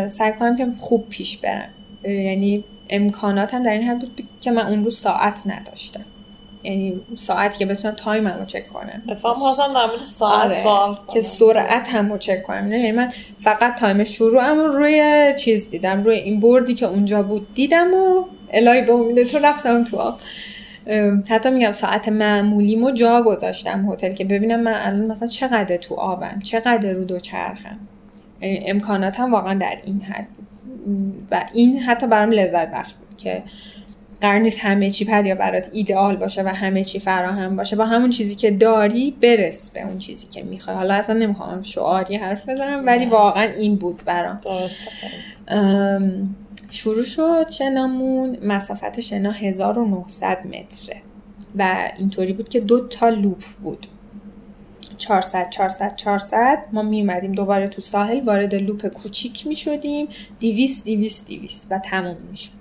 سعی 0.08 0.34
کنم 0.34 0.56
که 0.56 0.68
خوب 0.78 1.10
پیش 1.10 1.38
برم. 1.38 1.70
یعنی 2.04 2.64
امکاناتم 2.90 3.64
در 3.64 3.72
این 3.72 3.84
حد 3.84 4.00
بود 4.00 4.24
که 4.42 4.52
من 4.52 4.68
اون 4.68 4.84
روز 4.84 5.00
ساعت 5.00 5.42
نداشتم. 5.46 6.06
یعنی 6.64 7.02
ساعتی 7.16 7.60
که 7.60 7.66
بتونم 7.66 7.96
تایم 7.96 8.28
رو 8.28 8.46
چک 8.46 8.68
کنم 8.68 9.02
اتفاقا 9.10 9.34
خواستم 9.34 9.74
در 9.74 9.86
مورد 9.86 10.00
ساعت 10.00 10.46
آره. 10.46 10.64
سوال 10.64 10.98
که 11.14 11.22
سرعت 11.22 11.90
هم 11.90 12.12
رو 12.12 12.18
چک 12.18 12.44
کنم. 12.44 12.72
یعنی 12.72 12.92
من 12.92 13.14
فقط 13.40 13.76
تایم 13.76 14.04
شروعم 14.04 14.58
رو 14.60 14.68
روی 14.68 15.34
چیز 15.40 15.70
دیدم 15.70 16.04
روی 16.04 16.16
این 16.16 16.40
بردی 16.40 16.74
که 16.74 16.86
اونجا 16.86 17.24
بود 17.24 17.54
دیدم 17.54 17.94
و 17.94 18.26
الهی 18.50 18.82
به 18.82 18.94
امید 18.94 19.24
تو 19.24 19.38
رفتم 19.38 19.84
تو 19.84 19.98
آب. 19.98 20.20
حتی 21.30 21.50
میگم 21.50 21.72
ساعت 21.72 22.10
معمولیمو 22.10 22.92
جا 22.92 23.22
گذاشتم 23.22 23.86
هتل 23.92 24.14
که 24.14 24.26
ببینم 24.26 24.60
من 24.60 24.74
الان 24.74 25.06
مثلا 25.06 25.28
چقدر 25.28 25.78
تو 25.78 25.96
آبم 25.96 26.40
چقدر 26.44 26.94
رو 26.94 27.04
دوچرخم. 27.04 27.80
یعنی 28.42 28.64
امکاناتم 28.66 29.32
واقعا 29.32 29.54
در 29.54 29.78
این 29.86 30.02
حد 30.02 30.28
بود. 30.28 30.48
و 31.32 31.46
این 31.54 31.80
حتی 31.80 32.08
برام 32.08 32.32
لذت 32.32 32.72
بخش 32.72 32.94
بود 32.94 33.18
که 33.18 33.44
قرار 34.22 34.40
نیست 34.40 34.60
همه 34.60 34.90
چی 34.90 35.06
پریا 35.06 35.36
برات 35.36 35.70
ایدئال 35.74 36.16
باشه 36.16 36.44
و 36.44 36.48
همه 36.48 36.84
چی 36.84 37.00
فراهم 37.00 37.56
باشه. 37.56 37.76
با 37.76 37.86
همون 37.86 38.10
چیزی 38.10 38.36
که 38.36 38.52
داری 38.52 39.16
برس 39.22 39.72
به 39.72 39.82
اون 39.82 40.00
چیزی 40.00 40.28
که 40.28 40.44
می‌خوای. 40.44 40.76
حالا 40.76 40.94
اصلا 40.94 41.18
نمی‌خوام 41.18 41.64
شعاری 41.64 42.16
حرف 42.16 42.50
بزنم 42.50 42.86
ولی 42.86 43.06
واقعا 43.06 43.44
این 43.44 43.76
بود 43.76 44.02
برام. 44.06 44.40
شروع 46.70 47.04
شد 47.04 47.50
شنامون 47.50 48.38
مسافت 48.44 49.00
شنا 49.00 49.32
1900 49.32 50.46
متره 50.46 51.02
و 51.56 51.92
اینطوری 51.98 52.34
بود 52.34 52.50
که 52.50 52.60
دو 52.60 52.88
تا 52.88 53.10
لوپ 53.10 53.44
بود. 53.64 53.88
400 55.02 55.50
400 55.50 55.96
400 55.96 56.64
ما 56.72 56.82
می 56.82 57.02
اومدیم 57.02 57.32
دوباره 57.32 57.68
تو 57.68 57.82
ساحل 57.82 58.20
وارد 58.20 58.56
لوپ 58.56 58.88
کوچیک 58.88 59.48
می 59.48 59.56
شدیم 59.56 60.08
200 60.40 60.86
200 60.86 61.28
200 61.28 61.68
و 61.72 61.80
تموم 61.80 62.18
می 62.32 62.38
شد 62.38 62.52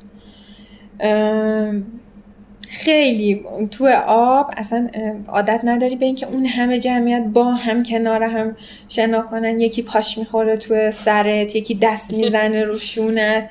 خیلی 2.69 3.45
تو 3.71 3.89
آب 4.07 4.51
اصلا 4.57 4.89
عادت 5.29 5.61
نداری 5.65 5.97
به 5.97 6.07
اینکه 6.07 6.27
اون 6.27 6.47
همه 6.47 6.81
جمعیت 6.81 7.23
با 7.23 7.45
هم 7.45 7.83
کنار 7.83 8.23
هم 8.23 8.57
شنا 8.89 9.23
کنن. 9.23 9.61
یکی 9.61 9.83
پاش 9.83 10.19
می‌خوره 10.19 10.57
تو 10.57 10.91
سرت 10.91 11.57
یکی 11.57 11.75
دست 11.83 12.15
می‌زنه 12.15 12.65
رو 12.65 12.79
شونت. 12.79 13.51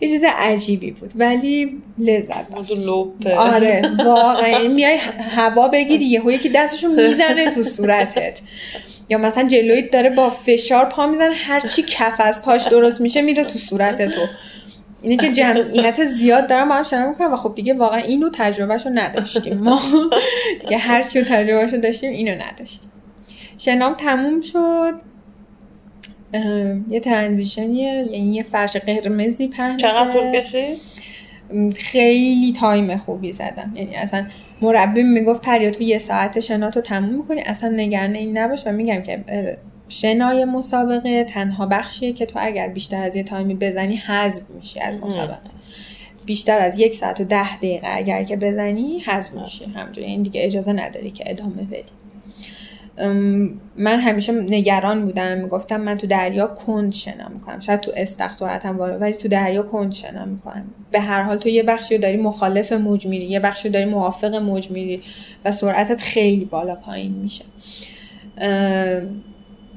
یه 0.00 0.08
چیز 0.08 0.24
عجیبی 0.38 0.90
بود 0.90 1.12
ولی 1.16 1.82
لذت 1.98 2.46
بود 2.46 3.28
آره 3.28 3.82
واقعا. 4.06 4.68
میای 4.68 4.96
هوا 5.36 5.68
بگیری 5.68 6.04
یهو 6.04 6.30
یکی 6.30 6.48
دستشو 6.48 6.88
می‌زنه 6.88 7.50
تو 7.54 7.62
صورتت. 7.62 8.40
یا 9.08 9.18
مثلا 9.18 9.48
جلویت 9.48 9.90
داره 9.90 10.10
با 10.10 10.30
فشار 10.30 10.84
پا 10.84 11.06
می‌زنه 11.06 11.34
هرچی 11.34 11.82
کف 11.82 12.14
از 12.18 12.42
پاش 12.42 12.68
درست 12.68 13.00
میشه 13.00 13.22
میره 13.22 13.44
تو 13.44 13.58
صورت 13.58 14.02
تو. 14.14 14.20
اینه 15.02 15.16
که 15.16 15.32
جمعیت 15.32 16.04
زیاد 16.04 16.46
دارم 16.48 16.68
با 16.68 16.74
هم 16.74 16.82
شنا 16.82 17.08
می‌کنم 17.08 17.32
و 17.32 17.36
خب 17.36 17.54
دیگه 17.54 17.74
واقعا 17.74 17.98
اینو 17.98 18.30
تجربهشو 18.32 18.90
نداشتیم. 18.94 19.58
ما 19.58 19.80
دیگه 20.62 20.78
هر 20.78 21.02
چی 21.02 21.22
تجربهشو 21.22 21.76
داشتیم 21.76 22.12
اینو 22.12 22.42
نداشتیم. 22.44 22.90
شنام 23.58 23.94
تموم 23.94 24.40
شد. 24.40 25.13
یه 26.90 27.00
transition 27.00 27.88
یه 27.88 28.06
یعنی 28.10 28.34
یه 28.34 28.42
فرش 28.42 28.76
قرمزی 28.76 29.48
پهن 29.48 29.76
چقدر 29.76 30.12
طول 30.12 30.40
کشید؟ 30.40 30.78
خیلی 31.76 32.52
تایم 32.52 32.96
خوبی 32.96 33.32
زدم. 33.32 33.72
یعنی 33.74 33.94
اصلا 33.94 34.26
مربی 34.62 35.02
می‌گفت 35.02 35.42
پریا 35.42 35.70
تو 35.70 35.82
یه 35.82 35.98
ساعت 35.98 36.40
شنا 36.40 36.70
تو 36.70 36.80
تموم 36.80 37.14
می‌کنی 37.14 37.40
اصلا 37.40 37.68
نگران 37.68 38.14
این 38.14 38.38
نباش. 38.38 38.66
و 38.66 38.72
میگم 38.72 39.02
که 39.02 39.24
شنای 39.88 40.44
مسابقه 40.44 41.24
تنها 41.24 41.66
بخشیه 41.66 42.12
که 42.12 42.26
تو 42.26 42.38
اگر 42.42 42.68
بیشتر 42.68 43.02
از 43.02 43.16
یه 43.16 43.22
تایمی 43.22 43.54
بزنی 43.54 43.96
حذف 43.96 44.50
میشی 44.50 44.80
از 44.80 44.96
مسابقه. 44.96 45.38
بیشتر 46.26 46.58
از 46.58 46.78
یک 46.78 46.94
ساعت 46.94 47.20
و 47.20 47.24
ده 47.24 47.56
دقیقه 47.56 47.88
اگر 47.90 48.24
که 48.24 48.36
بزنی 48.36 48.98
حذف 48.98 49.34
میشی. 49.34 49.64
همجوری 49.64 50.06
این 50.06 50.22
دیگه 50.22 50.44
اجازه 50.44 50.72
نداری 50.72 51.10
که 51.10 51.24
ادامه 51.26 51.62
بدی. 51.62 51.92
من 53.76 54.00
همیشه 54.00 54.32
نگران 54.32 55.04
بودم. 55.04 55.38
می‌گفتم 55.38 55.80
من 55.80 55.98
تو 55.98 56.06
دریا 56.06 56.46
کند 56.46 56.92
شنا 56.92 57.28
می‌کنم. 57.34 57.60
شاید 57.60 57.80
تو 57.80 57.92
استخ 57.96 58.32
سرعتم 58.32 58.76
بالا 58.76 58.98
ولی 58.98 59.12
تو 59.12 59.28
دریا 59.28 59.62
کند 59.62 59.92
شنا 59.92 60.24
می‌کنم. 60.24 60.64
به 60.90 61.00
هر 61.00 61.22
حال 61.22 61.38
تو 61.38 61.48
یه 61.48 61.62
بخشی 61.62 61.94
رو 61.94 62.02
داری 62.02 62.16
مخالف 62.16 62.72
موج 62.72 63.06
میری 63.06 63.26
یه 63.26 63.40
بخشی 63.40 63.68
رو 63.68 63.74
داری 63.74 63.84
موافق 63.84 64.34
موج 64.34 64.70
میری 64.70 65.02
و 65.44 65.52
سرعتت 65.52 66.00
خیلی 66.00 66.44
بالا 66.44 66.74
پایین 66.74 67.12
میشه. 67.12 67.44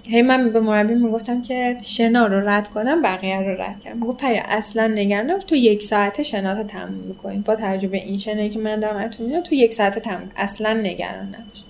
هی 0.09 0.21
من 0.21 0.49
به 0.49 0.59
مربی 0.59 0.95
می‌گفتم 0.95 1.41
که 1.41 1.77
شنا 1.83 2.27
رو 2.27 2.49
رد 2.49 2.67
کنم 2.67 3.01
بقیه 3.01 3.39
رو 3.39 3.61
رد 3.61 3.79
کنم. 3.79 3.97
می‌گفت 3.97 4.21
پری 4.21 4.37
اصلا 4.37 4.87
نگران 4.87 5.39
تو 5.39 5.55
یک 5.55 5.83
ساعت 5.83 6.21
شنا 6.21 6.63
تموم 6.63 6.93
می‌کنیم 7.07 7.41
با 7.41 7.55
تجربه 7.55 7.97
این 7.97 8.17
شنایی 8.17 8.49
که 8.49 8.59
من 8.59 8.79
دارم 8.79 9.07
تو 9.07 9.41
تو 9.41 9.55
یک 9.55 9.73
ساعت 9.73 9.99
تموم 9.99 10.29
اصلا 10.37 10.73
نگران 10.73 11.27
نباش. 11.27 11.63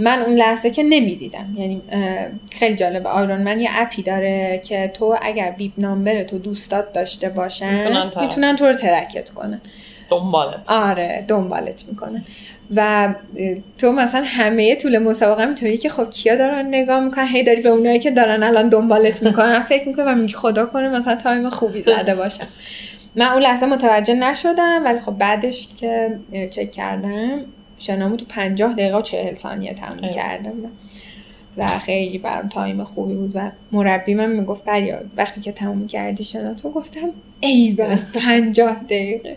من 0.00 0.22
اون 0.22 0.34
لحظه 0.34 0.70
که 0.70 0.82
نمی‌دیدم. 0.82 1.54
یعنی 1.56 1.82
خیلی 2.52 2.76
جالب 2.76 3.06
Ironman 3.06 3.60
یه 3.60 3.70
app 3.72 3.94
ی 3.94 4.02
داره 4.02 4.60
که 4.64 4.90
تو 4.94 5.16
اگر 5.22 5.50
bib 5.50 5.72
number 5.78 6.22
تو 6.22 6.38
دوستات 6.38 6.92
داشته 6.92 7.28
باشن 7.28 8.10
می‌تونن 8.20 8.56
تو 8.56 8.66
رو 8.66 8.74
ترکت 8.74 9.30
کنن. 9.30 9.60
دنبالت. 10.10 10.70
آره 10.70 11.24
دنبالت 11.28 11.84
می‌کنن. 11.88 12.24
و 12.76 13.14
تو 13.78 13.92
مثلا 13.92 14.22
همه 14.26 14.76
طول 14.76 14.98
مسابقه 14.98 15.46
می‌تونی 15.46 15.76
که 15.76 15.88
خب 15.88 16.10
کیا 16.10 16.36
دارن 16.36 16.66
نگاه 16.66 17.00
می‌کنن؟ 17.00 17.26
هی 17.26 17.42
داری 17.42 17.62
به 17.62 17.68
اونایی 17.68 17.98
که 17.98 18.10
دارن 18.10 18.42
الان 18.42 18.68
دنبالت 18.68 19.22
می‌کنن 19.22 19.62
فکر 19.68 19.88
می‌کنی 19.88 20.06
و 20.06 20.14
میگی 20.14 20.34
خدا 20.34 20.66
کنه 20.66 20.88
مثلا 20.88 21.16
تایم 21.16 21.50
خوبی 21.50 21.82
زده 21.82 22.14
باشم 22.14 22.46
من 23.16 23.26
اون 23.26 23.42
لحظه 23.42 23.66
متوجه 23.66 24.14
نشدم 24.14 24.84
ولی 24.84 24.98
خب 24.98 25.12
بعدش 25.12 25.68
که 25.80 26.18
چک 26.50 26.70
کردم 26.70 27.44
شنامو 27.80 28.16
تو 28.16 28.24
پنجاه 28.28 28.72
دقیقه 28.72 28.96
و 28.96 29.02
چهل 29.02 29.34
ثانیه 29.34 29.74
تموم 29.74 30.10
کرده 30.10 30.50
بودم. 30.50 30.72
و 31.56 31.78
خیلی 31.78 32.18
برام 32.18 32.48
تایم 32.48 32.84
خوبی 32.84 33.14
بود 33.14 33.32
و 33.34 33.50
مربی 33.72 34.14
من 34.14 34.26
می‌گفت 34.26 34.64
پریا 34.64 34.98
وقتی 35.16 35.40
که 35.40 35.52
تموم 35.52 35.86
کردی 35.86 36.24
شنا 36.24 36.54
تو 36.54 36.70
گفتم 36.70 37.08
ای 37.40 37.76
پنجاه 38.14 38.76
دقیقه. 38.84 39.36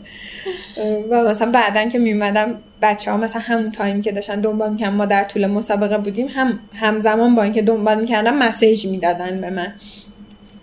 و 1.10 1.24
مثلا 1.24 1.52
بعدا 1.52 1.90
که 1.90 2.00
میومدم 2.00 2.56
بچه 2.82 3.12
ها 3.12 3.18
مثلا 3.18 3.42
همون 3.42 3.72
تایمی 3.72 4.02
که 4.02 4.12
داشتن 4.12 4.42
دنبال 4.42 4.72
می‌کردن 4.72 4.94
ما 4.94 5.06
در 5.06 5.24
طول 5.24 5.48
مسابقه 5.48 5.98
بودیم 5.98 6.28
هم 6.28 6.60
همزمان 6.74 7.36
با 7.36 7.44
اینکه 7.44 7.62
دنبال 7.62 8.00
می‌کردم 8.00 8.38
message 8.38 8.88
می‌دادن 8.88 9.42
به 9.42 9.50
من. 9.50 9.74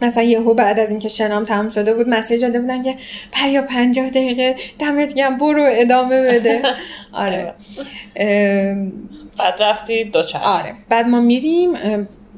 مثلا 0.03 0.23
یهو 0.23 0.55
بعد 0.55 0.79
از 0.79 0.91
اینکه 0.91 1.09
شنام 1.09 1.45
تموم 1.45 1.71
شده 1.71 1.95
بود 1.95 2.09
message 2.09 2.43
داده 2.43 2.61
بودن 2.61 2.83
که 2.83 2.97
پریا 3.33 3.63
پنجاه 3.63 4.11
دقیقه 4.11 4.55
دمت 4.79 5.15
گرم 5.15 5.39
برو 5.39 5.67
ادامه 5.71 6.23
بده. 6.23 6.63
آره. 7.13 7.55
بعد 9.39 9.63
رفتی 9.63 10.05
دوچرخه. 10.05 10.45
آره. 10.45 10.75
بعد 10.89 11.07
ما 11.07 11.21
میریم 11.21 11.73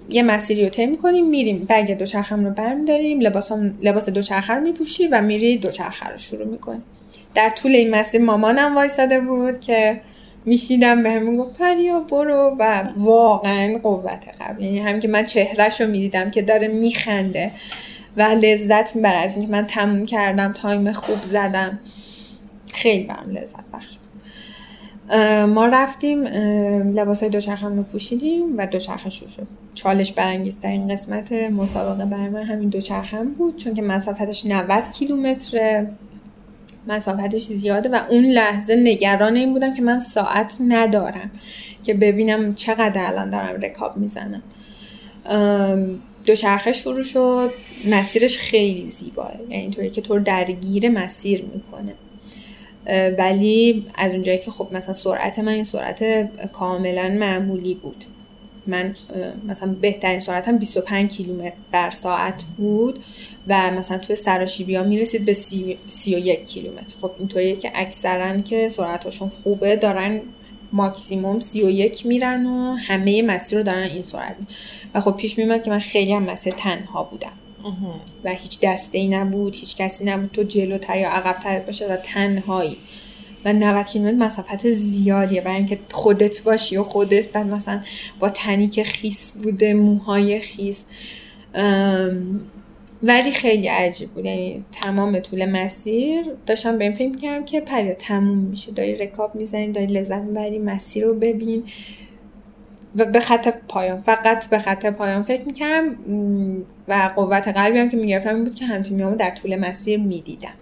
یه 0.08 0.22
مسیری 0.22 0.64
رو 0.64 0.68
طی 0.68 0.86
می‌کنیم 0.86 1.26
میریم. 1.26 1.66
بگ 1.68 1.98
دوچرخم 1.98 2.44
رو 2.44 2.50
برمیداریم 2.50 3.20
لباس, 3.20 3.52
لباس 3.82 4.08
دوچرخه 4.08 4.54
رو 4.54 4.60
میپوشی 4.60 5.06
و 5.06 5.20
میری 5.20 5.58
دوچرخه 5.58 6.08
رو 6.08 6.18
شروع 6.18 6.46
می‌کنی. 6.46 6.82
در 7.34 7.50
طول 7.50 7.74
این 7.74 7.90
مسیر 7.90 8.20
مامانم 8.22 8.76
وایساده 8.76 9.20
بود 9.20 9.60
که 9.60 10.00
میشیدم 10.44 11.02
به 11.02 11.10
همین 11.10 11.36
گفت 11.36 11.58
پریا 11.58 12.00
برو. 12.00 12.56
و 12.58 12.84
واقعا 12.96 13.78
قوت 13.82 14.28
قبل. 14.40 14.62
یعنی 14.62 14.78
هم 14.78 15.00
که 15.00 15.08
من 15.08 15.24
چهرش 15.24 15.80
رو 15.80 15.86
می‌دیدم 15.86 16.30
که 16.30 16.42
داره 16.42 16.68
میخنده 16.68 17.50
و 18.16 18.22
لذت 18.22 18.96
می‌بره 18.96 19.16
از 19.16 19.36
اینکه 19.36 19.52
من 19.52 19.66
تموم 19.66 20.06
کردم 20.06 20.52
تایم 20.52 20.92
خوب 20.92 21.22
زدم. 21.22 21.78
خیلی 22.72 23.04
برم 23.04 23.30
لذت 23.30 23.64
بخش 23.72 23.96
ما 25.46 25.66
رفتیم 25.66 26.24
لباس 26.94 27.20
های 27.20 27.30
دوچرخه 27.30 27.66
رو 27.66 27.82
پوشیدیم 27.82 28.58
و 28.58 28.66
دوچرخه 28.66 29.10
شروع 29.10 29.30
شد. 29.30 29.46
چالش 29.74 30.18
این 30.18 30.88
قسمت 30.88 31.32
مسابقه 31.32 32.04
بر 32.04 32.28
من 32.28 32.42
همین 32.42 32.68
دوچرخه 32.68 33.22
بود 33.24 33.56
چون 33.56 33.74
که 33.74 33.82
مسافتش 33.82 34.46
90 34.46 34.90
کیلومتره. 34.90 35.90
مسافتش 36.86 37.42
زیاده 37.42 37.88
و 37.88 38.00
اون 38.10 38.24
لحظه 38.24 38.76
نگران 38.76 39.36
این 39.36 39.52
بودم 39.52 39.74
که 39.74 39.82
من 39.82 39.98
ساعت 39.98 40.56
ندارم 40.60 41.30
که 41.84 41.94
ببینم 41.94 42.54
چقدر 42.54 43.06
الان 43.06 43.30
دارم 43.30 43.60
رکاب 43.60 43.96
می‌زنم. 43.96 44.42
دوچرخه 46.26 46.72
شروع 46.72 47.02
شد. 47.02 47.52
مسیرش 47.90 48.38
خیلی 48.38 48.90
زیباه. 48.90 49.32
یعنی 49.40 49.62
اینطوری 49.62 49.90
که 49.90 50.00
تو 50.00 50.18
درگیر 50.18 50.88
مسیر 50.88 51.44
می‌کنه. 51.54 51.94
ولی 53.18 53.86
از 53.94 54.12
اونجایی 54.12 54.38
که 54.38 54.50
خب 54.50 54.68
مثلا 54.72 54.94
سرعت 54.94 55.38
من 55.38 55.52
این 55.52 55.64
سرعت 55.64 56.02
کاملا 56.52 57.08
معمولی 57.08 57.74
بود. 57.74 58.04
من 58.66 58.94
مثلا 59.48 59.76
بهترین 59.80 60.20
سرعتم 60.20 60.58
25 60.58 61.10
کیلومتر 61.10 61.52
بر 61.72 61.90
ساعت 61.90 62.42
بود 62.56 62.98
و 63.48 63.70
مثلا 63.70 63.98
توی 63.98 64.16
سراشیبی 64.16 64.74
ها 64.74 64.82
می‌رسید 64.82 65.24
به 65.24 65.32
31 65.32 66.44
کیلومتر. 66.44 66.94
خب 67.00 67.10
اینطوریه 67.18 67.56
که 67.56 67.72
اکثرا 67.74 68.38
که 68.38 68.68
سرعتشون 68.68 69.28
خوبه 69.28 69.76
دارن 69.76 70.20
ماکسیموم 70.72 71.40
31 71.40 72.06
میرن 72.06 72.46
و 72.46 72.74
همه 72.74 73.22
مسیر 73.22 73.58
رو 73.58 73.64
دارن 73.64 73.82
این 73.82 74.02
سرعت 74.02 74.36
و 74.94 75.00
خب 75.00 75.16
پیش 75.16 75.38
میمد 75.38 75.62
که 75.62 75.70
من 75.70 75.78
خیلی 75.78 76.12
هم 76.12 76.22
مسیر 76.22 76.52
تنها 76.52 77.02
بودم. 77.02 77.32
و 78.24 78.30
هیچ 78.30 78.58
دسته 78.62 78.98
ای 78.98 79.08
نبود 79.08 79.56
هیچ 79.56 79.76
کسی 79.76 80.04
نبود 80.04 80.30
تو 80.32 80.42
جلوتر 80.42 80.98
یا 80.98 81.10
عقبتر 81.10 81.60
باشه 81.60 81.92
و 81.92 81.96
تنهایی. 81.96 82.76
و 83.44 83.52
90 83.52 83.86
کیلومتر 83.86 84.16
مسافت 84.16 84.68
زیادیه. 84.68 85.40
برای 85.40 85.56
اینکه 85.56 85.78
خودت 85.90 86.42
باشی 86.42 86.76
و 86.76 86.82
خودت 86.82 87.28
بعد 87.28 87.46
مثلا 87.46 87.80
با 88.20 88.28
تنی 88.28 88.68
که 88.68 88.84
خیس 88.84 89.32
بوده 89.32 89.74
موهای 89.74 90.40
خیس. 90.40 90.86
ولی 93.02 93.30
خیلی 93.32 93.68
عجیب 93.68 94.10
بود. 94.10 94.24
یعنی 94.24 94.64
تمام 94.72 95.18
طول 95.20 95.44
مسیر 95.44 96.24
داشتم 96.46 96.78
به 96.78 96.84
این 96.84 96.92
فکر 96.92 97.16
کردم 97.16 97.44
که 97.44 97.60
پریا 97.60 97.94
تموم 97.94 98.38
میشه. 98.38 98.72
داری 98.72 98.94
رکاب 98.94 99.34
می‌زنی 99.34 99.72
داری 99.72 99.86
لذت 99.86 100.22
می‌بری 100.22 100.58
مسیر 100.58 101.04
رو 101.04 101.14
ببین. 101.14 101.64
و 102.96 103.04
به 103.04 103.20
خط 103.20 103.48
پایان 103.68 104.00
فقط 104.00 104.50
به 104.50 104.58
خط 104.58 104.86
پایان 104.86 105.22
فکر 105.22 105.42
می‌کردم. 105.42 105.96
و 106.88 107.10
قوت 107.16 107.48
قلبی 107.48 107.78
هم 107.78 107.88
که 107.88 107.96
می‌گرفتم 107.96 108.34
این 108.34 108.44
بود 108.44 108.54
که 108.54 108.66
همچنین 108.66 109.16
در 109.16 109.30
طول 109.30 109.56
مسیر 109.56 110.00
می‌دیدم. 110.00 110.54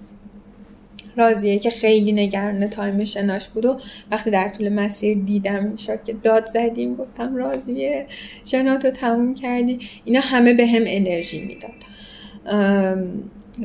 راضیه 1.16 1.58
که 1.58 1.70
خیلی 1.70 2.12
نگران 2.12 2.66
تایم 2.66 3.04
شناش 3.04 3.48
بود 3.48 3.64
و 3.64 3.76
وقتی 4.11 4.30
در 4.30 4.48
طول 4.48 4.68
مسیر 4.68 5.18
دیدمش 5.18 6.04
که 6.04 6.12
داد 6.12 6.46
زدیم 6.46 6.94
گفتم 6.94 7.36
راضیه 7.36 8.06
شناتو 8.44 8.90
تموم 8.90 9.34
کردی. 9.34 9.78
اینا 10.04 10.20
همه 10.22 10.54
به 10.54 10.66
هم 10.66 10.82
انرژی 10.86 11.40
می‌داد. 11.44 11.70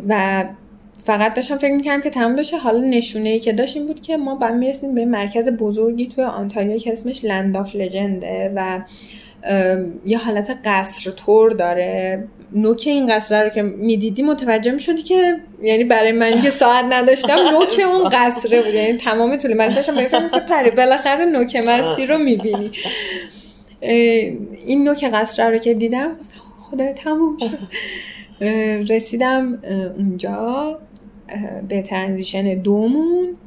و 0.08 0.46
فقط 1.04 1.34
داشتم 1.34 1.58
فکر 1.58 1.76
می‌کردم 1.76 2.02
که 2.02 2.10
تموم 2.10 2.36
بشه. 2.36 2.58
حالا 2.58 2.88
نشونه 2.88 3.30
ای 3.30 3.40
که 3.40 3.54
داشت 3.54 3.78
این 3.78 3.88
بود 3.88 4.02
که 4.02 4.18
ما 4.18 4.36
باید 4.36 4.54
می‌رسیم 4.54 4.96
به 4.96 5.06
مرکز 5.06 5.50
بزرگی 5.50 6.08
توی 6.08 6.24
آنتالیا 6.24 6.78
که 6.78 6.92
اسمش 6.92 7.26
Land 7.26 7.58
of 7.58 7.76
Legend 7.76 8.43
ه 8.43 8.54
و 8.56 8.82
یه 10.06 10.18
حالت 10.18 10.60
قصر 10.66 11.12
تور 11.12 11.52
داره. 11.52 12.24
نوک 12.52 12.84
این 12.86 13.06
قصر 13.06 13.44
رو 13.44 13.50
که 13.50 13.62
می‌دیدی 13.62 14.24
متوجه 14.24 14.72
می‌شدی 14.72 15.04
که 15.04 15.38
یعنی 15.64 15.84
برای 15.84 16.12
من 16.12 16.42
که 16.42 16.50
ساعت 16.50 16.86
نداشتم 16.90 17.36
نوک 17.54 17.82
اون 17.86 18.10
قصره 18.10 18.62
بود. 18.62 18.74
یعنی 18.74 18.98
تمام 18.98 19.38
طول 19.38 19.54
من 19.54 19.68
داشتم 19.68 19.96
بفهمم 19.96 20.30
که 20.30 20.40
پری 20.40 20.72
بالاخره 20.72 21.26
نوک 21.26 21.56
مستی 21.56 22.06
رو 22.06 22.18
می‌بینی. 22.18 22.72
این 24.66 24.84
نوک 24.84 25.04
قصر 25.14 25.52
رو 25.52 25.58
که 25.58 25.74
دیدم 25.74 26.16
خدا 26.58 26.94
تموم 26.94 27.38
شد. 27.38 27.58
رسیدم 28.90 29.60
اونجا. 29.98 30.80
به 31.70 31.82
ترانزیشن 31.82 32.56
دومون. 32.56 33.38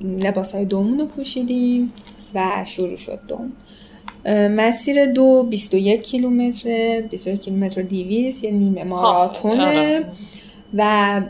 لباس 0.00 0.54
های 0.54 0.64
دومون 0.64 0.98
رو 0.98 1.06
پوشیدیم 1.06 1.92
و 2.34 2.64
شروع 2.66 2.96
شد 2.96 3.20
دوم. 3.28 3.52
مسیر 4.30 5.06
دو 5.06 5.42
21 5.50 6.02
کیلومتر 6.02 7.00
21 7.00 7.40
کیلومتر 7.40 7.82
دیویس 7.82 8.44
یه 8.44 8.50
نیمه 8.50 8.84
ماراتونه. 8.84 10.04
و 10.74 11.20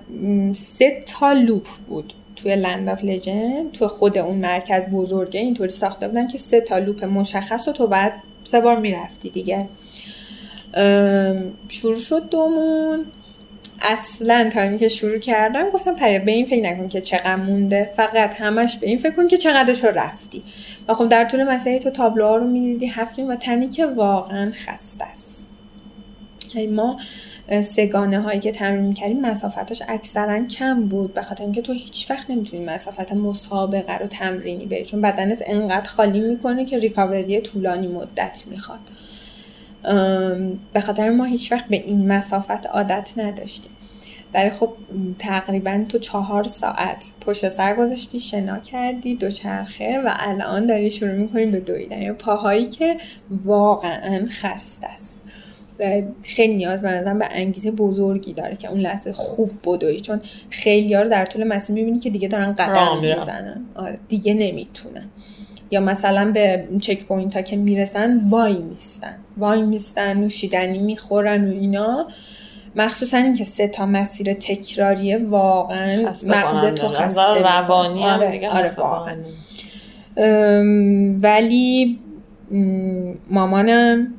سه 0.53 1.03
تا 1.07 1.32
loop 1.33 1.66
بود 1.88 2.12
توی 2.36 2.57
Land 2.57 2.89
of 2.89 3.05
Legend 3.05 3.73
توی 3.72 3.86
خود 3.86 4.18
اون 4.18 4.36
مرکز 4.36 4.90
بزرگه. 4.95 5.40
اینطوری 5.40 5.70
ساخته 5.70 6.09
بودن 6.09 6.26
که 6.26 6.38
سه 6.38 6.61
تا 6.61 6.78
loop 6.79 7.05
مشخص 7.05 7.68
و 7.68 7.72
تو 7.72 7.86
بعد 7.86 8.12
سه 8.45 8.61
بار 8.61 8.78
می‌رفتی 8.78 9.30
دیگه. 9.30 9.68
شروع 11.68 12.01
شد 12.01 12.28
دومون. 12.28 13.05
اصلا 13.83 14.51
تا 14.55 14.76
که 14.76 14.89
شروع 14.89 15.18
کردم 15.18 15.70
گفتم 15.70 15.95
پریا 15.95 16.18
به 16.24 16.33
این 16.33 16.47
فکر 16.47 16.62
نکن 16.62 16.89
که 16.89 17.01
چقدر 17.01 17.37
مونده. 17.37 17.91
فقط 17.97 18.41
همش 18.41 18.78
به 18.78 18.87
این 18.87 18.99
فکر 18.99 19.11
کن 19.11 19.28
که 19.28 19.37
چقدرش 19.37 19.85
رو 19.85 19.91
رفتی. 19.91 20.43
و 20.89 20.95
خب 20.95 21.09
در 21.09 21.24
طول 21.24 21.45
مسیح 21.45 21.78
تو 21.78 21.91
تابلوها 21.91 22.37
رو 22.37 22.47
می‌دیدی 22.47 22.87
هفت 22.87 23.18
و 23.18 23.37
تنی 23.37 23.68
که 23.68 23.87
واقعا 23.87 24.53
خسته 24.55 25.05
است. 25.05 25.49
یعنی 26.55 26.66
ما 26.66 27.01
سگانه 27.62 28.20
هایی 28.20 28.41
که 28.41 28.53
تمرین 28.53 28.85
می‌کردیم 28.85 29.20
مسافتاش 29.20 29.83
اکثرا 29.89 30.47
کم 30.47 30.85
بود. 30.89 31.14
به 31.14 31.22
خاطر 31.22 31.45
اینکه 31.45 31.62
تو 31.62 31.72
هیچ 31.72 32.11
وقت 32.11 32.30
نمی‌تونی 32.30 32.64
مسافت 32.64 33.12
مسابقه 33.12 33.99
رو 33.99 34.07
تمرینی 34.07 34.66
بری. 34.66 34.85
چون 34.85 35.01
بدنت 35.01 35.43
انقدر 35.47 35.91
خالی 35.91 36.20
می‌کنه 36.20 36.64
که 36.64 36.78
ریکاوری 36.78 37.41
طولانی 37.41 37.89
مدت 37.89 38.43
می‌خواد. 38.51 38.80
به 40.72 40.80
خاطر 40.80 41.11
ما 41.11 41.24
هیچ 41.24 41.53
وقت 41.53 41.64
به 41.64 41.76
این 41.76 42.12
مسافت 42.12 42.66
عادت 42.66 43.12
نداشتیم 43.16 43.72
ولی 44.35 44.51
خب 44.51 44.72
تقریبا 45.18 45.85
تو 45.89 45.99
چهار 45.99 46.43
ساعت 46.43 47.12
پشت 47.20 47.49
سر 47.49 47.74
گذاشتی 47.74 48.20
شنا 48.20 48.59
کردی 48.59 49.14
دوچرخه 49.14 50.01
و 50.05 50.14
الان 50.18 50.66
داری 50.66 50.91
شروع 50.91 51.12
می‌کنی 51.12 51.47
به 51.47 51.61
دویدن. 51.61 52.03
یا 52.03 52.14
پاهایی 52.14 52.66
که 52.66 52.97
واقعا 53.45 54.26
خسته 54.30 54.87
است. 54.87 55.24
خیلی 56.22 56.55
نیاز 56.55 56.83
به 56.83 57.14
به 57.14 57.28
انگیزه 57.30 57.70
بزرگی 57.70 58.33
داره 58.33 58.57
که 58.57 58.70
اون 58.70 58.80
لحظه 58.80 59.12
خوب 59.12 59.51
بدوی 59.64 60.01
چون 60.01 60.20
خیلی 60.51 60.95
ها 60.95 61.03
رو 61.03 61.09
در 61.09 61.24
طول 61.24 61.45
مسیر 61.45 61.74
می‌بینی 61.74 61.99
که 61.99 62.11
دیگه 62.11 62.28
دارن 62.28 62.53
قدم 62.53 63.01
می‌زنن. 63.01 63.64
آره 63.74 63.99
دیگه 64.09 64.35
نمی‌تونن. 64.35 65.11
یا 65.73 65.81
مثلا 65.81 66.33
به 66.33 66.68
checkpoint 66.81 67.37
ها 67.37 67.43
که 67.43 67.57
می‌رسن 67.57 68.20
وای 68.29 68.59
میستن. 68.59 69.16
وای 69.37 69.62
میستن 69.62 70.16
نوشیدنی 70.16 70.79
می‌خورن 70.79 71.49
و 71.49 71.51
اینا. 71.51 72.07
مخصوصا 72.77 73.16
اینکه 73.16 73.45
سه 73.45 73.68
تا 73.68 73.87
مسیر 73.87 74.33
تکراریه 74.33 75.18
واقعا 75.18 76.12
مغز 76.27 76.75
تو 76.75 76.89
خسته 76.89 77.43
روانی 77.43 78.05
آره, 78.05 78.31
دیگه 78.31 78.49
آره 78.49 78.70
واقعا. 78.79 79.16
ولی 81.23 81.99
مامانم 83.31 84.14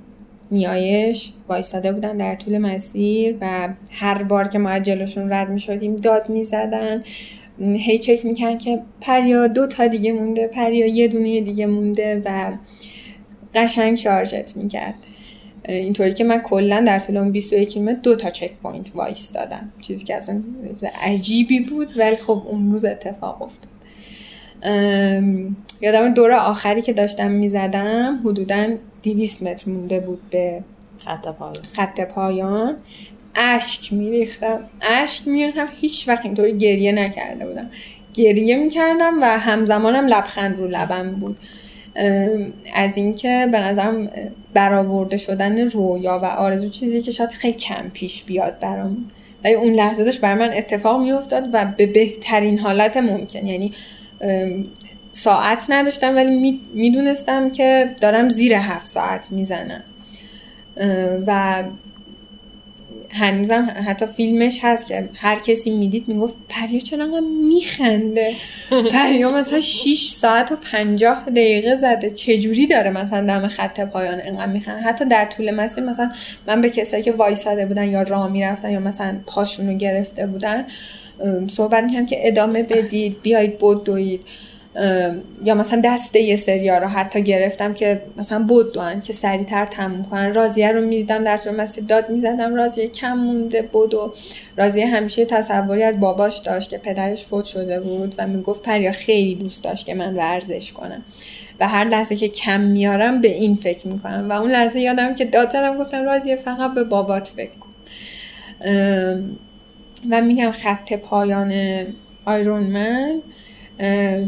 نیایش 0.52 1.32
وایساده 1.48 1.92
بودن 1.92 2.18
در 2.18 2.36
طول 2.36 2.58
مسیر 2.58 3.38
و 3.42 3.70
هر 3.92 4.24
بار 4.24 4.48
که 4.48 4.60
ما 4.60 4.80
جلوشون 4.80 5.34
رد 5.34 5.50
می 5.50 5.60
شدیم 5.60 5.96
داد 5.96 6.30
می 6.30 6.44
زدن 6.44 7.04
هی 7.60 8.00
چک 8.00 8.26
میکن 8.26 8.58
که 8.58 8.80
پریا 9.02 9.48
دو 9.48 9.68
تا 9.68 9.88
دیگه 9.88 10.14
مونده 10.14 10.48
پریا 10.48 10.88
یه 10.88 11.08
دونه 11.08 11.42
دیگه 11.42 11.66
مونده 11.66 12.22
و 12.26 12.58
قشنگ 13.56 13.96
شارژت 13.96 14.58
می‌کرد. 14.58 14.96
اینطوری 15.68 16.14
که 16.14 16.24
من 16.24 16.40
کلا 16.40 16.84
در 16.88 17.00
طول 17.00 17.18
اون 17.18 17.32
21 17.32 17.70
کیلومتر 17.70 18.00
دو 18.00 18.16
تا 18.16 18.30
checkpoint 18.30 18.96
وایسادم. 18.96 19.72
چیزی 19.82 20.06
که 20.06 20.16
اصلا 20.16 20.42
عجیبی 21.02 21.60
بود 21.60 21.92
ولی 21.98 22.16
خب 22.16 22.44
اون 22.48 22.72
روز 22.72 22.86
اتفاق 22.86 23.42
افتاد. 23.42 23.72
یادم 25.82 26.14
دوره 26.14 26.36
آخری 26.36 26.82
که 26.82 26.94
داشتم 26.94 27.32
می‌زدم 27.32 28.20
حدودا 28.26 28.76
200 29.04 29.44
متر 29.44 29.72
مونده 29.72 30.00
بود 30.00 30.22
به 30.30 30.64
خط 30.98 31.28
پایان. 31.28 31.64
خط 31.74 32.02
پایان. 32.02 32.78
اشک 33.36 33.94
میریختم. 33.94 34.60
اشک 34.82 35.28
میریختم. 35.28 35.68
هیچ 35.82 36.08
وقت 36.08 36.26
اینطوری 36.26 36.58
گریه 36.58 36.92
نکرده 36.92 37.46
بودم. 37.46 37.70
گریه 38.14 38.56
می‌کردم 38.56 39.22
و 39.22 39.26
همزمانم 39.26 40.08
لبخند 40.08 40.58
رو 40.58 40.68
لبم 40.68 41.12
بود. 41.12 41.38
از 42.74 42.98
اینکه 42.98 43.48
به 43.52 43.60
نظرم 43.60 44.12
برآورده 44.54 45.18
شدن 45.18 45.60
رویا 45.60 46.20
و 46.24 46.26
آرزو 46.26 46.70
چیزی 46.70 47.02
که 47.02 47.12
شاید 47.12 47.30
خیلی 47.30 47.54
کم 47.54 47.90
پیش 47.94 48.24
بیاد 48.24 48.60
برام. 48.60 49.06
ولی 49.44 49.54
اون 49.54 49.74
لحظه 49.74 50.04
داشت 50.04 50.22
بر 50.22 50.36
من 50.36 50.54
اتفاق 50.54 51.02
میافتاد 51.02 51.50
و 51.54 51.74
به 51.78 51.86
بهترین 51.86 52.60
حالت 52.60 52.98
ممکن. 52.98 53.48
یعنی 53.48 53.74
ساعت 55.12 55.66
نداشتم 55.70 56.16
ولی 56.16 56.60
می‌دونستم 56.74 57.52
که 57.52 57.96
دارم 58.02 58.30
زیر 58.30 58.54
هفت 58.54 58.88
ساعت 58.88 59.32
می‌زنم. 59.32 59.84
و 61.28 61.64
هنوزم 63.14 63.70
حتی 63.88 64.06
فیلمش 64.06 64.60
هست 64.62 64.88
که 64.88 65.10
هر 65.16 65.36
کسی 65.36 65.70
می‌دید 65.72 66.08
می‌گفت 66.08 66.36
پریا 66.50 66.80
چرا 66.80 67.04
انقدر 67.04 67.20
میخنده؟ 67.50 68.32
پریا 68.94 69.32
مثلا 69.32 69.62
6 69.62 70.10
ساعت 70.10 70.52
و 70.52 70.56
50 70.56 71.26
دقیقه 71.30 71.76
زده. 71.76 72.10
چجوری 72.10 72.68
داره 72.68 72.90
مثلا 72.90 73.28
دم 73.28 73.48
خط 73.48 73.80
پایان 73.80 74.22
انقدر 74.24 74.52
میخنده؟ 74.52 74.82
حتی 74.82 75.06
در 75.06 75.26
طول 75.26 75.52
مسیر 75.52 75.84
مثلا 75.84 76.12
من 76.48 76.62
به 76.62 76.70
کسایی 76.70 77.04
که 77.04 77.12
وایساده 77.12 77.66
بودن 77.66 77.90
یا 77.90 78.02
راه 78.02 78.32
می‌رفتن 78.32 78.72
یا 78.72 78.80
مثلا 78.80 79.20
پاشونو 79.28 79.78
گرفته 79.78 80.28
بودن 80.28 80.66
صحبت 81.48 81.84
می‌کنم 81.84 82.06
که 82.06 82.28
ادامه 82.28 82.64
بدید 82.64 83.22
بیایید 83.22 83.58
بدوید 83.58 84.22
یا 85.46 85.56
مثلا 85.56 85.82
دسته 85.86 86.20
یه 86.22 86.36
سریا 86.36 86.78
رو 86.78 86.88
حتی 86.88 87.22
گرفتم 87.22 87.74
که 87.74 88.02
مثلا 88.18 88.40
بدوان 88.50 89.02
که 89.02 89.14
سریعتر 89.14 89.66
تموم 89.66 90.04
کنن. 90.04 90.34
راضیه 90.34 90.72
رو 90.72 90.82
می‌دیدم 90.82 91.24
در 91.24 91.38
طول 91.38 91.56
مسیر. 91.56 91.84
داد 91.84 92.10
می‌زدم. 92.10 92.56
راضیه 92.56 92.88
کم 92.88 93.14
مونده 93.14 93.62
بدو 93.62 94.14
راضیه 94.58 94.88
همیشه 94.88 95.26
تصوری 95.26 95.84
از 95.84 96.00
باباش 96.00 96.40
داشت 96.40 96.70
که 96.70 96.78
پدرش 96.78 97.26
فوت 97.26 97.46
شده 97.46 97.80
بود 97.80 98.16
و 98.18 98.28
می‌گفت 98.28 98.64
پریا 98.64 98.92
خیلی 98.92 99.36
دوست 99.36 99.64
داشت 99.64 99.86
که 99.86 99.94
من 99.94 100.16
ورزش 100.16 100.72
کنم. 100.72 101.02
و 101.60 101.68
هر 101.68 101.86
لحظه 101.86 102.16
که 102.16 102.28
کم 102.28 102.62
میارم 102.62 103.22
به 103.22 103.28
این 103.28 103.56
فکر 103.56 103.88
می‌کنم. 103.88 104.30
و 104.30 104.34
اون 104.34 104.52
لحظه 104.52 104.80
یادم 104.80 105.16
که 105.16 105.26
داد 105.26 105.50
زدم 105.50 105.78
گفتم 105.78 106.04
راضیه 106.06 106.36
فقط 106.36 106.74
به 106.74 106.84
بابات 106.84 107.28
فکر 107.28 107.52
کن. 107.52 107.70
و 110.12 110.22
میگم 110.22 110.52
خط 110.52 110.94
پایان 110.94 111.54
آیرون 112.26 112.64
من 112.64 113.22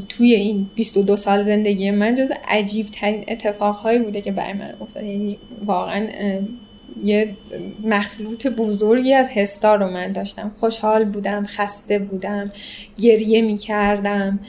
توی 0.10 0.34
این 0.34 0.70
22 0.76 1.18
سال 1.18 1.42
زندگی 1.42 1.92
من 1.92 2.16
جز 2.16 2.32
عجیب 2.48 2.86
ترین 2.86 3.26
اتفاقهایی 3.28 4.00
بوده 4.00 4.22
که 4.22 4.32
برای 4.32 4.54
من 4.54 4.74
افتاد. 4.82 5.04
یعنی 5.04 5.38
واقعا 5.66 6.08
یه 7.04 7.36
مخلوط 7.84 8.48
بزرگی 8.48 9.14
از 9.14 9.30
حسا 9.30 9.76
رو 9.76 9.90
من 9.90 10.12
داشتم. 10.12 10.52
خوشحال 10.60 11.06
بودم 11.06 11.46
خسته 11.46 12.00
بودم 12.00 12.52
گریه 13.02 13.42
می‌کردم. 13.42 14.40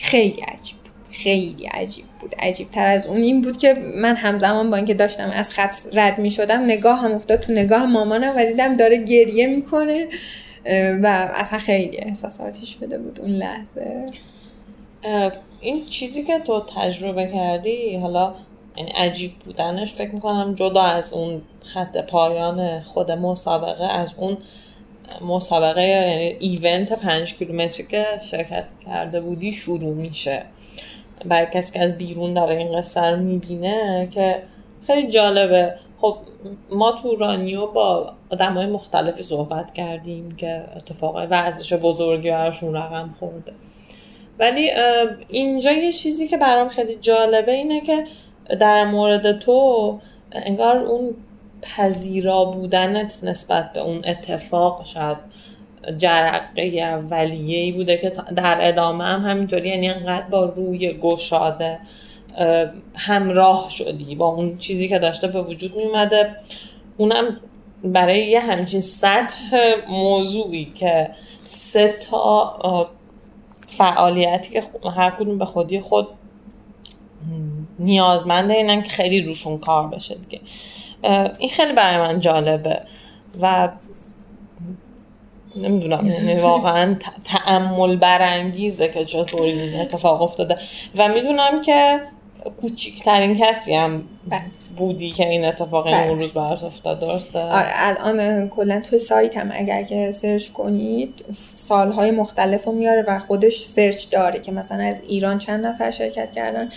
خیلی 0.00 0.40
عجیب 0.40 0.76
بود 0.76 0.92
خیلی 1.12 1.66
عجیب 1.66 2.04
بود. 2.20 2.34
عجیب 2.38 2.70
تر 2.70 2.86
از 2.86 3.06
اون 3.06 3.20
این 3.20 3.40
بود 3.42 3.56
که 3.56 3.74
من 3.94 4.16
همزمان 4.16 4.70
با 4.70 4.76
اینکه 4.76 4.94
داشتم 4.94 5.30
از 5.30 5.52
خط 5.52 5.74
رد 5.92 6.18
می 6.18 6.30
شدم 6.30 6.64
نگاه 6.64 7.00
هم 7.00 7.12
افتاد 7.12 7.40
تو 7.40 7.52
نگاه 7.52 7.86
مامانم 7.86 8.34
و 8.36 8.46
دیدم 8.46 8.76
داره 8.76 9.04
گریه 9.04 9.46
می‌کنه. 9.46 10.08
و 11.02 11.30
اصلا 11.34 11.58
خیلی 11.58 11.98
احساساتی 11.98 12.66
شده 12.66 12.98
بود 12.98 13.20
اون 13.20 13.30
لحظه. 13.30 14.06
این 15.60 15.86
چیزی 15.86 16.24
که 16.24 16.38
تو 16.38 16.62
تجربه 16.76 17.26
کردی 17.26 17.96
حالا 17.96 18.34
یعنی 18.76 18.90
عجیب 18.90 19.32
بودنش 19.44 19.92
فکر 19.92 20.10
می‌کنم 20.10 20.54
جدا 20.54 20.82
از 20.82 21.12
اون 21.12 21.42
خط 21.62 21.96
پایان 21.96 22.80
خود 22.80 23.12
مسابقه 23.12 23.84
از 23.84 24.14
اون 24.16 24.36
مسابقه 25.20 25.82
یعنی 25.82 26.36
ایونت 26.40 26.92
پنج 26.92 27.34
کیلومتری 27.34 27.86
که 27.86 28.06
شرکت 28.30 28.64
کرده 28.86 29.20
بودی 29.20 29.52
شروع 29.52 29.94
میشه. 29.94 30.42
برای 31.24 31.46
کسی 31.52 31.72
که 31.72 31.80
از 31.80 31.98
بیرون 31.98 32.34
داره 32.34 32.56
این 32.56 32.78
قصه 32.78 33.00
رو 33.00 33.16
می‌بینه 33.16 34.08
که 34.10 34.42
خیلی 34.86 35.08
جالبه. 35.10 35.74
خب 36.00 36.16
ما 36.70 36.92
تو 36.92 37.16
رانیو 37.16 37.66
با 37.66 38.12
آدم 38.30 38.54
های 38.54 38.66
مختلفی 38.66 39.22
صحبت 39.22 39.72
کردیم 39.72 40.30
که 40.36 40.64
اتفاقای 40.76 41.26
ورزش 41.26 41.72
بزرگی 41.72 42.30
براشون 42.30 42.74
رقم 42.74 43.14
خورده. 43.18 43.52
ولی 44.38 44.70
اینجا 45.28 45.72
یه 45.72 45.92
چیزی 45.92 46.28
که 46.28 46.36
برام 46.36 46.68
خیلی 46.68 46.94
جالبه 46.94 47.52
اینه 47.52 47.80
که 47.80 48.04
در 48.60 48.84
مورد 48.84 49.38
تو 49.38 49.98
انگار 50.32 50.76
اون 50.76 51.14
پذیرا 51.62 52.44
بودنت 52.44 53.18
نسبت 53.22 53.72
به 53.72 53.80
اون 53.80 54.02
اتفاق 54.04 54.84
شاید 54.84 55.16
جرقه 55.96 56.62
اولیه 56.62 57.58
ای 57.58 57.72
بوده 57.72 57.96
که 57.96 58.12
در 58.36 58.58
ادامه 58.60 59.04
هم 59.04 59.24
همینطوری 59.30 59.68
یعنی 59.68 59.88
انقدر 59.88 60.26
با 60.30 60.44
روی 60.44 60.98
گشاده 60.98 61.78
همراه 62.94 63.70
شدی 63.70 64.14
با 64.14 64.26
اون 64.26 64.58
چیزی 64.58 64.88
که 64.88 64.98
داشته 64.98 65.28
به 65.28 65.42
وجود 65.42 65.76
میومده 65.76 66.36
اونم 66.96 67.36
برای 67.84 68.26
یه 68.26 68.40
همچین 68.40 68.80
سطح 68.80 69.56
موضوعی 69.88 70.64
که 70.64 71.10
سه 71.38 71.94
تا 72.10 72.88
فعالیتی 73.68 74.52
که 74.52 74.62
هر 74.96 75.10
کدوم 75.10 75.38
به 75.38 75.44
خودی 75.44 75.80
خود 75.80 76.08
نیازمنده 77.78 78.54
اینن 78.54 78.82
که 78.82 78.90
خیلی 78.90 79.20
روشون 79.20 79.58
کار 79.58 79.88
بشه 79.88 80.14
دیگه. 80.14 80.40
این 81.38 81.50
خیلی 81.50 81.72
برای 81.72 81.98
من 81.98 82.20
جالبه 82.20 82.80
و 83.40 83.68
نمی‌دونم 85.56 86.06
یعنی 86.06 86.40
واقعا 86.40 86.96
تعمل 87.24 87.96
برانگیزه 87.96 88.88
که 88.88 89.04
چطور 89.04 89.42
این 89.42 89.80
اتفاق 89.80 90.22
افتاده. 90.22 90.58
و 90.96 91.08
می‌دونم 91.08 91.62
که 91.62 92.00
کوچیکترین 92.60 93.36
کسی 93.36 93.74
هم 93.74 94.04
بودی 94.76 95.10
که 95.10 95.28
این 95.28 95.44
اتفاق 95.44 95.86
این 95.86 95.96
بله. 95.96 96.08
اون 96.08 96.18
روز 96.18 96.32
برات 96.32 96.64
افتاد 96.64 97.00
درسته؟ 97.00 97.38
آره 97.38 97.70
الان 97.72 98.48
کلا 98.48 98.80
توی 98.80 98.98
سایت 98.98 99.36
هم 99.36 99.50
اگر 99.52 99.82
که 99.82 100.10
سرچ 100.10 100.48
کنید 100.48 101.24
سالهای 101.56 102.10
مختلف 102.10 102.64
رو 102.64 102.72
میاره 102.72 103.04
و 103.08 103.18
خودش 103.18 103.58
سرچ 103.64 104.10
داره 104.10 104.40
که 104.40 104.52
مثلا 104.52 104.84
از 104.84 104.96
ایران 105.08 105.38
چند 105.38 105.66
نفر 105.66 105.90
شرکت 105.90 106.32
کردن. 106.32 106.70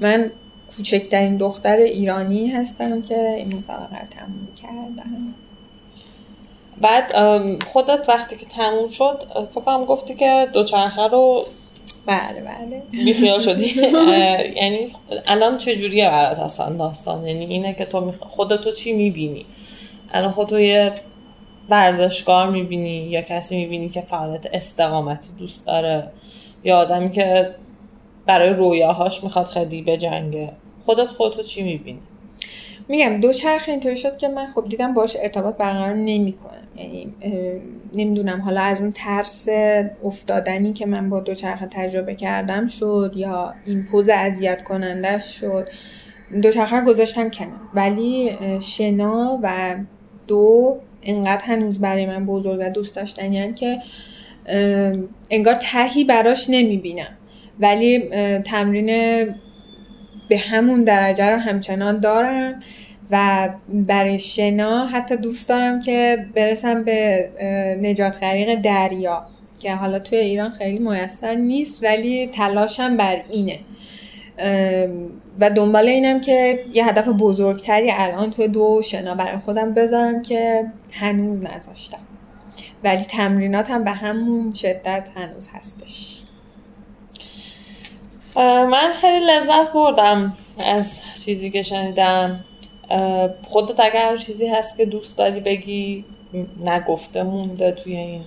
من 0.00 0.30
کوچکترین 0.76 1.36
دختر 1.36 1.76
ایرانی 1.76 2.50
هستم 2.50 3.02
که 3.02 3.28
این 3.36 3.56
مسابقه 3.56 4.00
رو 4.00 4.06
تموم 4.06 4.48
کردم. 4.62 5.34
بعد 6.80 7.12
خودت 7.64 8.08
وقتی 8.08 8.36
که 8.36 8.46
تموم 8.46 8.90
شد 8.90 9.22
فکرم 9.54 9.84
گفتی 9.84 10.14
که 10.14 10.48
دوچرخه 10.52 11.08
رو 11.08 11.44
بله 12.06 12.40
بله. 12.40 12.82
بیخیال 12.90 13.40
شدی. 13.40 13.80
یعنی 14.56 14.90
الان 15.26 15.58
چه 15.58 15.76
جوریه 15.76 16.10
برات 16.10 16.38
اصلا 16.38 16.76
داستان؟ 16.76 17.26
یعنی 17.26 17.44
اینه 17.44 17.74
که 17.74 17.84
تو 17.84 18.12
خودتو 18.20 18.72
چی 18.72 18.92
می‌بینی؟ 18.92 19.46
الان 20.12 20.30
خودتو 20.30 20.60
یه 20.60 20.92
ورزشکار 21.70 22.50
می‌بینی 22.50 22.96
یا 22.96 23.22
کسی 23.22 23.56
می‌بینی 23.56 23.88
که 23.88 24.00
فعالیت 24.00 24.46
استقامتی 24.52 25.28
دوست 25.38 25.66
داره 25.66 26.10
یا 26.64 26.78
آدمی 26.78 27.12
که 27.12 27.54
برای 28.26 28.50
رویاهاش 28.50 29.24
می‌خواد 29.24 29.46
خیلی 29.46 29.82
به 29.82 29.96
جنگه. 29.96 30.52
خودت 30.84 31.08
خودتو 31.08 31.42
چی 31.42 31.62
می‌بینی؟ 31.62 32.00
میگم 32.88 33.20
دو 33.20 33.32
چرخ 33.32 33.64
اینطوری 33.68 33.96
شد 33.96 34.16
که 34.16 34.28
من 34.28 34.46
خب 34.46 34.68
دیدم 34.68 34.94
باش 34.94 35.16
ارتباط 35.22 35.56
برقرار 35.56 35.94
نمی‌کنم 35.94 36.63
یعنی 36.76 37.12
نمی‌دونم 37.94 38.40
حالا 38.40 38.60
از 38.60 38.80
اون 38.80 38.92
ترس 38.92 39.48
افتادنی 40.04 40.72
که 40.72 40.86
من 40.86 41.10
با 41.10 41.20
دو 41.20 41.34
چرخ 41.34 41.64
تجربه 41.70 42.14
کردم 42.14 42.68
شد 42.68 43.12
یا 43.16 43.54
این 43.66 43.84
پوز 43.84 44.08
اذیت 44.08 44.62
کننده 44.62 45.18
شد. 45.18 45.68
دو 46.42 46.50
چرخه 46.50 46.80
گذاشتم 46.80 47.30
کنار. 47.30 47.60
ولی 47.74 48.38
شنا 48.60 49.38
و 49.42 49.76
دو 50.26 50.76
انقدر 51.02 51.44
هنوز 51.44 51.80
برای 51.80 52.06
من 52.06 52.26
بزرگ 52.26 52.60
و 52.60 52.70
دوست 52.70 52.96
داشتنی 52.96 53.54
که 53.54 53.78
انگار 55.30 55.54
تهی 55.54 56.04
براش 56.04 56.46
نمی‌بینم. 56.50 57.16
ولی 57.60 58.08
تمرین 58.40 58.86
به 60.28 60.38
همون 60.38 60.84
درجه 60.84 61.30
رو 61.30 61.36
همچنان 61.36 62.00
دارم. 62.00 62.60
و 63.10 63.48
برای 63.68 64.18
شنا 64.18 64.86
حتی 64.86 65.16
دوست 65.16 65.48
دارم 65.48 65.80
که 65.80 66.26
برسم 66.34 66.84
به 66.84 67.30
نجات 67.82 68.22
غریق 68.22 68.54
دریا 68.54 69.26
که 69.60 69.74
حالا 69.74 69.98
توی 69.98 70.18
ایران 70.18 70.50
خیلی 70.50 70.78
میسر 70.78 71.34
نیست 71.34 71.82
ولی 71.84 72.26
تلاشم 72.26 72.96
بر 72.96 73.22
اینه. 73.30 73.58
و 75.40 75.50
دنبال 75.50 75.88
اینم 75.88 76.20
که 76.20 76.58
یه 76.72 76.88
هدف 76.88 77.08
بزرگتری 77.08 77.90
الان 77.90 78.30
توی 78.30 78.48
دو 78.48 78.82
شنا 78.84 79.14
برای 79.14 79.38
خودم 79.38 79.74
بذارم 79.74 80.22
که 80.22 80.64
هنوز 80.92 81.44
نذاشتم. 81.44 81.98
ولی 82.84 83.02
تمریناتم 83.02 83.84
به 83.84 83.90
همون 83.90 84.52
شدت 84.52 85.10
هنوز 85.16 85.48
هستش. 85.52 86.20
من 88.36 88.92
خیلی 89.00 89.24
لذت 89.24 89.72
بردم 89.72 90.36
از 90.66 91.00
چیزی 91.24 91.50
که 91.50 91.62
شنیدم. 91.62 92.44
خودت 93.42 93.80
اگر 93.80 94.16
چیزی 94.16 94.46
هست 94.46 94.76
که 94.76 94.84
دوست 94.84 95.18
داری 95.18 95.40
بگی 95.40 96.04
نگفته 96.64 97.22
مونده 97.22 97.72
توی 97.72 97.96
این 97.96 98.22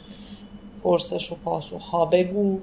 پرسش 0.84 1.32
و 1.32 1.36
پاسخ 1.46 1.90
ها 1.90 2.06
بگو 2.06 2.60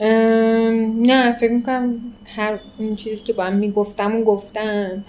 نه 0.00 1.32
فکر 1.40 1.52
می‌کنم 1.52 2.00
هر 2.24 2.58
اون 2.78 2.96
چیزی 2.96 3.24
که 3.24 3.32
با 3.32 3.44
هم 3.44 3.56
می‌گفتم 3.56 4.16
و 4.16 4.24
گفتم. 4.24 5.04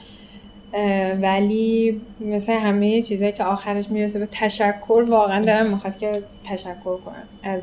ولی 1.22 2.02
مثل 2.20 2.54
همه 2.54 3.02
چیزهایی 3.02 3.34
که 3.34 3.44
آخرش 3.44 3.90
می‌رسه 3.90 4.20
به 4.20 4.28
تشکر 4.32 5.06
واقعا 5.08 5.46
دارم 5.46 5.70
می‌خواست 5.70 6.00
که 6.00 6.12
تشکر 6.44 6.98
کنم. 6.98 7.24
از 7.44 7.62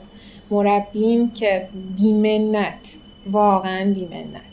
مربیم 0.50 1.30
که 1.30 1.68
بیمنت 1.96 2.96
واقعا 3.26 3.94
بیمنت. 3.94 4.52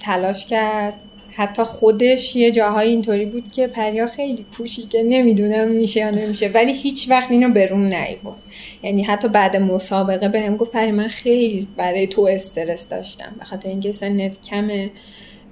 تلاش 0.00 0.46
کرد. 0.46 1.02
حتی 1.32 1.62
خودش 1.64 2.36
یه 2.36 2.50
جاهای 2.50 2.88
اینطوری 2.88 3.26
بود 3.26 3.52
که 3.52 3.66
پریا 3.66 4.06
خیلی 4.06 4.46
کوچیکه 4.56 5.02
نمی‌دونم 5.02 5.68
میشه 5.68 6.00
یا 6.00 6.10
نمیشه. 6.10 6.48
ولی 6.48 6.72
هیچ 6.72 7.10
وقت 7.10 7.30
اینو 7.30 7.52
به 7.52 7.66
روم 7.66 7.84
نیبود 7.84 8.36
یعنی 8.82 9.02
حتی 9.02 9.28
بعد 9.28 9.56
مسابقه 9.56 10.28
بهم 10.28 10.56
گفت 10.56 10.70
پری 10.70 10.92
من 10.92 11.08
خیلی 11.08 11.68
برای 11.76 12.06
تو 12.06 12.22
استرس 12.22 12.88
داشتم. 12.88 13.36
به 13.38 13.44
خاطر 13.44 13.68
اینکه 13.68 13.92
سنت 13.92 14.40
کمه 14.40 14.90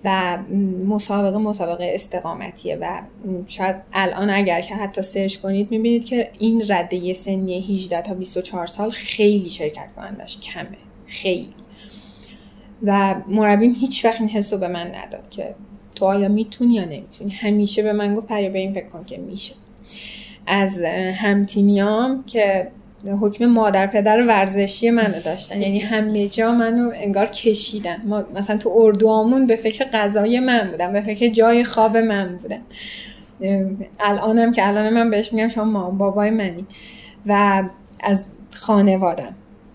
و 0.05 0.39
مسابقه 0.87 1.39
مسابقه 1.39 1.91
استقامتیه 1.95 2.77
و 2.81 3.03
شاید 3.47 3.77
الان 3.93 4.31
اگر 4.31 4.61
که 4.61 4.75
حتی 4.75 5.03
سرچ 5.03 5.37
کنید 5.37 5.71
می‌بینید 5.71 6.05
که 6.05 6.31
این 6.39 6.65
رده 6.69 7.13
سنی 7.13 7.75
18 7.75 8.03
تا 8.03 8.15
24 8.15 8.67
سال 8.67 8.91
خیلی 8.91 9.51
شرکت 9.51 9.89
کنندش 9.97 10.39
کمه. 10.41 10.79
خیلی. 11.07 11.49
و 12.83 13.15
مربیم 13.29 13.75
هیچ 13.81 14.05
وقت 14.05 14.21
این 14.21 14.31
حس 14.31 14.55
به 14.55 14.69
من 14.69 14.95
نداد 14.95 15.29
که 15.31 15.55
تو 15.99 16.05
آیا 16.05 16.29
می‌تونی 16.29 16.75
یا 16.75 16.85
نمی‌تونی؟ 16.85 17.31
همیشه 17.31 17.83
به 17.83 17.93
من 17.93 18.15
گفت 18.15 18.27
پری 18.27 18.49
به 18.49 18.59
این 18.59 18.73
فکر 18.73 18.87
کن 18.87 19.05
که 19.05 19.19
میشه. 19.19 19.55
از 20.47 20.83
همتیمیام 21.15 22.25
که 22.25 22.69
حکم 23.21 23.47
مادر 23.47 23.87
پدر 23.87 24.27
ورزشی 24.27 24.91
منو 24.91 25.21
داشتن. 25.25 25.63
یعنی 25.63 25.79
همه 25.79 26.29
جا 26.29 26.53
منو 26.53 26.91
انگار 26.95 27.27
کشیدن. 27.27 28.03
ما 28.07 28.25
مثلا 28.35 28.57
تو 28.57 28.73
اردوامون 28.77 29.47
به 29.47 29.57
فکر 29.57 29.85
غذای 29.85 30.41
من 30.41 30.71
بودن 30.71 30.93
به 30.93 31.01
فکر 31.01 31.29
جای 31.29 31.65
خواب 31.65 31.97
من 31.97 32.37
بودن 32.37 32.61
الانم 34.01 34.53
که 34.53 34.69
الان 34.69 34.93
من 34.93 35.11
بهش 35.11 35.33
میگم 35.33 35.49
شما 35.49 35.65
مام 35.65 35.99
بابای 35.99 36.31
منی. 36.31 36.67
و 37.27 37.63
از 38.01 38.27
خانوادم 38.57 39.35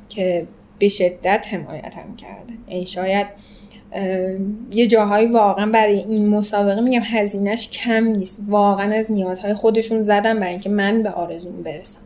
که 0.09 0.47
به 0.79 0.89
شدت 0.89 1.45
حمایتم 1.51 2.15
کردن. 2.17 2.57
این 2.67 2.85
شاید 2.85 3.27
یه 4.71 4.87
جاهایی 4.87 5.27
واقعا 5.27 5.65
برای 5.65 5.99
این 5.99 6.29
مسابقه 6.29 6.81
میگم 6.81 7.01
هزینهش 7.03 7.69
کم 7.69 8.03
نیست. 8.03 8.41
واقعا 8.47 8.95
از 8.95 9.11
نیازهای 9.11 9.53
خودشون 9.53 10.01
زدم 10.01 10.39
برای 10.39 10.51
اینکه 10.51 10.69
من 10.69 11.03
به 11.03 11.09
آرزوم 11.09 11.63
برسم. 11.63 11.99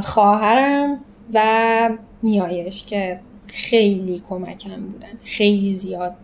خواهرم 0.00 0.98
و 1.34 1.90
نیایش 2.22 2.84
که 2.84 3.20
خیلی 3.48 4.22
کمکم 4.28 4.80
بودن. 4.80 5.08
خیلی 5.24 5.70
زیاد 5.70 6.14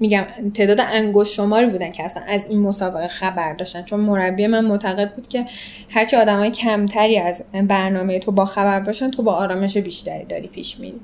میگم 0.00 0.24
تعداد 0.54 0.80
انگشت 0.80 1.32
شماری 1.32 1.66
بودن 1.66 1.92
که 1.92 2.04
اصلا 2.04 2.22
از 2.28 2.46
این 2.48 2.58
مسابقه 2.58 3.06
خبر 3.06 3.52
داشتن. 3.52 3.82
چون 3.82 4.00
مربی 4.00 4.46
من 4.46 4.64
معتقد 4.64 5.14
بود 5.14 5.28
که 5.28 5.46
هرچی 5.88 6.16
های 6.16 6.50
کمتری 6.50 7.18
از 7.18 7.44
برنامه 7.68 8.18
تو 8.18 8.32
با 8.32 8.44
خبر 8.44 8.80
باشن 8.80 9.10
تو 9.10 9.22
با 9.22 9.32
آرامش 9.32 9.76
بیشتری 9.76 10.24
داری 10.24 10.46
پیش 10.46 10.78
میری. 10.80 11.00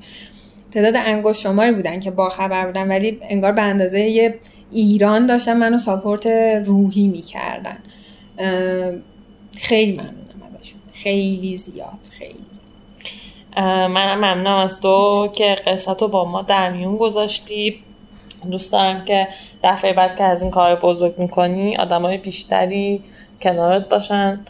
تعداد 0.72 0.96
انگشت 0.96 1.40
شماری 1.40 1.72
بودن 1.72 2.00
که 2.00 2.10
با 2.10 2.28
خبر 2.28 2.66
بودن 2.66 2.88
ولی 2.88 3.18
انگار 3.22 3.52
به 3.52 3.62
اندازه 3.62 4.00
یه 4.00 4.34
ایران 4.70 5.26
داشتن 5.26 5.56
منو 5.56 5.78
ساپورت 5.78 6.26
روحی 6.66 7.08
می‌کردن. 7.08 7.78
خیلی 9.58 9.92
ممنونم 9.92 10.16
ازشون. 10.46 10.80
خیلی 10.92 11.56
زیاد 11.56 12.08
خیلی. 12.10 12.34
منم 13.56 14.18
ممنونم 14.18 14.56
از 14.58 14.80
تو 14.80 15.28
که 15.32 15.56
قصت 15.66 16.02
رو 16.02 16.08
با 16.08 16.24
ما 16.24 16.42
در 16.42 16.70
میون 16.70 16.96
گذاشتی. 16.96 17.78
دوست 18.50 18.72
دارم 18.72 19.04
که 19.04 19.28
دفعه 19.64 19.92
بعد 19.92 20.16
که 20.16 20.24
از 20.24 20.42
این 20.42 20.50
کار 20.50 20.76
بزرگ 20.76 21.18
می‌کنی 21.18 21.76
آدم 21.76 22.02
های 22.02 22.18
بیشتری 22.18 23.02
کنارت 23.42 23.88
باشن. 23.88 24.40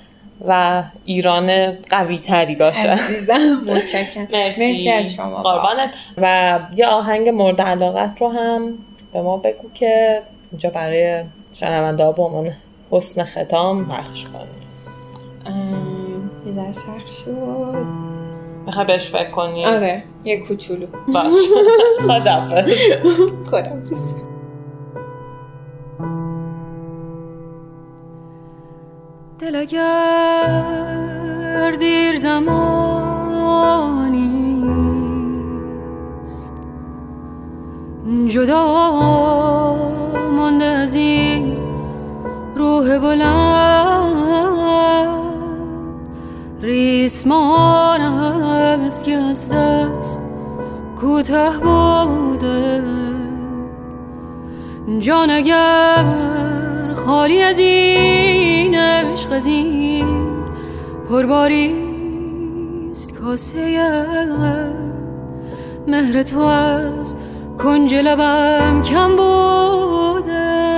و 0.48 0.82
ایران 1.04 1.72
قوی 1.90 2.18
تری 2.18 2.54
باشه. 2.56 2.88
عزیزم 2.90 3.34
متشکرم. 3.74 4.28
مرسی. 4.32 4.66
مرسی 4.68 4.90
از 4.90 5.12
شما. 5.12 5.42
قربانت. 5.42 5.94
و 6.18 6.58
یه 6.76 6.86
آهنگ 6.86 7.28
مورد 7.28 7.62
علاقت 7.62 8.20
رو 8.20 8.28
هم 8.28 8.74
به 9.12 9.22
ما 9.22 9.36
بگو 9.36 9.70
که 9.74 10.22
اینجا 10.50 10.70
برای 10.70 11.24
شنونده 11.52 12.04
ها 12.04 12.12
به 12.12 12.22
عنوان 12.22 12.50
حسن 12.90 13.24
ختام 13.24 13.88
پخش 13.88 14.24
کنیم. 14.24 14.62
یه 16.46 16.52
ذره 16.52 16.72
سخت 16.72 17.06
شد. 17.24 17.86
می‌خوای 18.66 18.86
بهش 18.86 19.08
فکر 19.10 19.30
کنی؟ 19.30 19.64
آره 19.64 20.02
یه 20.24 20.40
کوچولو. 20.40 20.86
باش. 21.14 21.24
خدافز 22.08 22.70
خدافز 23.50 24.22
دل 29.42 29.56
اگر 29.56 30.90
دیر 31.78 32.18
زمانی 32.18 32.62
جدا 38.28 39.76
مانده 40.32 40.64
از 40.64 40.94
این 40.94 41.56
روح 42.54 42.98
بلند 42.98 44.12
ریسمانم 46.62 48.14
است 48.86 49.04
که 49.04 49.14
از 49.14 49.48
دست 49.48 50.22
کوته 51.00 51.50
بوده. 51.62 52.82
جان 54.98 55.30
اگر 55.30 56.04
خالی 56.94 57.42
از 57.42 57.58
این 57.58 58.74
عشق 58.74 59.32
از 59.32 59.46
این 59.46 60.06
پرباریست 61.08 61.92
کاسه 63.14 63.78
مهر 65.88 66.22
تو 66.22 66.40
از 66.40 67.14
کنج 67.58 67.94
لبم 67.94 68.82
کم 68.82 69.16
بوده. 69.16 70.72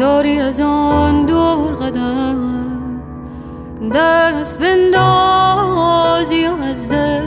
داری 0.00 0.38
از 0.38 0.60
آن 0.60 1.26
دور 1.26 1.74
قدم. 1.74 2.60
دست 3.94 4.58
بندازی 4.60 6.46
و 6.46 6.54
از 6.62 6.90
دل 6.90 7.26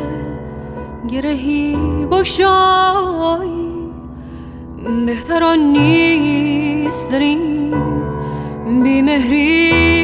گرهی 1.09 1.77
بکشایی 2.11 3.73
بهتران 5.05 5.59
نیست 5.59 7.11
داری 7.11 7.73
بیمهری. 8.65 10.03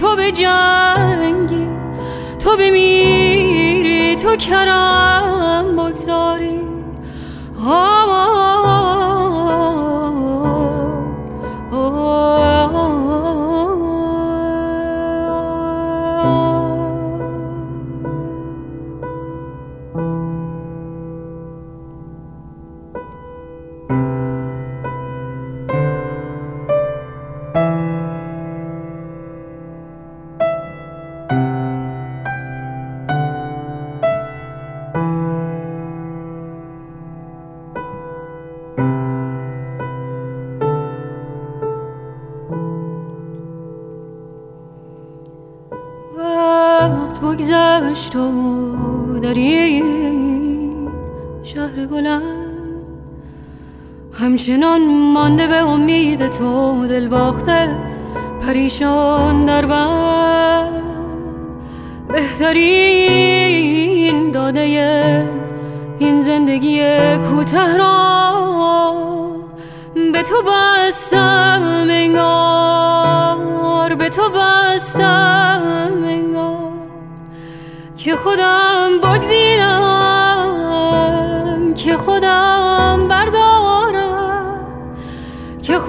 تو 0.00 0.16
به 0.16 0.32
جنگی 0.32 1.68
تو 2.38 2.56
بمیری 2.56 4.16
تو 4.16 4.36
کرم 4.36 5.76
بگذاری. 5.76 6.60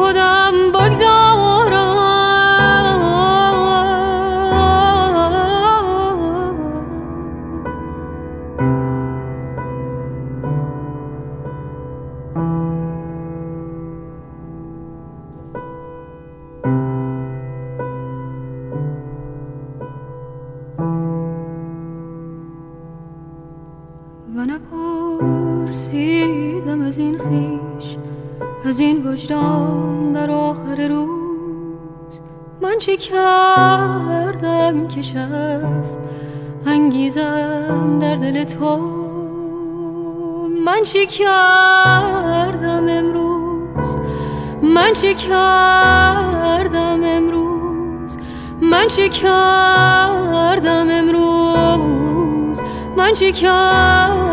خودم 0.06 0.72
بگذار 0.72 1.25
چه 45.06 45.14
کردم 45.14 47.02
امروز؟ 47.04 48.18
من 48.62 48.88
چه 48.88 49.10
کردم 49.10 50.88
امروز؟ 50.92 52.62
من 52.98 53.14
چه 53.14 53.32
کردم 53.32 54.25